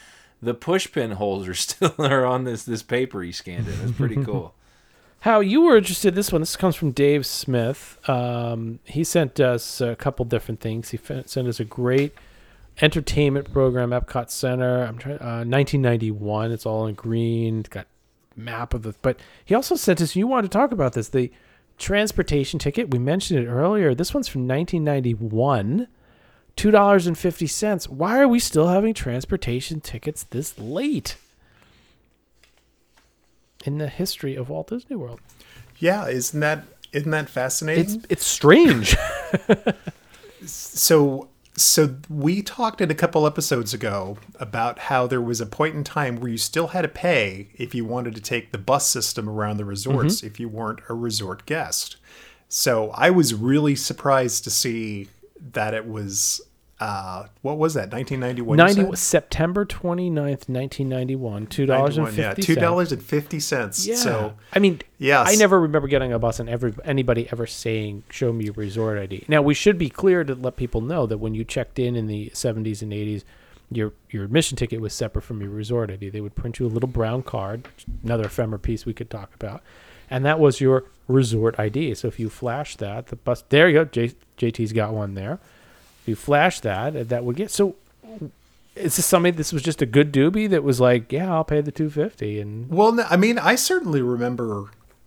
[0.41, 3.79] The push pin holes are still are on this this paper he scanned in.
[3.81, 4.53] It's pretty cool.
[5.21, 6.41] How you were interested in this one.
[6.41, 7.97] This comes from Dave Smith.
[8.07, 10.91] Um, he sent us a couple different things.
[10.91, 12.13] He fe- sent us a great
[12.81, 14.83] entertainment program, Epcot Center.
[14.83, 15.19] I'm trying.
[15.19, 16.51] Uh, 1991.
[16.53, 17.59] It's all in green.
[17.59, 17.87] It's got
[18.37, 18.95] map of the.
[19.01, 20.15] But he also sent us.
[20.15, 21.09] You wanted to talk about this.
[21.09, 21.31] The
[21.77, 22.91] transportation ticket.
[22.91, 23.93] We mentioned it earlier.
[23.93, 25.87] This one's from 1991.
[26.59, 27.87] $2.50.
[27.87, 31.15] Why are we still having transportation tickets this late
[33.65, 35.21] in the history of Walt Disney World?
[35.77, 37.83] Yeah, isn't that isn't that fascinating?
[37.83, 38.97] It's it's strange.
[40.45, 45.75] so so we talked in a couple episodes ago about how there was a point
[45.75, 48.87] in time where you still had to pay if you wanted to take the bus
[48.87, 50.27] system around the resorts mm-hmm.
[50.27, 51.95] if you weren't a resort guest.
[52.49, 55.07] So I was really surprised to see
[55.53, 56.41] that it was
[56.79, 58.97] uh what was that 1991 you 90 said?
[58.97, 62.17] September 29th, 1991, $2.50.
[62.17, 63.95] yeah two dollars and fifty cents Yeah.
[63.95, 65.27] so I mean, Yes.
[65.29, 68.97] I never remember getting a bus and ever anybody ever saying, "Show me your resort
[68.97, 71.95] ID." Now we should be clear to let people know that when you checked in
[71.95, 73.23] in the 70s and 80s,
[73.71, 76.09] your your admission ticket was separate from your resort ID.
[76.09, 77.67] They would print you a little brown card,
[78.03, 79.61] another ephemera piece we could talk about,
[80.09, 81.93] and that was your resort ID.
[81.95, 83.85] So if you flash that, the bus there you go.
[83.85, 85.39] J, JT's got one there.
[86.09, 87.75] You flash that, uh, that would get so.
[88.75, 89.35] Is this something?
[89.35, 92.39] This was just a good doobie that was like, yeah, I'll pay the two fifty,
[92.39, 94.65] and well I mean I certainly remember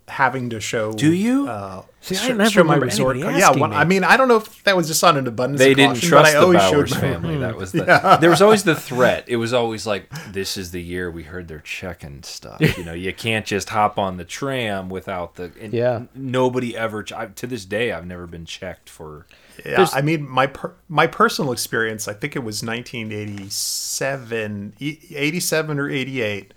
[0.09, 1.49] having to show Do you?
[1.49, 3.37] uh, See, I show, never show my remember resort card.
[3.37, 3.77] Yeah, asking one, me.
[3.77, 5.95] I mean, I don't know if that was just on an abundance They of didn't
[5.95, 7.39] caution, trust but I the always Bowers showed my family.
[7.39, 7.85] That was the.
[7.87, 8.17] yeah.
[8.17, 9.25] There was always the threat.
[9.29, 12.93] It was always like, "This is the year we heard they're checking stuff." You know,
[12.95, 15.53] you can't just hop on the tram without the.
[15.61, 16.03] and Yeah.
[16.15, 17.05] Nobody ever.
[17.17, 19.27] I, to this day, I've never been checked for.
[19.65, 24.99] Yeah, There's- I mean, my per, my personal experience, I think it was 1987, e-
[25.15, 26.55] 87 or 88,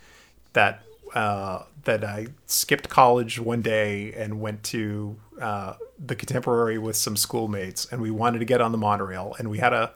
[0.54, 0.82] that
[1.14, 7.16] uh, that I skipped college one day and went to uh, the Contemporary with some
[7.16, 9.94] schoolmates, and we wanted to get on the monorail, and we had a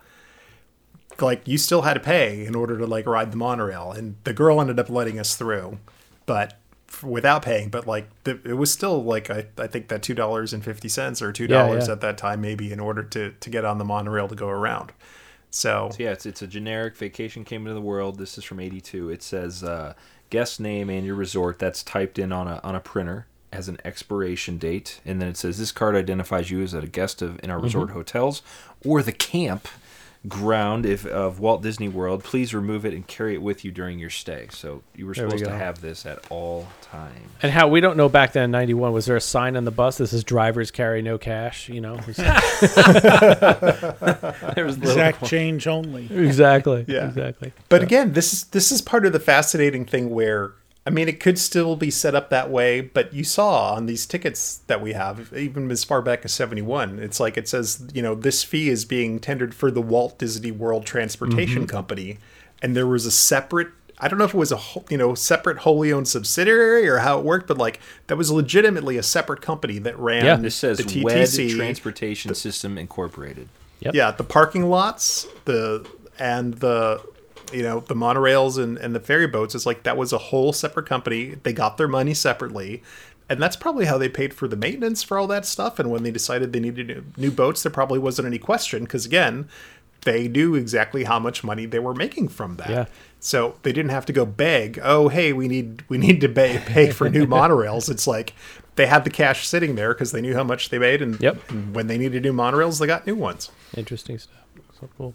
[1.22, 4.34] like you still had to pay in order to like ride the monorail, and the
[4.34, 5.80] girl ended up letting us through,
[6.26, 6.58] but
[7.04, 7.70] without paying.
[7.70, 10.90] But like the, it was still like I, I think that two dollars and fifty
[10.90, 11.94] cents or two dollars yeah.
[11.94, 14.92] at that time maybe in order to to get on the monorail to go around.
[15.52, 18.18] So Yeah, it's it's a generic vacation came into the world.
[18.18, 19.10] This is from '82.
[19.10, 19.94] It says uh,
[20.30, 21.60] guest name and your resort.
[21.60, 25.36] That's typed in on a on a printer as an expiration date, and then it
[25.38, 27.64] says this card identifies you as a guest of in our Mm-hmm.
[27.66, 28.42] resort hotels
[28.86, 29.68] or the camp
[30.28, 32.24] ground if of Walt Disney World.
[32.24, 34.48] Please remove it and carry it with you during your stay.
[34.52, 37.30] So you were There we supposed to have this at all times.
[37.42, 39.72] And how we don't know back then in '91 was there a sign on the
[39.72, 41.70] bus that says "Drivers carry no cash"?
[41.70, 41.96] You know,
[44.56, 46.06] There was little Exact change only.
[46.12, 46.86] exactly.
[46.88, 47.08] Yeah.
[47.08, 47.54] exactly.
[47.70, 50.54] But again, this is this is part of the fascinating thing where
[50.90, 54.08] I mean it could still be set up that way, but you saw on these
[54.08, 57.88] tickets that we have, even as far back as seventy one, it's like it says,
[57.94, 61.70] you know, this fee is being tendered for the Walt Disney World Transportation mm-hmm.
[61.70, 62.18] Company.
[62.64, 63.68] And there was a separate
[64.00, 64.60] I don't know if it was a
[64.90, 68.98] you know separate wholly owned subsidiary or how it worked, but like that was legitimately
[68.98, 70.38] a separate company that ran Yeah.
[70.38, 73.48] This says the WED TTC, Transportation System Incorporated.
[73.82, 73.94] Yep.
[73.94, 77.02] yeah the parking lots the and the
[77.54, 80.54] you know the monorails and, and the ferry boats is like that was a whole
[80.54, 82.82] separate company they got their money separately
[83.30, 86.04] and that's probably how they paid for the maintenance for all that stuff and when
[86.04, 89.48] they decided they needed new, new boats there probably wasn't any question because again
[90.06, 92.86] they knew exactly how much money they were making from that Yeah.
[93.20, 96.58] so they didn't have to go beg oh hey we need we need to pay,
[96.66, 98.34] pay for new monorails it's like
[98.76, 101.50] they had the cash sitting there because they knew how much they made and, Yep.
[101.50, 104.36] and when they needed new monorails they got new ones Interesting stuff.
[104.80, 105.14] So cool.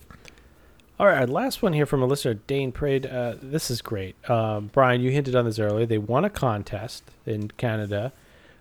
[0.96, 3.04] All right, our last one here from a listener, Dane Prade.
[3.04, 4.14] Uh, this is great.
[4.30, 5.86] Um, Brian, you hinted on this earlier.
[5.86, 8.12] They won a contest in Canada.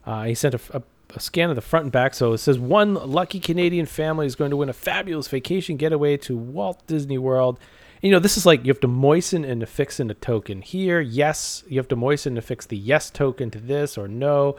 [0.04, 0.82] Uh, he sent a, a,
[1.16, 2.16] a scan of the front and back.
[2.16, 6.18] So it says one lucky Canadian family is going to win a fabulous vacation getaway
[6.18, 7.60] to Walt Disney World.
[8.02, 10.64] You know, this is like you have to moisten and affix in a token.
[10.64, 14.56] Here, yes, you have to moisten and affix the yes token to this or no.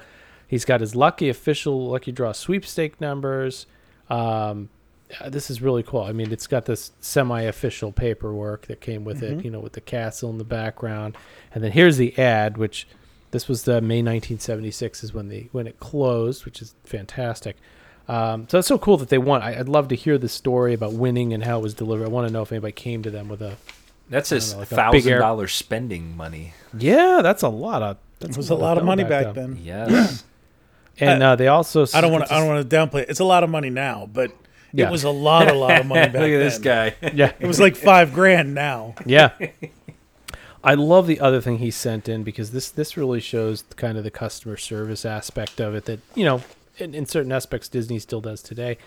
[0.47, 3.67] He's got his lucky official lucky draw sweepstake numbers.
[4.09, 4.69] Um,
[5.27, 6.03] this is really cool.
[6.03, 9.81] I mean, it's got this semi-official paperwork that came with it, you know, with the
[9.81, 11.17] castle in the background,
[11.55, 12.87] and then here's the ad, which
[13.31, 17.57] this was the May 1976 is when the when it closed, which is fantastic.
[18.07, 19.43] Um, so it's so cool that they won.
[19.43, 22.05] I, I'd love to hear the story about winning and how it was delivered.
[22.05, 23.57] I want to know if anybody came to them with a.
[24.11, 26.53] That's his know, like a big thousand air- dollar spending money.
[26.79, 27.97] Yeah, that's a lot of.
[28.21, 29.59] That's It was a lot of money back then.
[29.63, 30.25] Yes.
[30.99, 31.87] And uh, they also.
[31.95, 32.35] I don't want to.
[32.35, 33.09] I don't want to downplay it.
[33.11, 34.31] It's a lot of money now, but
[34.77, 34.89] Yeah.
[34.89, 36.95] it was a lot, a lot of money back Look at this then.
[37.01, 37.11] guy.
[37.15, 38.95] Yeah, It was like five grand now.
[39.07, 39.31] Yeah.
[40.63, 44.05] I love the other thing he sent in because this this really shows kind of
[44.05, 46.43] the customer service aspect of it that you know
[46.79, 48.79] in, in certain aspects Disney still does today.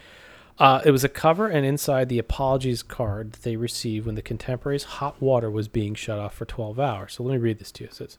[0.60, 4.24] Uh, it was a cover and inside the apologies card that they received when the
[4.24, 7.14] Contemporary's hot water was being shut off for 12 hours.
[7.14, 7.90] So let me read this to you.
[7.90, 8.18] It says,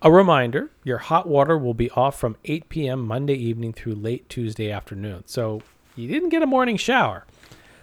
[0.00, 3.06] A reminder your hot water will be off from 8 p.m.
[3.06, 5.24] Monday evening through late Tuesday afternoon.
[5.26, 5.60] So
[5.96, 7.26] you didn't get a morning shower.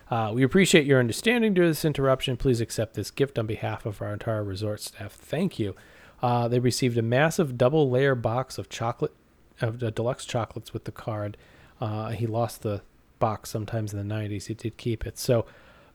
[0.10, 2.36] Uh, we appreciate your understanding during this interruption.
[2.36, 5.14] Please accept this gift on behalf of our entire resort staff.
[5.14, 5.76] Thank you.
[6.22, 9.14] Uh, they received a massive double layer box of chocolate,
[9.62, 11.38] of the deluxe chocolates with the card.
[11.80, 12.82] Uh, he lost the
[13.20, 14.48] box sometimes in the 90s.
[14.48, 15.18] He did keep it.
[15.18, 15.46] So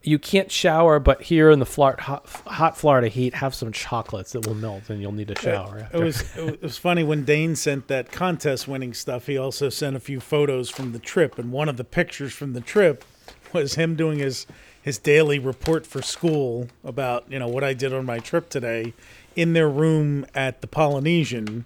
[0.02, 4.32] you can't shower, but here in the Florida, hot, hot Florida heat, have some chocolates
[4.32, 5.78] that will melt and you'll need a uh, shower.
[5.78, 6.01] It after.
[6.01, 9.27] was it was funny when Dane sent that contest winning stuff.
[9.27, 12.52] He also sent a few photos from the trip, and one of the pictures from
[12.52, 13.05] the trip
[13.52, 14.47] was him doing his
[14.81, 18.94] his daily report for school about you know what I did on my trip today
[19.35, 21.64] in their room at the Polynesian,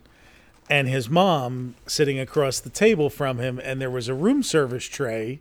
[0.70, 4.86] and his mom sitting across the table from him, and there was a room service
[4.86, 5.40] tray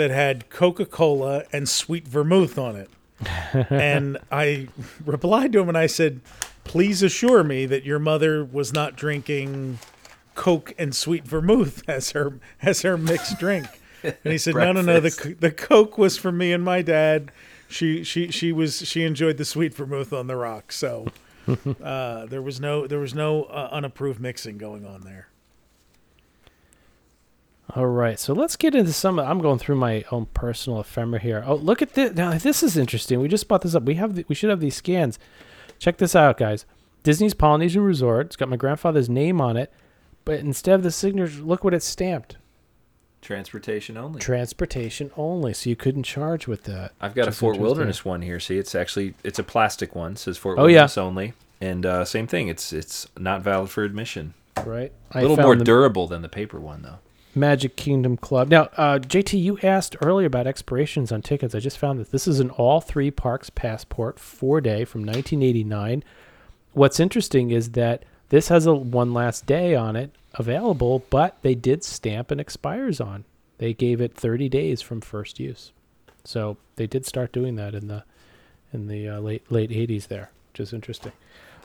[0.00, 2.90] that had Coca Cola and sweet vermouth on it
[3.70, 4.68] and I
[5.04, 6.20] replied to him and I said,
[6.64, 9.78] "Please assure me that your mother was not drinking
[10.34, 13.66] Coke and sweet vermouth as her as her mixed drink."
[14.02, 15.00] And he said, "No, no, no.
[15.00, 17.30] The the Coke was for me and my dad.
[17.68, 20.72] She she she was she enjoyed the sweet vermouth on the rock.
[20.72, 21.08] So
[21.82, 25.28] uh, there was no there was no uh, unapproved mixing going on there."
[27.76, 29.18] All right, so let's get into some.
[29.20, 31.44] I'm going through my own personal ephemera here.
[31.46, 32.14] Oh, look at this!
[32.14, 33.20] Now this is interesting.
[33.20, 33.84] We just bought this up.
[33.84, 35.18] We have the, we should have these scans.
[35.78, 36.64] Check this out, guys.
[37.02, 38.26] Disney's Polynesian Resort.
[38.26, 39.72] It's got my grandfather's name on it,
[40.24, 42.36] but instead of the signature, look what it's stamped:
[43.22, 44.20] Transportation only.
[44.20, 45.52] transportation only.
[45.52, 46.92] So you couldn't charge with that.
[47.00, 47.58] I've got a Fort.
[47.58, 48.40] Wilderness one here.
[48.40, 50.12] See, it's actually it's a plastic one.
[50.12, 50.80] It says Fort Oh, yeah.
[50.80, 52.48] Wilderness only, and uh, same thing.
[52.48, 54.34] It's it's not valid for admission.
[54.64, 54.92] right?
[55.12, 56.98] A little more the durable than the paper one, though.
[57.34, 58.48] Magic Kingdom Club.
[58.48, 61.54] Now, uh, JT, you asked earlier about expirations on tickets.
[61.54, 66.02] I just found that this is an all three parks passport, four day from 1989.
[66.72, 71.54] What's interesting is that this has a one last day on it available, but they
[71.54, 73.24] did stamp and expires on.
[73.58, 75.72] They gave it 30 days from first use,
[76.24, 78.04] so they did start doing that in the
[78.72, 81.12] in the uh, late late 80s there, which is interesting.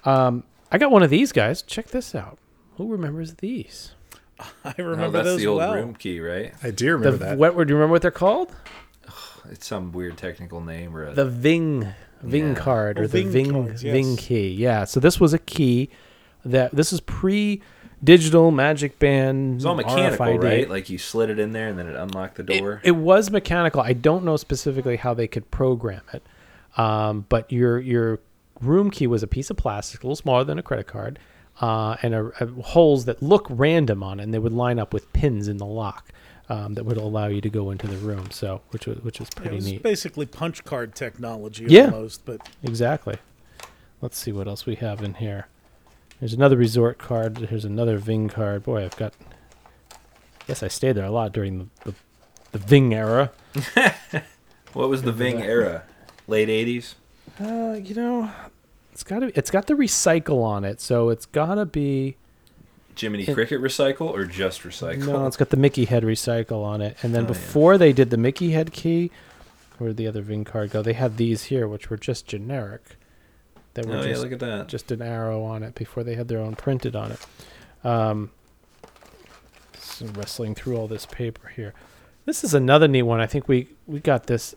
[0.04, 1.62] Um, I got one of these guys.
[1.62, 2.38] Check this out.
[2.78, 3.94] Who remembers these?
[4.64, 5.74] I Oh, remember that's those the old well.
[5.76, 6.54] room key, right?
[6.64, 7.38] I do The remember that.
[7.38, 7.52] what?
[7.56, 8.52] Do you remember what they're called?
[9.52, 11.88] It's some weird technical name or a, the Ving
[12.24, 12.56] Ving Yeah.
[12.56, 13.94] card or Oh, the Ving Ving cards, yes.
[13.94, 14.50] Ving key.
[14.50, 14.86] Yeah.
[14.86, 15.90] So this was a key
[16.44, 17.62] that this is pre
[18.04, 19.56] digital Magic Band.
[19.58, 20.44] it's all mechanical, RFID.
[20.44, 20.70] right?
[20.70, 22.82] Like you slid it in there and then it unlocked the It, door.
[22.84, 23.82] it was mechanical.
[23.82, 26.24] I don't know specifically how they could program it,
[26.78, 28.20] um, but your your
[28.62, 31.20] room key was a piece of plastic, a little smaller than a credit card,
[31.62, 34.94] uh, and a, a holes that look random on it, and they would line up
[34.94, 36.10] with pins in the lock
[36.50, 38.30] um, that would allow you to go into the room.
[38.32, 39.84] So, which was which was It pretty was neat.
[39.84, 41.86] basically punch card technology Yeah.
[41.86, 43.18] almost, but Exactly.
[44.02, 45.48] Let's see what else we have in here.
[46.20, 47.38] There's another resort card.
[47.38, 48.64] Here's another Ving card.
[48.64, 49.14] Boy, I've got.
[50.48, 51.96] Yes, I stayed there a lot during the the,
[52.52, 53.32] the Ving era.
[54.74, 55.84] what was the Ving era?
[56.28, 56.96] Late '80s.
[57.40, 58.30] Uh, you know,
[58.96, 59.38] it's got to.
[59.38, 62.16] It's got the recycle on it, so it's gotta be.
[62.98, 65.08] Jiminy It- Cricket recycle or just recycle?
[65.08, 66.96] No, it's got the Mickey head recycle on it.
[67.04, 67.34] And then Oh, yeah.
[67.34, 69.12] before they did the Mickey head key,
[69.80, 70.82] where'd the other Ving card go?
[70.82, 72.96] They had these here, which were just generic.
[73.74, 74.68] That were oh yeah, just look at that.
[74.70, 77.20] just an arrow on it before they had their own printed on it.
[77.84, 78.32] Um,
[79.78, 81.74] so wrestling through all this paper here.
[82.26, 83.20] This is another neat one.
[83.20, 84.56] I think we we got this.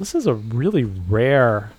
[0.00, 1.70] This is a really rare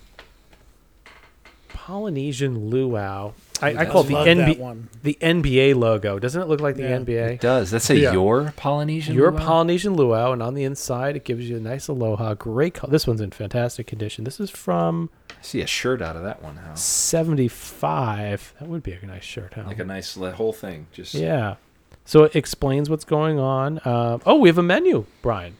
[1.86, 3.32] Polynesian luau.
[3.62, 4.88] I, I call it the love NB, one.
[5.02, 6.18] the NBA logo.
[6.18, 6.98] Doesn't it look like the Yeah.
[6.98, 7.32] NBA?
[7.34, 7.70] It does.
[7.70, 8.12] That's a Yeah.
[8.12, 9.14] your Polynesian.
[9.14, 9.38] Your luau?
[9.44, 12.34] Polynesian luau, and on the inside it gives you a nice aloha.
[12.34, 12.74] Great.
[12.74, 12.90] Color.
[12.90, 14.24] This one's in fantastic condition.
[14.24, 16.56] This is from I see a shirt out of that one.
[16.56, 16.74] How?
[16.74, 18.54] '75.
[18.60, 19.62] That would be a nice shirt, huh?
[19.66, 20.86] Like a nice le- whole thing.
[20.92, 21.56] Just Yeah.
[22.04, 23.78] So it explains what's going on.
[23.84, 25.56] Uh, oh, we have a menu, Brian.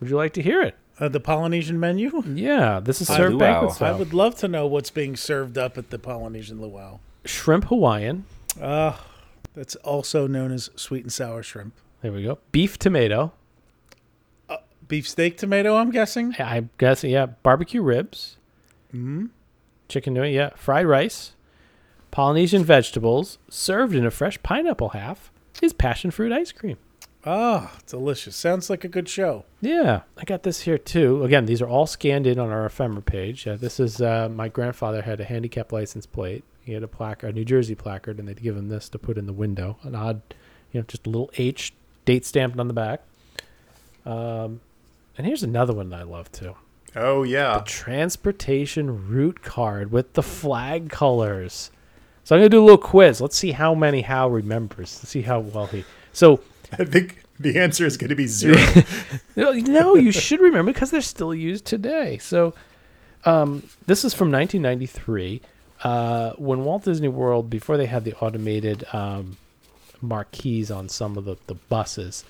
[0.00, 0.74] Would you like to hear it?
[1.00, 2.22] Uh, the Polynesian menu?
[2.34, 3.62] Yeah, this is I- served luau.
[3.66, 7.00] banquet I would love to know what's being served up at the Polynesian luau.
[7.24, 8.26] Shrimp Hawaiian.
[8.60, 8.96] Uh,
[9.54, 11.74] that's also known as sweet and sour shrimp.
[12.02, 12.38] There we go.
[12.52, 13.32] Beef tomato.
[14.86, 16.34] Beef steak tomato, I'm guessing.
[16.38, 17.26] I guess yeah.
[17.26, 18.36] Barbecue ribs.
[18.88, 19.26] Mm-hmm.
[19.88, 20.50] Chicken doing yeah.
[20.56, 21.32] Fried rice.
[22.10, 26.76] Polynesian vegetables served in a fresh pineapple half is passion fruit ice cream.
[27.26, 28.36] Ah, delicious.
[28.36, 29.44] Sounds like a good show.
[29.60, 31.24] Yeah, I got this here too.
[31.24, 33.46] Again, these are all scanned in on our ephemera page.
[33.46, 36.44] Uh, this is uh, my grandfather had a handicap license plate.
[36.60, 39.16] He had a placard, a New Jersey placard, and they'd give him this to put
[39.16, 39.78] in the window.
[39.82, 40.20] An odd,
[40.72, 41.72] you know, just a little H
[42.04, 43.02] date stamped on the back.
[44.04, 44.60] Um,
[45.16, 46.56] and here's another one that I love too:
[46.94, 47.58] Oh yeah.
[47.58, 51.70] The transportation route card with the flag colors.
[52.24, 53.20] So I'm gonna do a little quiz.
[53.22, 54.98] Let's see how many Hal remembers.
[54.98, 55.84] Let's see how well he.
[56.12, 56.40] So
[56.78, 58.58] I think the answer is going to be zero.
[59.36, 62.18] no, no, you should remember because they're still used today.
[62.18, 62.54] So,
[63.24, 65.40] um, this is from 1993,
[65.82, 69.38] uh, when Walt Disney World, before they had the automated um,
[70.00, 72.24] marquees on some of the, the buses,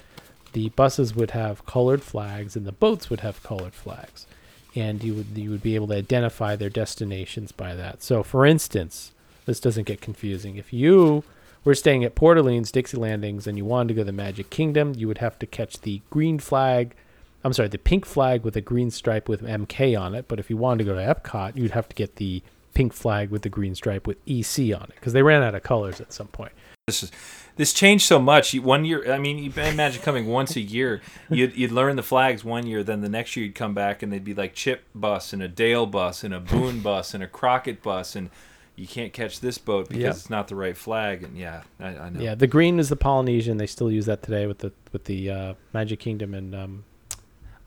[0.53, 4.27] the buses would have colored flags and the boats would have colored flags,
[4.75, 8.03] and you would you would be able to identify their destinations by that.
[8.03, 9.13] So, for instance,
[9.47, 10.57] this doesn't get confusing.
[10.57, 11.25] If you
[11.65, 14.51] were staying at Port Orleans, Dixie Landings, and you wanted to go to the Magic
[14.51, 16.95] Kingdom, you would have to catch the green flag.
[17.43, 20.27] I'm sorry, the pink flag with a green stripe with MK on it.
[20.29, 22.43] But if you wanted to go to Epcot, you'd have to get the
[22.75, 25.63] pink flag with the green stripe with EC on it because they ran out of
[25.63, 26.53] colors at some point.
[26.87, 27.13] This is
[27.57, 28.55] this changed so much.
[28.55, 31.01] One year, I mean, you imagine coming once a year.
[31.31, 34.13] You'd, you'd learn the flags one year, then the next year you'd come back and
[34.13, 37.29] they'd be like Chip bus and a Dale bus and a Boone bus and a
[37.29, 38.29] Crockett bus, and
[38.77, 40.11] you can't catch this boat because Yep.
[40.13, 41.23] it's not the right flag.
[41.23, 42.21] And yeah, I, I know.
[42.21, 43.57] Yeah, the green is the Polynesian.
[43.57, 46.85] They still use that today with the with the uh, Magic Kingdom and um,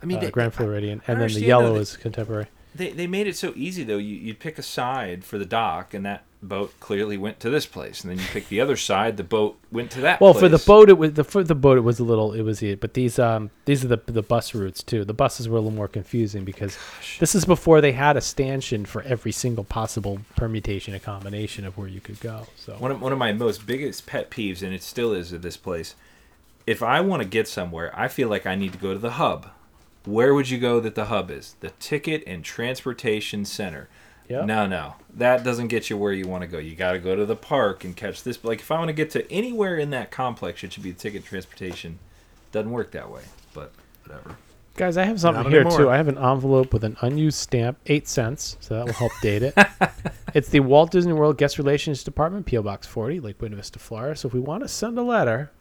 [0.02, 2.48] I mean, uh, they, Grand Floridian, I and then the understand, though, yellow is contemporary.
[2.76, 3.98] They, they made it so easy though.
[3.98, 7.66] You you'd pick a side for the dock, and that boat clearly went to this
[7.66, 9.18] place, and then you pick the other side.
[9.18, 10.22] The boat went to that.
[10.22, 11.78] Well, for the boat, it was the for the boat.
[11.78, 12.34] It was a little.
[12.34, 15.04] It was it, but these um these are the the bus routes too.
[15.04, 16.78] The buses were a little more confusing because
[17.20, 21.78] this is before they had a stanchion for every single possible permutation and combination of
[21.78, 22.48] where you could go.
[22.56, 25.42] So One of, one of my most biggest pet peeves, and it still is at
[25.42, 25.96] this place,
[26.66, 29.12] if I want to get somewhere, I feel like I need to go to the
[29.12, 29.50] hub.
[30.06, 31.56] Where would you go that the hub is?
[31.60, 33.90] The Ticket and Transportation Center.
[34.30, 34.46] Yep.
[34.46, 34.96] No, no.
[35.16, 36.58] That doesn't get you where you want to go.
[36.58, 38.44] You got to go to the park and catch this.
[38.44, 41.00] Like, if I want to get to anywhere in that complex, it should be the
[41.00, 42.00] Ticket Transportation.
[42.52, 43.22] Doesn't work that way,
[43.54, 43.72] but
[44.06, 44.36] whatever.
[44.76, 45.78] guys, I have something Not here anymore.
[45.80, 45.90] too.
[45.90, 49.44] I have an envelope with an unused stamp, eight cents, so that will help date
[49.44, 49.54] it.
[50.34, 54.16] it's the Walt Disney World Guest Relations Department, PO Box 40, Lake Buena Vista, Florida.
[54.16, 55.52] So if we want to send a letter,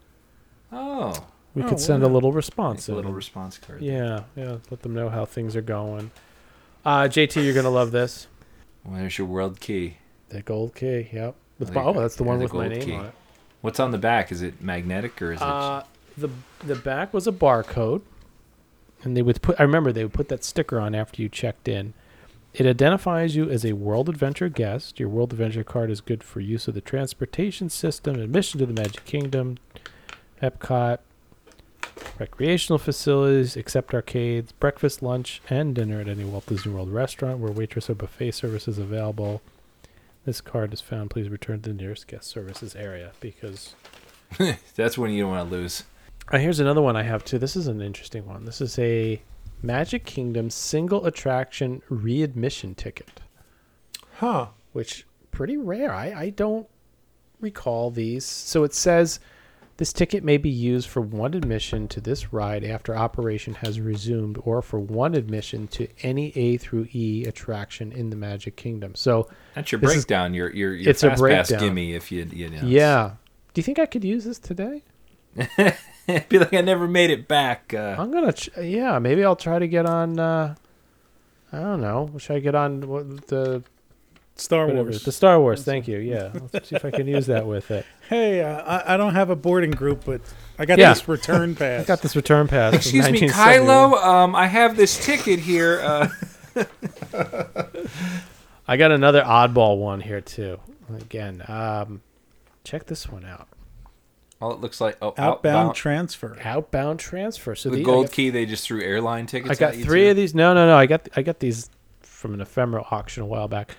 [0.71, 1.13] Oh,
[1.55, 2.89] we Oh, could send a little response.
[2.89, 3.81] a little response card.
[3.81, 4.57] Yeah, yeah.
[4.69, 6.11] Let them know how things are going.
[6.85, 8.27] Uh, JT, you're gonna love this.
[8.85, 9.97] Well, there's your world key.
[10.29, 11.09] The gold key.
[11.11, 11.35] Yep.
[11.59, 12.93] With my, oh, that's the There's one the with my name key.
[12.93, 13.13] on it.
[13.61, 14.31] What's on the back?
[14.31, 15.43] Is it magnetic or is it?
[15.47, 15.83] Uh,
[16.17, 16.29] the
[16.63, 18.01] the back was a barcode,
[19.03, 19.59] and they would put.
[19.59, 21.93] I remember they would put that sticker on after you checked in.
[22.53, 24.99] It identifies you as a World Adventure guest.
[24.99, 28.73] Your World Adventure card is good for use of the transportation system, admission to the
[28.73, 29.57] Magic Kingdom,
[30.41, 30.99] Epcot,
[32.19, 37.51] recreational facilities, except arcades, breakfast, lunch, and dinner at any Walt Disney World restaurant where
[37.51, 39.41] waitress or buffet service is available.
[40.25, 41.09] This card is found.
[41.09, 43.75] Please return to the nearest guest services area because
[44.75, 45.83] That's when you don't want to lose.
[46.31, 47.39] uh, here's another one I have too.
[47.39, 48.43] This is an interesting one.
[48.45, 49.21] This is a
[49.61, 53.21] Magic Kingdom single attraction readmission ticket,
[54.15, 54.47] Huh.
[54.73, 55.93] which pretty rare.
[55.93, 56.67] I, I don't
[57.39, 58.25] recall these.
[58.25, 59.19] So it says
[59.77, 64.39] this ticket may be used for one admission to this ride after operation has resumed,
[64.43, 68.95] or for one admission to any A through E attraction in the Magic Kingdom.
[68.95, 70.33] So That's your This is- breakdown.
[70.33, 71.67] your your your it's a fast pass breakdown.
[71.69, 72.61] gimme if you you know.
[72.63, 73.11] yeah,
[73.53, 74.83] do you think I could use this today?
[75.35, 75.75] It'd
[76.29, 77.73] be like I never made it back.
[77.73, 80.19] Uh, I'm gonna, ch- yeah, maybe I'll try to get on.
[80.19, 80.55] Uh,
[81.51, 82.11] I don't know.
[82.17, 83.63] Should I get on what, the
[84.35, 85.03] Star whatever, Wars.
[85.03, 85.63] the Star Wars?
[85.63, 85.97] Thank you.
[85.99, 87.85] Yeah, let's see if I can use that with it.
[88.09, 90.21] Hey, uh, I, I don't have a boarding group, but
[90.57, 90.93] I got Yeah.
[90.93, 91.81] this return pass.
[91.81, 92.71] I got this return pass.
[92.71, 93.91] from Excuse me, 1971.
[93.91, 94.03] Kylo.
[94.03, 95.79] Um, I have this ticket here.
[95.81, 96.09] Uh,
[98.67, 100.59] I got another oddball one here too.
[100.99, 102.01] Again, um,
[102.63, 103.47] check this one out.
[104.41, 105.75] oh, it looks like oh, Outbound outbound.
[105.75, 106.37] transfer.
[106.43, 107.55] Outbound transfer.
[107.55, 109.51] So the the, gold got, key they just threw airline tickets.
[109.51, 110.09] I got at you three too?
[110.11, 110.33] of these.
[110.35, 110.77] No, no, no.
[110.77, 111.69] I got I got these
[112.01, 113.75] from an ephemeral auction a while back.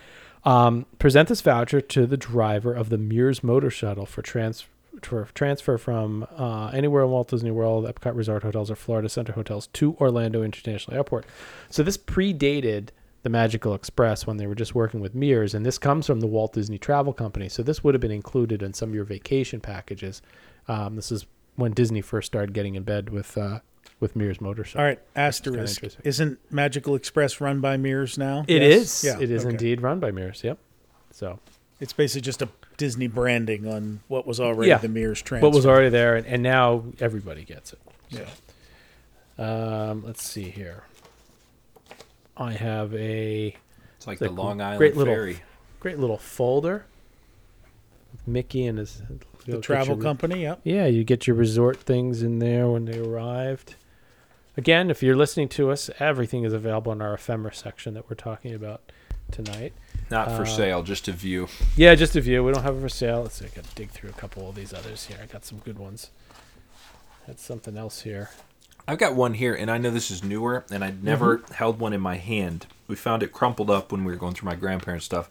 [0.49, 4.65] Um, present this voucher to the driver of the Mears Motor Shuttle for trans
[5.03, 9.35] for transfer from uh, anywhere in Walt Disney World, Epcot Resort Hotels, or Florida Center
[9.35, 11.27] Hotels to Orlando International Airport.
[11.69, 12.89] So this predated
[13.25, 16.27] the Magical Express when they were just working with Mears, and this comes from the
[16.27, 17.51] Walt Disney Travel Company.
[17.51, 20.23] So this would have been included in some of your vacation packages.
[20.67, 21.27] Um, this is
[21.57, 23.61] when Disney first started getting in bed with uh,
[24.01, 24.81] with Mears Motor Shuttle.
[24.83, 25.79] All right, asterisk.
[25.79, 26.03] interesting.
[26.05, 28.45] Isn't Magical Express run by Mears now?
[28.47, 29.03] It Yes?
[29.03, 29.05] is.
[29.05, 29.51] Yeah, it is okay.
[29.51, 30.43] indeed run by Mears.
[30.45, 30.59] Yep.
[31.11, 31.41] So
[31.81, 34.79] It's basically just a Disney branding on what was already Yeah.
[34.79, 35.47] the Mears transfer.
[35.47, 37.79] what was already there, and, and now everybody gets it.
[38.11, 38.29] Yeah.
[39.39, 40.83] Um, let's see here.
[42.37, 43.57] I have a
[43.97, 45.39] It's like It's the like Long Island great little- Ferry.
[45.81, 46.85] great little folder.
[48.27, 49.03] Mickey and his
[49.47, 50.43] the travel company.
[50.43, 50.61] Yep.
[50.65, 53.75] Yeah, you get your resort things in there when they arrived.
[54.59, 58.17] Again, if you're listening to us, everything is available in our ephemera section that we're
[58.17, 58.83] talking about
[59.31, 59.73] tonight.
[60.11, 61.47] Not Uh, for sale, just a view.
[61.77, 62.43] Yeah, just a view.
[62.43, 63.23] We don't have it for sale.
[63.23, 63.45] Let's see.
[63.45, 65.17] I got to dig through a couple of these others here.
[65.23, 66.11] I got some good ones.
[67.29, 68.31] Had something else here.
[68.89, 71.55] I've got one here, and I know this is newer, and I'd never Mm-hmm.
[71.55, 72.67] held one in my hand.
[72.89, 75.31] We found it crumpled up when we were going through my grandparents' stuff.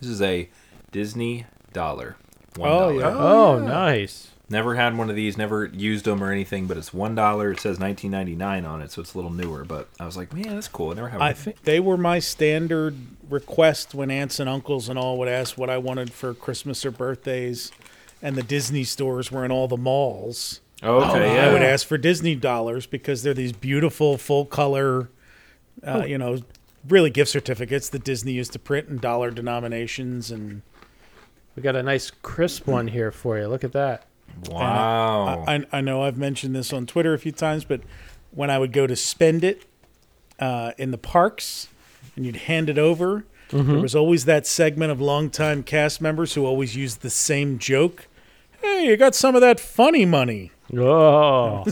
[0.00, 0.48] This is a
[0.90, 2.16] Disney dollar.
[2.56, 2.94] One Oh, dollar.
[2.94, 3.14] yeah.
[3.16, 4.30] Oh, nice.
[4.50, 7.52] Never had one of these, never used them or anything, but it's one dollar.
[7.52, 9.64] It says 1999 on it, so it's a little newer.
[9.64, 10.90] But I was like, man, that's cool.
[10.90, 11.22] I never have.
[11.22, 12.94] I think they were my standard
[13.30, 16.90] request when aunts and uncles and all would ask what I wanted for Christmas or
[16.90, 17.72] birthdays,
[18.20, 20.60] and the Disney stores were in all the malls.
[20.82, 21.48] Oh, okay, Yeah.
[21.48, 25.08] I would ask for Disney dollars because they're these beautiful full color,
[25.82, 26.40] uh, you know,
[26.86, 30.60] really gift certificates that Disney used to print in dollar denominations and.
[31.56, 33.46] We got a nice crisp one here for you.
[33.46, 34.06] Look at that.
[34.48, 35.44] Wow.
[35.46, 37.80] I, I know I've mentioned this on Twitter a few times, but
[38.30, 39.64] when I would go to spend it
[40.38, 41.68] uh, in the parks
[42.16, 46.44] and you'd hand it over, there was always that segment of longtime cast members who
[46.44, 48.08] always used the same joke.
[48.60, 50.50] Hey, you got some of that funny money.
[50.76, 51.64] Oh.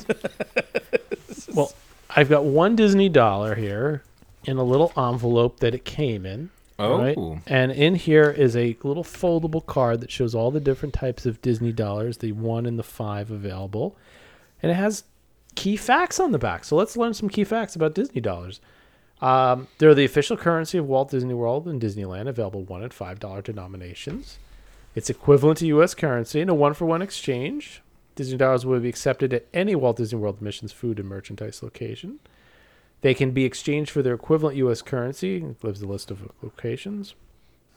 [1.55, 1.73] well,
[2.11, 4.03] I've got one Disney dollar here
[4.45, 6.51] in a little envelope that it came in.
[6.79, 7.43] Oh, right?
[7.47, 11.41] And in here is a little foldable card that shows all the different types of
[11.43, 13.97] Disney dollars, the one and the five available.
[14.63, 15.05] And it has
[15.55, 16.65] key facts on the back.
[16.65, 18.61] So let's learn some key facts about Disney dollars.
[19.21, 23.21] Um, they're the official currency of Walt Disney World and Disneyland, available one and five
[23.21, 24.39] dollar denominations.
[24.95, 25.95] It's equivalent to U.S.
[25.95, 27.83] currency in a one for one exchange.
[28.15, 32.19] Disney dollars will be accepted at any Walt Disney World admissions, food, and merchandise location.
[33.03, 34.81] They can be exchanged for their equivalent U.S.
[34.81, 35.37] currency.
[35.37, 37.15] It lives a list of locations.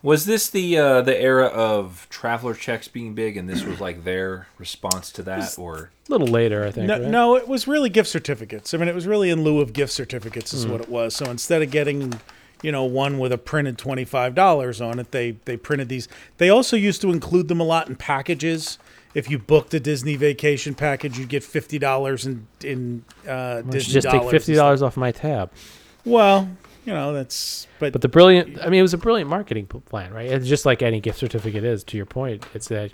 [0.03, 4.03] Was this the uh, the era of traveler checks being big, and this was like
[4.03, 6.85] their response to that, or A little later, I think.
[6.87, 7.09] No, right?
[7.09, 8.75] no, it was really gift certificates.
[8.75, 11.15] I mean, it was really in lieu of gift certificates, is what it was.
[11.15, 12.13] So instead of getting,
[12.61, 16.07] you know, one with a printed twenty five dollars on it, they they printed these.
[16.37, 18.77] They also used to include them a lot in packages.
[19.15, 23.93] If you booked a Disney vacation package, you'd get fifty dollars in in uh, Disney
[23.93, 25.51] just take fifty dollars off my tab.
[26.03, 26.49] Well,
[26.85, 30.13] you know that's but, But the brilliant, I mean, it was a brilliant marketing plan,
[30.13, 30.29] right?
[30.29, 31.83] It's just like any gift certificate is.
[31.85, 32.91] To your point, it's that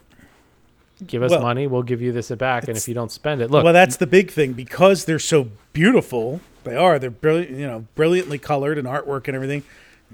[1.05, 3.49] give us Well, money, we'll give you this back, and if you don't spend it,
[3.49, 6.39] look, well, that's the big thing because they're so beautiful.
[6.63, 6.99] They are.
[6.99, 7.57] They're brilliant.
[7.57, 9.63] You know, brilliantly colored and artwork and everything.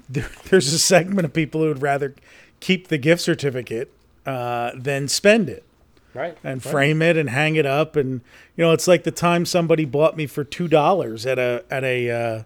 [0.08, 2.14] There, there's a segment of people who would rather
[2.60, 3.92] keep the gift certificate
[4.24, 5.64] uh, than spend it
[6.14, 6.70] right, and right.
[6.70, 7.96] frame it and hang it up.
[7.96, 8.20] And
[8.56, 11.84] you know, it's like the time somebody bought me for two dollars at a at
[11.84, 12.42] a uh,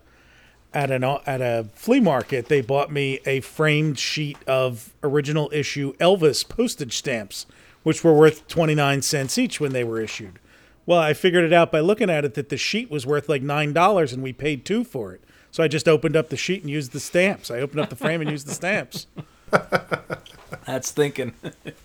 [0.75, 2.47] at an at a flea market.
[2.49, 7.47] They bought me a framed sheet of original issue Elvis postage stamps,
[7.83, 10.39] which were worth twenty nine cents each when they were issued.
[10.85, 13.43] Well, I figured it out by looking at it that the sheet was worth like
[13.43, 15.23] nine dollars and we paid two for it.
[15.51, 17.51] So I just opened up the sheet and used the stamps.
[17.51, 19.07] I opened up the frame and used the stamps.
[20.67, 21.35] that's thinking.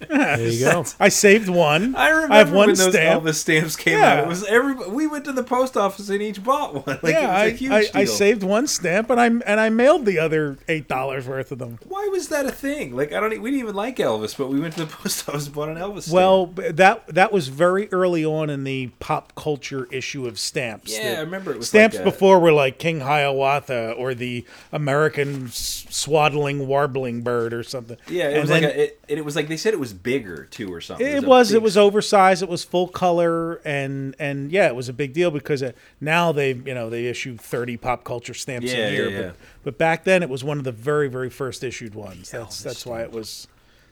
[0.08, 0.86] There you go.
[1.00, 1.96] I saved one.
[1.96, 3.24] I remember I have one when those stamp.
[3.24, 4.14] Elvis stamps came Yeah.
[4.14, 4.24] out.
[4.24, 7.00] It was every we went to the post office and each bought one.
[7.04, 7.92] Like yeah, it was a huge I, I, deal.
[7.96, 11.60] I saved one stamp and I and I mailed the other eight dollars worth of
[11.60, 11.80] them.
[11.88, 12.96] Why was that a thing?
[12.96, 13.34] Like I don't.
[13.34, 15.70] e- We didn't even like Elvis, but we went to the post office and bought
[15.70, 16.04] an Elvis.
[16.04, 16.14] Stamp.
[16.16, 20.96] Well, b- that that was very early on in the pop culture issue of stamps.
[20.98, 24.14] Yeah, The I remember it was stamps like a- before were like King Hiawatha or
[24.14, 27.98] the American swaddling warbling bird or something.
[28.10, 28.84] yeah, it And was then like a.
[28.84, 31.06] It, and it was like they said it was bigger too or something.
[31.06, 31.52] It a was.
[31.54, 32.42] It was oversized.
[32.44, 35.72] It was full color, and and yeah, it was a big deal because uh
[36.02, 39.26] now they you know they issue thirty pop culture stamps Yeah, a year, yeah, yeah.
[39.28, 42.32] but but back then it was one of the very very first issued ones.
[42.32, 43.48] That's that's why it was.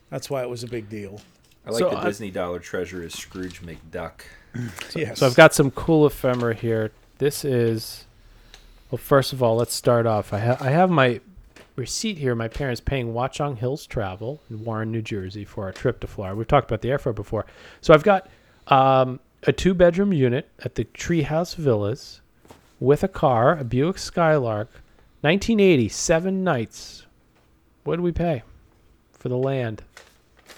[0.10, 1.20] That's why it was a big deal.
[1.66, 4.22] I like So the I- Disney dollar treasure is Scrooge McDuck.
[4.96, 5.20] Yes.
[5.20, 6.92] So I've got some cool ephemera here.
[7.18, 8.06] This is,
[8.90, 10.32] well, first of all, let's start off.
[10.32, 11.20] I, ha- I have my
[11.76, 12.36] receipt here.
[12.36, 16.36] My parents paying Watchung Hills Travel in Warren, New Jersey for our trip to Florida.
[16.36, 17.46] We've talked about the airfare before.
[17.82, 18.30] So I've got
[18.68, 22.22] um, a two bedroom unit at the Treehouse Villas
[22.80, 24.70] with a car, a Buick Skylark,
[25.22, 27.06] 1980, seven nights.
[27.84, 28.44] What did we pay
[29.12, 29.84] for the land?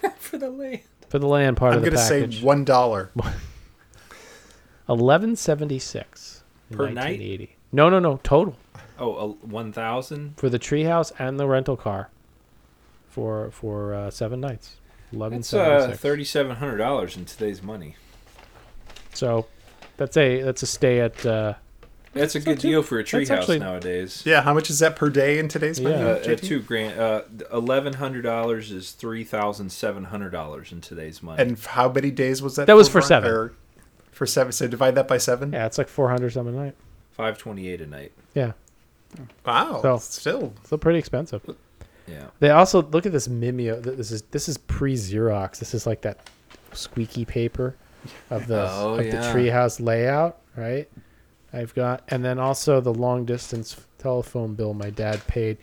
[0.20, 0.82] For the land.
[1.10, 2.44] For the land part I'm of the going to say package.
[2.44, 3.12] one dollar.
[4.90, 7.50] Eleven seventy six Per night?
[7.72, 8.20] No, no, no.
[8.24, 8.56] Total
[9.00, 10.38] Oh, one thousand.
[10.38, 12.10] for the treehouse and the rental car
[13.08, 14.78] for for uh, seven nights.
[15.14, 15.40] Eleven.
[15.40, 17.96] That's uh, thirty seven hundred dollars in today's money.
[19.14, 19.48] So
[19.98, 21.54] that's a that's a stay at uh,
[22.14, 24.24] That's a good deal for a treehouse nowadays.
[24.26, 25.96] Yeah, how much is that per day in today's money?
[25.96, 26.32] Yeah.
[26.34, 27.22] Uh, two grand, uh,
[27.54, 31.42] eleven hundred dollars is three thousand seven hundred dollars in today's money.
[31.42, 32.68] And how many days was that?
[32.68, 33.08] That was for Brian?
[33.08, 33.32] seven.
[33.32, 33.54] Or
[34.12, 34.52] for seven.
[34.52, 35.54] So divide that by seven.
[35.54, 36.76] yeah, it's like four hundred something a night.
[37.12, 38.12] Five twenty eight a night.
[38.36, 38.52] Yeah,
[39.46, 39.80] Wow.
[39.82, 40.54] So- still.
[40.64, 41.42] still pretty expensive.
[42.08, 42.28] Yeah.
[42.40, 43.82] They also look at this Mimeo.
[43.84, 45.60] This is this is pre Xerox.
[45.60, 46.20] This is like that
[46.72, 47.76] squeaky paper
[48.30, 49.12] of the Oh, of yeah.
[49.12, 50.90] the treehouse layout, right?
[51.52, 55.58] I've got, and then also the long distance telephone bill my dad paid.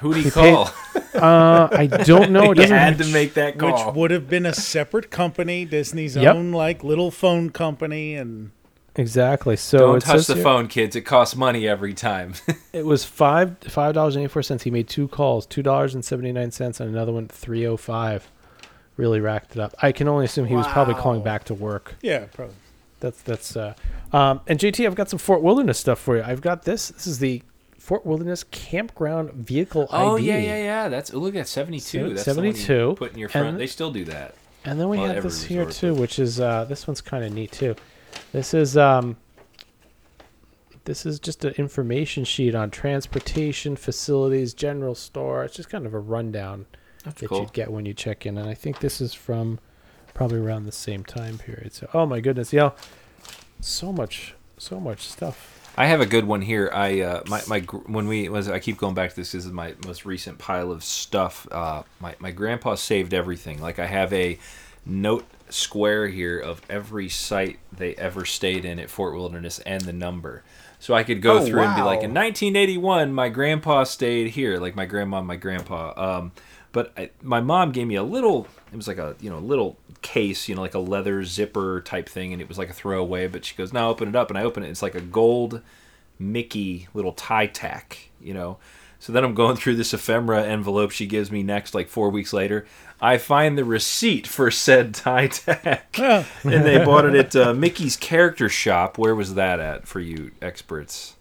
[0.00, 0.70] Who do you He paid- call?
[1.14, 2.50] Uh, I don't know.
[2.52, 6.14] It doesn't had to make that call, Which would have been a separate company, Disney's
[6.16, 6.34] Yep.
[6.36, 8.50] own like little phone company, and
[8.96, 9.56] exactly.
[9.56, 10.96] So Don't touch the here- phone, kids.
[10.96, 12.34] It costs money every time.
[12.72, 14.62] It was five five dollars and eighty four cents.
[14.62, 17.76] He made two calls, two dollars and seventy nine cents, and another one three oh
[17.76, 18.30] five.
[18.96, 19.74] Really racked it up.
[19.82, 21.96] I can only assume he was probably calling back to work.
[22.00, 22.54] yeah, probably.
[23.00, 23.74] That's that's uh
[24.12, 26.22] um and JT I've got some Fort Wilderness stuff for you.
[26.22, 26.88] I've got this.
[26.90, 27.42] This is the
[27.78, 30.06] Fort Wilderness Campground Vehicle oh ID.
[30.06, 30.88] Oh yeah, yeah, yeah.
[30.88, 32.08] That's look at seventy two.
[32.08, 33.48] Se- That's the one you 72, Put in your front.
[33.48, 34.34] and- they still do that.
[34.64, 37.24] And then we Well, have this here resort too, which is uh this one's kind
[37.24, 37.74] of neat too.
[38.32, 39.16] This is um
[40.84, 45.44] this is just an information sheet on transportation facilities, general store.
[45.44, 46.66] It's just kind of a rundown
[47.04, 47.40] That's that cool.
[47.40, 49.58] you'd get when you check in, and I think this is from
[50.14, 51.72] probably around the same time period.
[51.72, 52.70] So, oh my goodness, yeah,
[53.60, 55.72] so much, so much stuff.
[55.76, 56.70] I have a good one here.
[56.74, 59.32] I uh, my my when we was I keep going back to this.
[59.32, 61.46] This is my most recent pile of stuff.
[61.50, 63.60] Uh, my my grandpa saved everything.
[63.60, 64.38] Like I have a
[64.84, 69.92] note square here of every site they ever stayed in at Fort Wilderness and the
[69.92, 70.42] number.
[70.78, 74.58] So I could go Oh, through and be like, in 1981, my grandpa stayed here.
[74.58, 75.92] Like my grandma, and my grandpa.
[75.96, 76.32] Um,
[76.72, 78.46] but I, my mom gave me a little.
[78.72, 82.08] It was like a you know little case, you know, like a leather zipper type
[82.08, 83.26] thing, and it was like a throwaway.
[83.26, 84.70] But she goes, "Now open it up," and I open it.
[84.70, 85.60] It's like a gold
[86.18, 88.58] Mickey little tie tack, you know.
[89.00, 92.34] So then I'm going through this ephemera envelope she gives me next, like four weeks
[92.34, 92.66] later.
[93.00, 97.96] I find the receipt for said tie tack, and they bought it at uh, Mickey's
[97.96, 98.98] Character Shop.
[98.98, 101.16] Where was that at for you experts?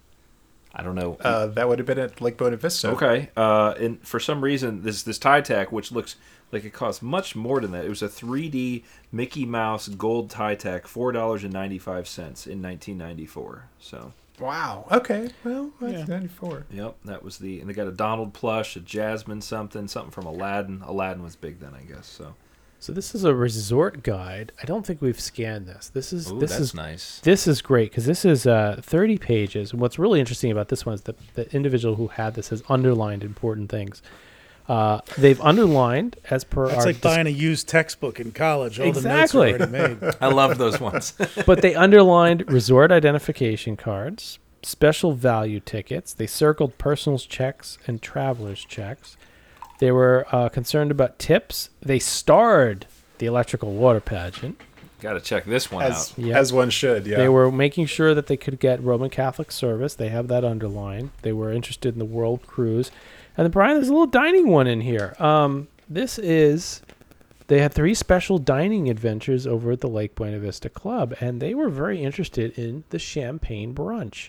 [0.76, 1.18] I don't know.
[1.22, 2.89] Uh, that would have been at Lake Buena Vista.
[2.89, 3.30] Okay.
[3.35, 6.18] Uh, and for some reason, this this tie tack, which looks
[6.51, 10.56] like it costs much more than that, it was a 3D Mickey Mouse gold tie
[10.56, 13.69] tack, four dollars and ninety five cents in 1994.
[13.80, 14.88] So, Wow.
[14.91, 15.30] Okay.
[15.44, 16.06] Well, that's Yeah.
[16.06, 16.66] 94.
[16.72, 17.60] yep, that was the.
[17.60, 20.82] And they got a Donald plush, a Jasmine something, something from Aladdin.
[20.86, 22.07] Aladdin was big then, I guess.
[22.07, 22.36] So,
[22.80, 24.52] So this is a resort guide.
[24.61, 25.90] I don't think we've scanned this.
[25.90, 27.20] This is Ooh, this that's is nice.
[27.20, 29.72] this is great because this is uh, 30 pages.
[29.74, 32.64] And what's really interesting about this one is that the individual who had this has
[32.70, 34.02] underlined important things.
[34.70, 38.80] Uh, they've underlined as per It's like dis- buying a used textbook in college.
[38.80, 39.52] All Exactly.
[39.54, 40.16] the notes are already made.
[40.22, 41.14] I love those ones.
[41.48, 46.14] but they underlined resort identification cards, special value tickets.
[46.14, 49.18] They circled personals checks and travelers checks.
[49.80, 51.72] They were uh, concerned about tips.
[51.82, 52.86] They starred
[53.18, 54.62] the electrical water pageant.
[55.02, 56.20] got to check this one As, out.
[56.20, 56.38] Yeah.
[56.38, 57.18] as one should, yeah.
[57.18, 59.96] They were making sure that they could get Roman Catholic service.
[59.96, 61.10] They have that underlined.
[61.24, 62.91] They were interested in the world cruise.
[63.40, 65.16] And then Brian, there's a little dining one in here.
[65.18, 66.82] Um, this is
[67.48, 71.53] they had three special dining adventures over at the Lake Buena Vista Club, and they
[71.53, 74.28] were very interested in the champagne brunch.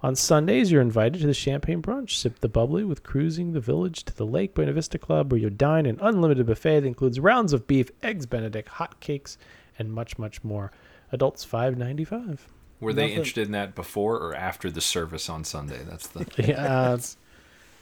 [0.00, 2.12] On Sundays, you're invited to the champagne brunch.
[2.12, 5.50] Sip the bubbly with cruising the village to the Lake Buena Vista Club, where you
[5.50, 9.36] dine an unlimited buffet that includes rounds of beef, eggs Benedict, hot cakes,
[9.78, 10.72] and much, much more.
[11.12, 12.48] Adults five ninety five.
[12.80, 15.80] Were they Nothing- interested in that before or after the service on Sunday?
[15.86, 16.20] That's the.
[16.42, 17.18] Yeah, it's-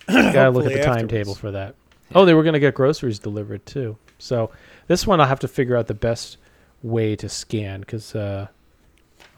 [0.09, 1.75] gotta look at the timetable for that.
[2.15, 3.97] Oh, they were gonna get groceries delivered too.
[4.19, 4.51] So
[4.87, 6.37] this one I'll have to figure out the best
[6.83, 8.49] way to scan because uh,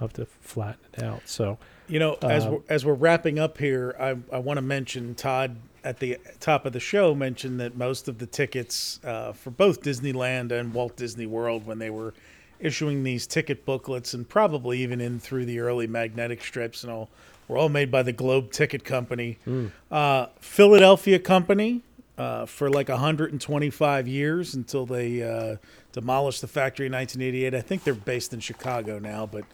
[0.01, 1.23] I'll have to flatten it out.
[1.27, 4.63] So You know, as Um, we're, as we're wrapping up here, I, I want to
[4.63, 9.33] mention Todd at the top of the show mentioned that most of the tickets uh,
[9.33, 12.13] for both Disneyland and Walt Disney World, when they were
[12.59, 17.09] issuing these ticket booklets, and probably even in through the early magnetic strips and all,
[17.49, 19.39] were all made by the Globe Ticket Company,
[19.91, 21.83] uh, Philadelphia company.
[22.19, 25.57] Uh, for like 125 years until they uh,
[25.93, 27.55] demolished the factory in 1988.
[27.55, 29.45] I think they're based in Chicago now, but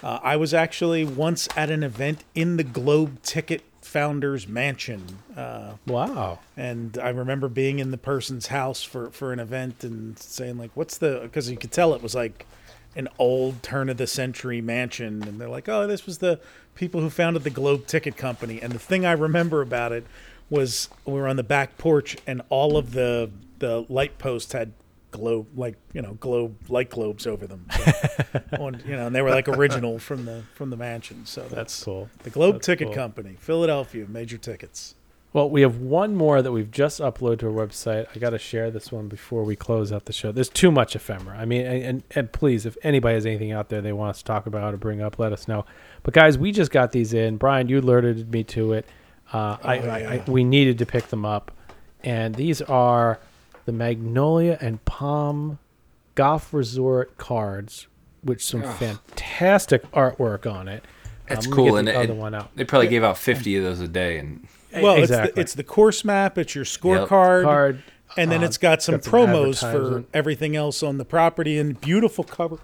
[0.00, 5.72] uh, I was actually once at an event in the Globe Ticket Founders Mansion, uh,
[5.88, 10.56] wow, and I remember being in the person's house for for an event and saying
[10.56, 12.46] like, "What's the?" Because you could tell it was like
[12.96, 16.40] an old turn of the century mansion, and they're like, "Oh, this was the
[16.74, 20.06] people who founded the Globe Ticket Company." And the thing I remember about it
[20.50, 24.72] was we were on the back porch, and all of the the light posts had
[25.10, 27.92] globe like you know globe light globes over them So,
[28.58, 31.54] on- you know and they were like original from the from the mansion so that's,
[31.54, 32.10] that's cool.
[32.24, 32.94] the globe That's ticket cool.
[32.96, 34.96] company philadelphia major tickets
[35.34, 38.06] Well, we have one more that we've just uploaded to our website.
[38.14, 40.30] I got to share this one before we close out the show.
[40.30, 41.36] There's too much ephemera.
[41.36, 44.18] I mean, and, and, and please, if anybody has anything out there they want us
[44.18, 45.66] to talk about or bring up, let us know.
[46.04, 47.36] But guys, we just got these in.
[47.36, 48.86] Brian, you alerted me to it.
[49.32, 51.50] Uh, I, I, I we needed to pick them up,
[52.04, 53.18] and these are
[53.64, 55.58] the Magnolia and Palm
[56.14, 57.88] Golf Resort cards,
[58.22, 60.84] which some fantastic artwork on it.
[61.28, 62.54] That's Um, cool, and the it- other one out.
[62.54, 64.46] They probably gave out 50 of those a day, and
[64.82, 67.82] Well, it's, the, it's the course map, it's your scorecard, Card,
[68.16, 71.58] and then uh, it's got some got some promos for everything else on the property
[71.58, 72.58] and beautiful cover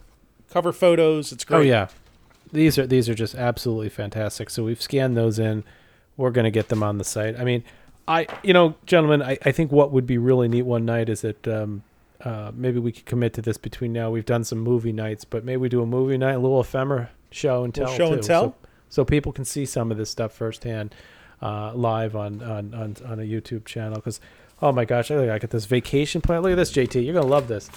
[0.50, 1.32] cover photos.
[1.32, 1.58] It's great.
[1.58, 1.88] Oh yeah,
[2.52, 4.50] these are these are just absolutely fantastic.
[4.50, 5.64] So we've scanned those in.
[6.16, 7.38] We're gonna get them on the site.
[7.38, 7.64] I mean,
[8.06, 11.22] I you know, gentlemen, I, I think what would be really neat one night is
[11.22, 11.82] that um,
[12.24, 14.10] uh, maybe we could commit to this between now.
[14.10, 17.10] We've done some movie nights, but maybe we do a movie night, a little ephemera
[17.30, 17.84] show and tell.
[17.90, 18.28] Little show and too.
[18.28, 18.42] tell?
[18.44, 18.54] So,
[18.90, 20.94] so people can see some of this stuff firsthand,
[21.42, 23.96] uh, live on on, on on a YouTube channel.
[23.96, 24.20] Because
[24.62, 26.42] oh my gosh, I got this vacation plan.
[26.42, 27.04] Look at this, JT.
[27.04, 27.70] You're gonna love this.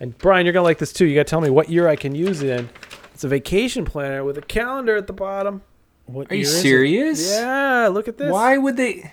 [0.00, 1.06] And Brian, you're gonna like this too.
[1.06, 2.68] You gotta tell me what year I can use it in.
[3.14, 5.62] It's a vacation planner with a calendar at the bottom.
[6.06, 6.60] What are you year it?
[6.60, 7.30] serious?
[7.30, 8.32] Yeah, look at this.
[8.32, 9.12] Why would they?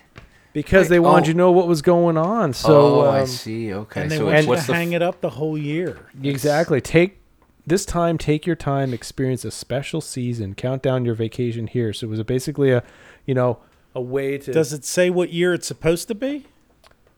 [0.51, 1.27] Because Wait, they wanted oh.
[1.27, 2.53] you to know what was going on.
[2.53, 3.71] So oh, I um, see.
[3.71, 6.07] Okay, And they so want you to the hang it up the whole year.
[6.23, 7.21] exactly, take
[7.67, 8.17] this time.
[8.17, 8.93] Take your time.
[8.93, 10.55] Experience a special season.
[10.55, 11.93] Count down your vacation here.
[11.93, 12.83] So it was a, basically a,
[13.25, 13.59] you know,
[13.95, 14.51] a way to.
[14.51, 16.45] Does it say what year it's supposed to be?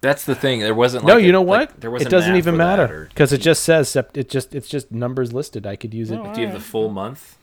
[0.01, 0.61] That's the thing.
[0.61, 1.05] There wasn't.
[1.05, 1.81] no, you a- know like, what?
[1.81, 5.31] there wasn't it doesn't even matter because it just says it just it's just numbers
[5.33, 5.67] listed.
[5.67, 6.17] I could use it.
[6.17, 7.37] Oh, Do you have the full month?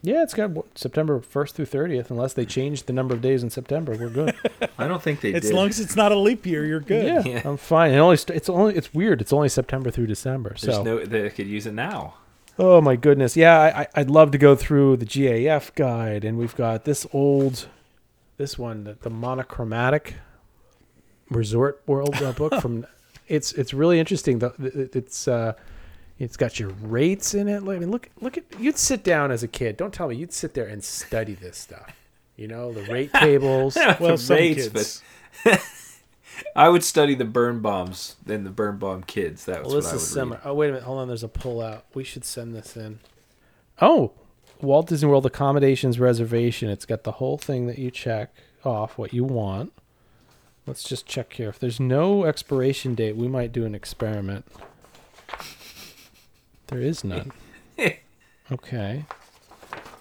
[0.00, 2.10] Yeah, it's got September first through thirtieth.
[2.10, 4.34] Unless they change the number of days in September, we're good.
[4.78, 5.52] I don't think they As did.
[5.54, 7.04] long as it's not a leap year, you're good.
[7.04, 7.42] Yeah, Yeah.
[7.44, 7.92] I'm fine.
[7.92, 9.20] It only st- it's only it's weird.
[9.20, 10.50] It's only September through December.
[10.50, 11.04] There's So no.
[11.04, 12.14] They could use it now.
[12.60, 16.38] oh my goodness, yeah, I, I, I'd love to go through the GAF guide, and
[16.38, 17.66] we've got this old,
[18.38, 20.14] this one, the, the monochromatic
[21.30, 22.86] Resort World uh, book from.
[23.26, 24.38] It's it's really interesting.
[24.38, 25.52] The, the- it's uh,
[26.18, 27.58] it's got your rates in it.
[27.62, 29.76] I mean, look look at you'd sit down as a kid.
[29.76, 31.94] Don't tell me you'd sit there and study this stuff.
[32.36, 33.76] You know the rate tables.
[33.76, 35.02] Well, The some rates, kids.
[36.56, 39.44] I would study the burn bombs and the burn bomb kids.
[39.46, 40.34] That was Well, what this I is would summer.
[40.36, 40.40] read.
[40.44, 40.84] Oh, wait a minute.
[40.84, 41.08] Hold on.
[41.08, 41.84] There's a pull out.
[41.94, 43.00] We should send this in.
[43.82, 44.12] Oh,
[44.60, 46.68] Walt Disney World accommodations reservation.
[46.70, 48.32] It's got the whole thing that you check
[48.64, 49.72] off what you want.
[50.66, 51.48] Let's just check here.
[51.48, 54.44] If there's no expiration date, we might do an experiment.
[56.66, 57.32] There is none.
[58.52, 59.04] okay.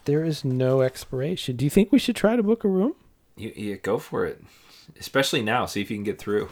[0.04, 1.56] There is no expiration.
[1.56, 2.96] Do you think we should try to book a room?
[3.38, 4.44] You, you go for it,
[5.00, 5.66] especially now.
[5.66, 6.50] See if you can get through.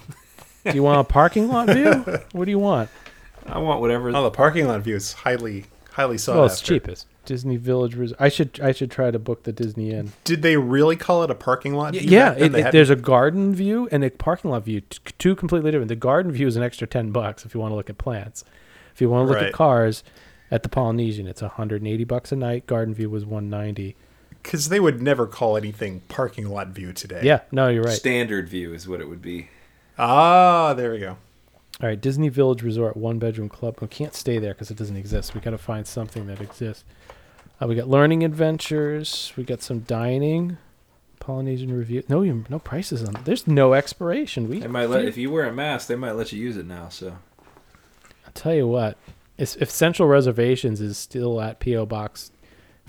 [0.65, 2.05] Do you want a parking lot view?
[2.31, 2.89] What do you want?
[3.45, 4.09] I want whatever.
[4.15, 5.65] Oh, the parking lot view is highly,
[5.95, 6.73] highly sought Well, it's after.
[6.73, 7.07] cheapest.
[7.25, 7.95] Disney Village.
[7.95, 10.11] Res- I should I should try to book the Disney Inn.
[10.23, 11.93] Did they really call it a parking lot?
[11.95, 15.35] view Yeah, it, it- there's a garden view and a parking lot view, t- two
[15.35, 15.89] completely different.
[15.89, 18.43] The garden view is an extra ten bucks if you want to look at plants.
[18.93, 19.47] If you want to look Right.
[19.47, 20.03] at cars,
[20.51, 22.67] at the Polynesian, it's 180 bucks a night.
[22.67, 23.95] Garden view was 190.
[24.43, 27.21] because they would never call anything parking lot view today.
[27.23, 27.93] Yeah, no, you're right.
[27.97, 29.49] Standard view is what it would be.
[29.97, 31.17] Ah, there we go.
[31.81, 33.77] All right, Disney Village Resort, one bedroom club.
[33.81, 35.33] We can't stay there because it doesn't exist.
[35.35, 36.85] We got to find something that exists.
[37.61, 39.33] Uh, we got learning adventures.
[39.35, 40.57] We got some dining.
[41.19, 42.03] Polynesian Revue.
[42.07, 43.17] No, you- no prices on.
[43.25, 44.47] There's no expiration.
[44.47, 46.65] We They might let if you wear a mask, they might let you use it
[46.65, 46.87] now.
[46.89, 47.17] So
[48.25, 48.97] I'll tell you what.
[49.37, 52.31] If, if Central Reservations is still at PO Box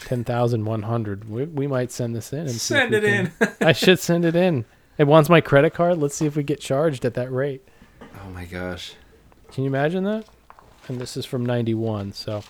[0.00, 3.66] ten thousand one hundred, we, we might send this in and Send it can- in.
[3.66, 4.64] I should send it in.
[4.98, 5.98] It wants my credit card.
[5.98, 7.66] Let's see if we get charged at that rate.
[8.26, 8.94] Oh my gosh,
[9.52, 10.26] Can you imagine that?
[10.88, 12.12] And this is from '91.
[12.12, 12.42] So,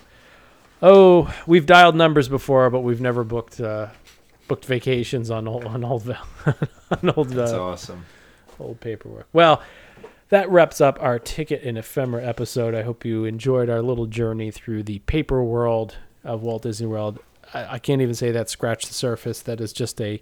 [0.81, 3.87] oh, we've dialed numbers before, but we've never booked uh,
[4.47, 6.09] booked vacations on old on old
[6.91, 8.05] on old that's uh, awesome.
[8.59, 9.27] old paperwork.
[9.33, 9.61] Well,
[10.29, 12.75] that wraps up our ticket and ephemera episode.
[12.75, 17.19] I hope you enjoyed our little journey through the paper world of Walt Disney World.
[17.53, 19.41] I, I can't even say that scratched the surface.
[19.41, 20.21] That is just a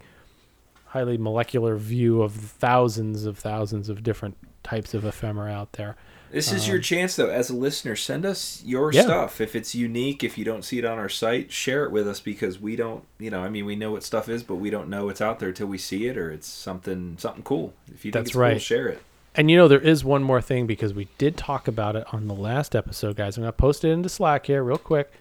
[0.96, 5.98] highly molecular view of thousands of thousands of different types of ephemera out there.
[6.32, 7.98] This is your um, chance, though, as a listener.
[7.98, 9.02] Send us your Yeah.
[9.04, 9.42] stuff.
[9.42, 12.22] If it's unique, if you don't see it on our site, share it with us
[12.22, 14.88] because we don't, you know, I mean, we know what stuff is, but we don't
[14.90, 17.74] know it's out there till we see it or it's something something cool.
[17.94, 18.62] If you think That's it's cool, right.
[18.62, 19.02] share it.
[19.36, 22.28] And you know, there is one more thing because we did talk about it on
[22.28, 23.36] the last episode, guys.
[23.36, 25.12] I'm going to post it into Slack here real quick.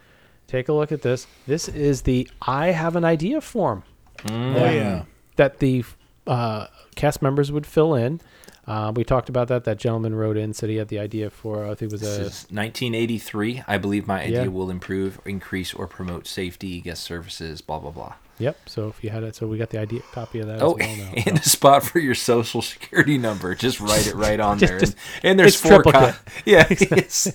[0.46, 1.26] Take a look at this.
[1.48, 3.82] This is the I have an idea form.
[4.30, 5.02] Oh yeah.
[5.36, 5.84] That the
[6.26, 8.20] uh, cast members would fill in.
[8.66, 9.64] Uh, we talked about that.
[9.64, 12.18] That gentleman wrote in, said he had the idea for, I think it was This
[12.18, 12.20] a.
[12.22, 13.62] is 1983.
[13.68, 14.48] I believe my idea Yeah.
[14.48, 18.14] will improve, increase, or promote safety, guest services, blah blah blah.
[18.38, 18.56] Yep.
[18.68, 20.86] So if you had it, so we got the idea copy of that Oh, as
[20.86, 21.12] well now.
[21.26, 23.54] and a spot for your social security number.
[23.54, 24.78] Just write it right on there.
[24.78, 25.82] just- and, and there's it's four.
[25.82, 26.14] triplicate.
[26.14, 26.66] Co- yeah.
[26.70, 27.26] it's-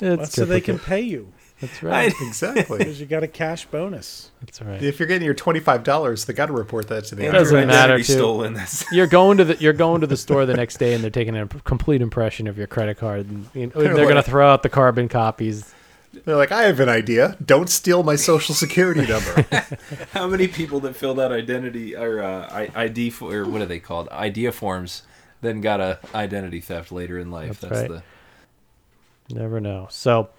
[0.00, 1.32] It's so they can pay you.
[1.60, 2.12] That's right.
[2.20, 2.78] Exactly.
[2.78, 4.30] Because you got a cash bonus.
[4.40, 4.82] That's right.
[4.82, 7.32] if you're getting your twenty five dollars, they got to report that to the It
[7.32, 7.62] doesn't IRS.
[7.62, 8.12] Andrew matter, identity too.
[8.12, 8.52] Stolen.
[8.54, 11.10] That's You're going to the you're going to the store the next day and they're
[11.10, 14.22] taking a complete impression of your credit card and you know, they're, They're going to
[14.22, 15.72] throw out the carbon copies.
[16.24, 17.36] They're like, I have an idea.
[17.44, 19.46] Don't steal my social security number.
[20.12, 23.78] how many people that filled out identity or uh, ID fo- or what are they
[23.78, 24.08] called?
[24.08, 25.02] Idea forms.
[25.40, 27.60] Then got a identity theft later in life.
[27.60, 28.02] That's That's, right.
[29.28, 29.86] the Never know.
[29.90, 30.30] So,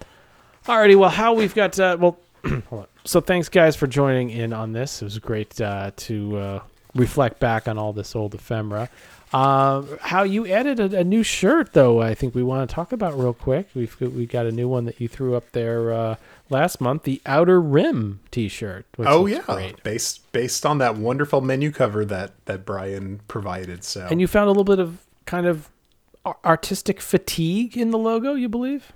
[0.66, 0.96] alrighty.
[0.96, 2.86] Well, how we've got uh, well, hold on.
[3.04, 5.00] So thanks guys for joining in on this.
[5.02, 6.60] It was great uh, to uh,
[6.94, 8.88] reflect back on all this old ephemera.
[9.32, 12.02] Uh, Hal you added a, a new shirt though?
[12.02, 13.68] I think we want to talk about real quick.
[13.74, 16.16] We've got- we got a new one that you threw up there uh,
[16.50, 18.86] last month, the Outer Rim T-shirt.
[18.96, 19.82] Which oh yeah, great.
[19.84, 23.84] based based on that wonderful menu cover that that Brian provided.
[23.84, 25.68] So And you found a little bit of kind of
[26.44, 28.34] artistic fatigue in the logo.
[28.34, 28.92] You believe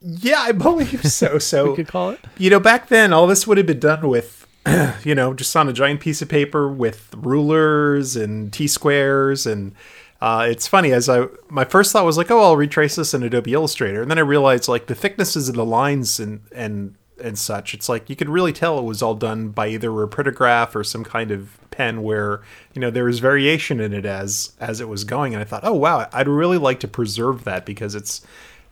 [0.00, 1.34] yeah, I believe so.
[1.34, 2.20] we So could call it?
[2.38, 4.46] you know, back then, all this would have been done with,
[5.04, 9.46] you know, just on a giant piece of paper with rulers and T squares.
[9.46, 9.74] And
[10.20, 13.22] uh, it's funny, as I, my first thought was like, oh, I'll retrace this in
[13.22, 14.02] Adobe Illustrator.
[14.02, 17.88] And then I realized like the thicknesses of the lines and, and, and such, it's
[17.88, 21.04] like you could really tell it was all done by either a printograph or some
[21.04, 22.42] kind of pen where,
[22.74, 25.34] you know, there was variation in it as, as it was going.
[25.34, 28.22] And I thought, oh, wow, I'd really like to preserve that because it's,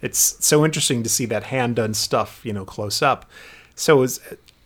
[0.02, 3.28] it's so interesting to see that hand done stuff, you know, close up.
[3.74, 4.20] So as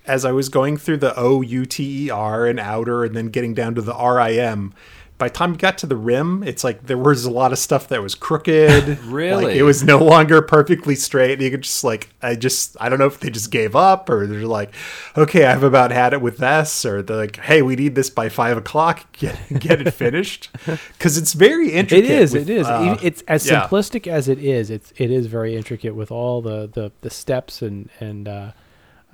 [0.06, 3.28] as I was going through the O U T E R and outer, and then
[3.28, 4.74] getting down to the R I M,
[5.16, 7.58] by the time you got to the rim, it's like there was a lot of
[7.58, 8.98] stuff that was crooked.
[9.04, 9.44] Really?
[9.44, 11.40] like, it was no longer perfectly straight.
[11.40, 14.26] You could just like I just I don't know if they just gave up or
[14.26, 14.74] they're like,
[15.16, 18.28] okay, I've about had it with this, or they're like, hey, we need this by
[18.28, 19.06] five o'clock.
[19.18, 20.50] Get get it finished
[20.98, 22.10] because it's very It intricate.
[22.10, 22.32] is.
[22.32, 22.66] with, it is.
[22.66, 23.68] uh, it's as yeah.
[23.68, 24.68] simplistic as it is.
[24.70, 28.50] It's it is very intricate with all the the, the steps and and uh,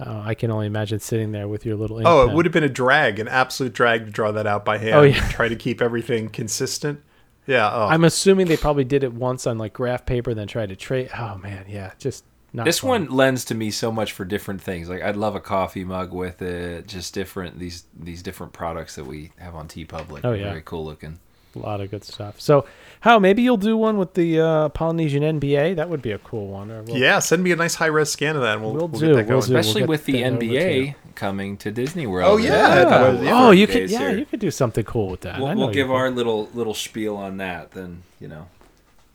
[0.01, 1.99] uh, I can only imagine sitting there with your little.
[1.99, 4.65] ink Oh, it would have been a drag, an absolute drag to draw that out
[4.65, 4.95] by hand.
[4.95, 5.23] Oh, yeah.
[5.23, 7.03] and try to keep everything consistent.
[7.47, 7.71] Yeah.
[7.73, 7.87] Oh.
[7.89, 11.11] I'm assuming they probably did it once on like graph paper, then tried to trade.
[11.17, 12.65] Oh man, yeah, just not.
[12.65, 12.89] This fun.
[12.89, 14.89] one lends to me so much for different things.
[14.89, 16.87] Like I'd love a coffee mug with it.
[16.87, 20.21] Just different these these different products that we have on TeePublic.
[20.25, 20.45] Oh, yeah.
[20.45, 21.19] very cool looking.
[21.55, 22.41] a lot of good stuff.
[22.41, 22.67] So,
[23.01, 25.77] Hal maybe you'll do one with the uh, Polynesian NBA?
[25.77, 26.71] That would be a cool one.
[26.71, 28.89] Or we'll, yeah, send me a nice high res scan of that, and we'll, We'll
[28.89, 29.47] we'll, do, get that we'll going.
[29.49, 29.53] do.
[29.55, 30.47] We'll Especially get with the that over to.
[30.47, 32.31] NBA coming to Disney World.
[32.31, 33.21] Oh, in yeah.
[33.23, 33.47] Yeah.
[33.47, 33.91] Oh, you could.
[33.91, 34.19] Yeah, here.
[34.19, 35.41] you could do something cool with that.
[35.41, 37.71] We'll, we'll give our little little spiel on that.
[37.71, 38.49] Then you know,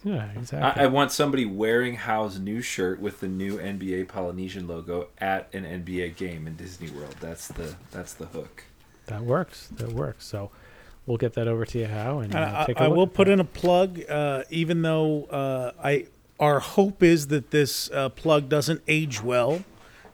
[0.03, 0.81] Yeah, exactly.
[0.81, 5.47] I, I want somebody wearing Hal's new shirt with the new NBA Polynesian logo at
[5.53, 7.15] an NBA game in Disney World.
[7.19, 8.63] That's the that's the hook.
[9.05, 9.67] That works.
[9.73, 10.25] That works.
[10.25, 10.49] So
[11.05, 12.97] we'll get that over to you, Hal, and uh, And I, take a I look
[12.97, 16.07] will put in a plug, uh, even though uh, I
[16.39, 19.63] our hope is that this uh, plug doesn't age well.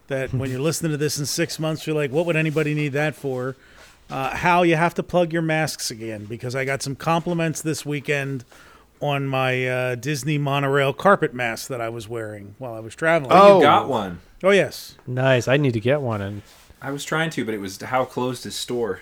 [0.08, 2.90] That when you're listening to this in six months, you're like, what would anybody need
[2.90, 3.56] that for?
[4.10, 7.86] Uh, Hal you have to plug your masks again because I got some compliments this
[7.86, 8.44] weekend
[9.00, 13.32] on my uh, Disney monorail carpet mask that I was wearing while I was traveling.
[13.32, 13.58] Oh, Oh.
[13.58, 14.20] you got one.
[14.44, 14.96] oh yes.
[15.08, 15.48] Nice.
[15.48, 16.22] I need to get one.
[16.22, 16.42] And
[16.82, 19.00] I was trying to, but it was Hal closed his store.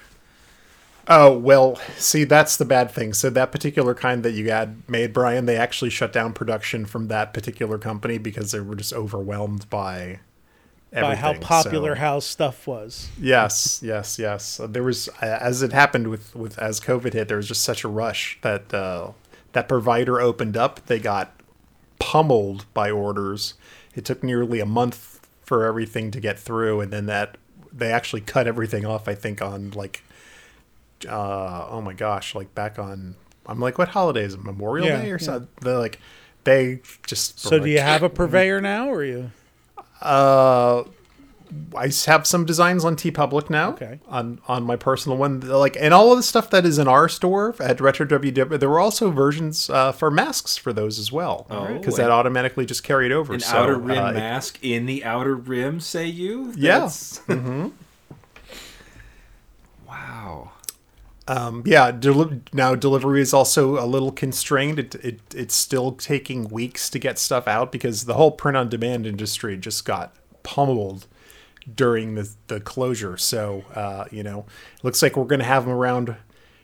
[1.12, 3.14] Oh well, see that's the bad thing.
[3.14, 7.08] So that particular kind that you had made, Brian, they actually shut down production from
[7.08, 10.20] that particular company because they were just overwhelmed by
[10.94, 13.10] By how popular So- Hal's stuff was.
[13.20, 14.60] Yes, yes, yes.
[14.60, 17.84] Uh, There was, as it happened with, with as COVID hit, there was just such
[17.84, 19.12] a rush that uh,
[19.54, 20.86] that provider opened up.
[20.86, 21.32] They got
[21.98, 23.56] pummeled by orders.
[23.96, 27.38] It took nearly a month for everything to get through, and then that
[27.74, 29.08] they actually cut everything off.
[29.08, 30.04] I think on like,
[31.08, 33.16] uh, oh my gosh, like back on.
[33.46, 34.44] I'm like, what holiday is it?
[34.44, 35.26] Memorial Yeah, Day or yeah.
[35.26, 35.50] something?
[35.62, 36.00] They're like,
[36.44, 37.40] they just.
[37.40, 39.32] So do like, you have a purveyor now, or you?
[40.02, 40.84] uh,
[41.76, 43.72] I have some designs on TeePublic now.
[43.72, 44.00] Okay.
[44.08, 47.10] On on my personal one, like, and all of the stuff that is in our
[47.10, 51.48] store at Retro WDW, there were also versions uh, for masks for those as well.
[51.50, 53.34] Oh, because that automatically just carried over.
[53.34, 56.54] An so, outer rim uh, it- mask in the outer rim, say you?
[56.56, 56.80] Yeah.
[56.82, 57.20] That's-
[59.88, 60.52] wow.
[61.30, 61.92] Um, yeah.
[61.92, 64.80] Deli- now delivery is also a little constrained.
[64.80, 68.68] It, it it's still taking weeks to get stuff out because the whole print on
[68.70, 71.08] demand industry just got pummeled
[71.76, 73.16] during the the closure.
[73.18, 74.46] So uh, you know,
[74.84, 76.16] looks like we're going to have them around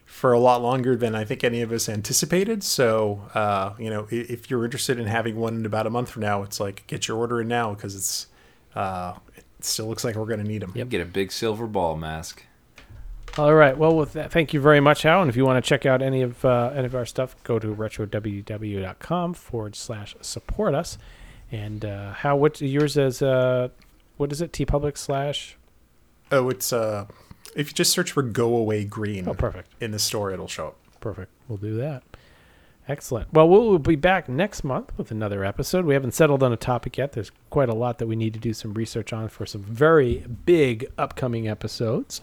[0.06, 2.64] for a lot longer than I think any of us anticipated.
[2.64, 6.10] So uh, you know, i- if you're interested in having one in about a month
[6.10, 8.28] from now, it's like get your order in now because it's
[8.76, 10.72] uh, it still looks like we're going to need them.
[10.76, 12.44] Yep, get a big silver ball mask.
[13.38, 13.78] All right.
[13.78, 15.22] Well, with that, thank you very much, Hal.
[15.22, 17.60] And if you want to check out any of uh, any of our stuff, go
[17.60, 20.98] to retrowdw.com forward slash support us.
[21.52, 23.70] And uh, Hal what yours is uh,
[24.18, 24.52] what is it?
[24.54, 25.58] TeePublic slash.
[26.32, 27.08] Oh, it's uh,
[27.56, 29.70] if you just search for "Go Away Green" Oh, perfect.
[29.82, 30.78] in the store, it'll show up.
[31.02, 31.30] Perfect.
[31.50, 32.04] We'll do that.
[32.88, 33.34] Excellent.
[33.34, 35.86] Well, we'll be back next month with another episode.
[35.86, 37.14] We haven't settled on a topic yet.
[37.14, 40.24] There's quite a lot that we need to do some research on for some very
[40.46, 42.22] big upcoming episodes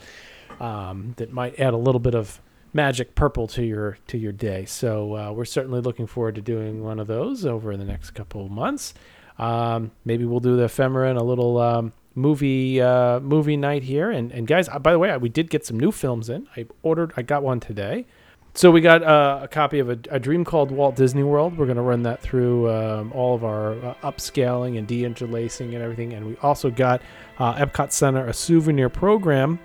[0.63, 2.41] um, that might add a little bit of
[2.73, 4.65] magic purple to your to your day.
[4.65, 8.47] So uh, we're certainly looking forward to doing one of those over the next couple
[8.47, 8.95] of months.
[9.39, 14.11] Um, maybe we'll do the ephemera and a little um, movie uh, movie night here.
[14.11, 16.47] And and guys, uh, by the way, we did get some new films in.
[16.57, 17.13] I ordered.
[17.17, 18.07] I got one today.
[18.55, 21.57] So we got uh, a copy of a, a, Dream called Walt Disney World.
[21.57, 25.77] We're going to run that through um, all of our uh, upscaling and deinterlacing and
[25.77, 26.13] everything.
[26.13, 27.01] And we also got
[27.39, 29.59] uh, Epcot Center a souvenir program,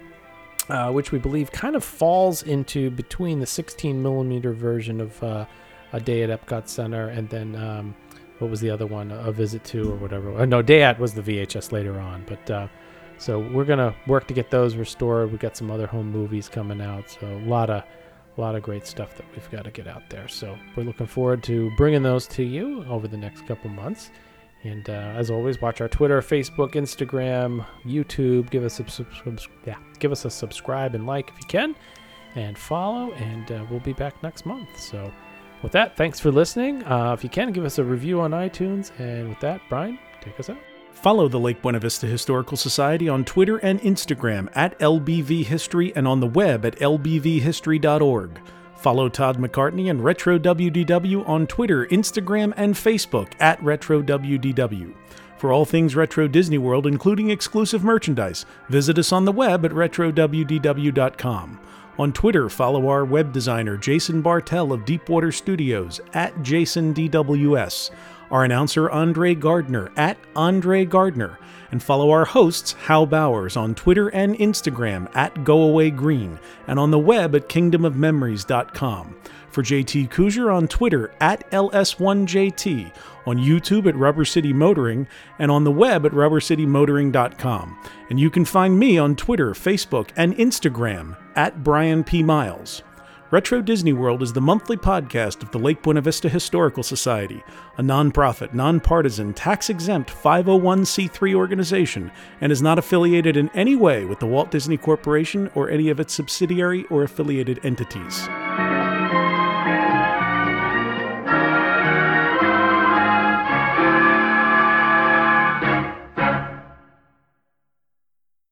[0.70, 5.46] uh, which we believe kind of falls into between the 16 millimeter version of uh,
[5.94, 7.96] a day at Epcot Center and then um,
[8.40, 9.12] what was the other one?
[9.12, 10.38] A visit to or whatever.
[10.38, 12.70] Uh, no, day at was the VHS later on, but.
[13.18, 15.32] so we're gonna work to get those restored.
[15.32, 17.84] We've got some other home movies coming out, so a lot of
[18.38, 20.28] a lot of great stuff that we've got to get out there.
[20.28, 24.12] So we're looking forward to bringing those to you over the next couple months.
[24.68, 28.50] And uh, as always, watch our Twitter, Facebook, Instagram, YouTube.
[28.50, 28.86] Give us a
[29.66, 31.76] yeah, give us a subscribe and like if you can,
[32.36, 33.12] and follow.
[33.14, 34.80] And uh, we'll be back next month.
[34.80, 35.12] So
[35.64, 36.84] with that, thanks for listening.
[36.84, 38.92] Uh, if you can, give us a review on iTunes.
[39.00, 40.58] And with that, Brian, take us out.
[40.92, 46.08] Follow the Lake Buena Vista Historical Society on Twitter and Instagram at LBV History and
[46.08, 48.42] on the web at lbvhistory.org.
[48.78, 54.94] Follow Todd McCartney and Retro WDW on Twitter, Instagram, and Facebook at Retro WDW.
[55.38, 59.72] For all things Retro Disney World, including exclusive merchandise, visit us on the web at
[59.72, 61.60] retrowdw.com.
[62.00, 67.92] On Twitter, follow our web designer Jason Bartell of Deepwater Studios at JasonDWS
[68.32, 71.40] our announcer Andre Gardner at Andre Gardner,
[71.72, 77.00] and follow our hosts Hal Bowers on Twitter and Instagram at GoAwayGreen, and on the
[77.00, 79.16] web at kingdomofmemories.com.
[79.50, 82.94] For JT Cougar on Twitter at LS1JT,
[83.26, 85.08] on YouTube at Rubber City Motoring,
[85.40, 87.80] and on the web at rubbercitymotoring.com.
[88.10, 92.22] And you can find me on Twitter, Facebook, and Instagram at Brian P.
[92.22, 92.84] Miles.
[93.30, 97.44] Retro Disney World is the monthly podcast of the Lake Buena Vista Historical Society,
[97.78, 102.10] a nonprofit, nonpartisan, tax exempt 501c3 organization,
[102.40, 106.00] and is not affiliated in any way with the Walt Disney Corporation or any of
[106.00, 108.30] its subsidiary or affiliated entities.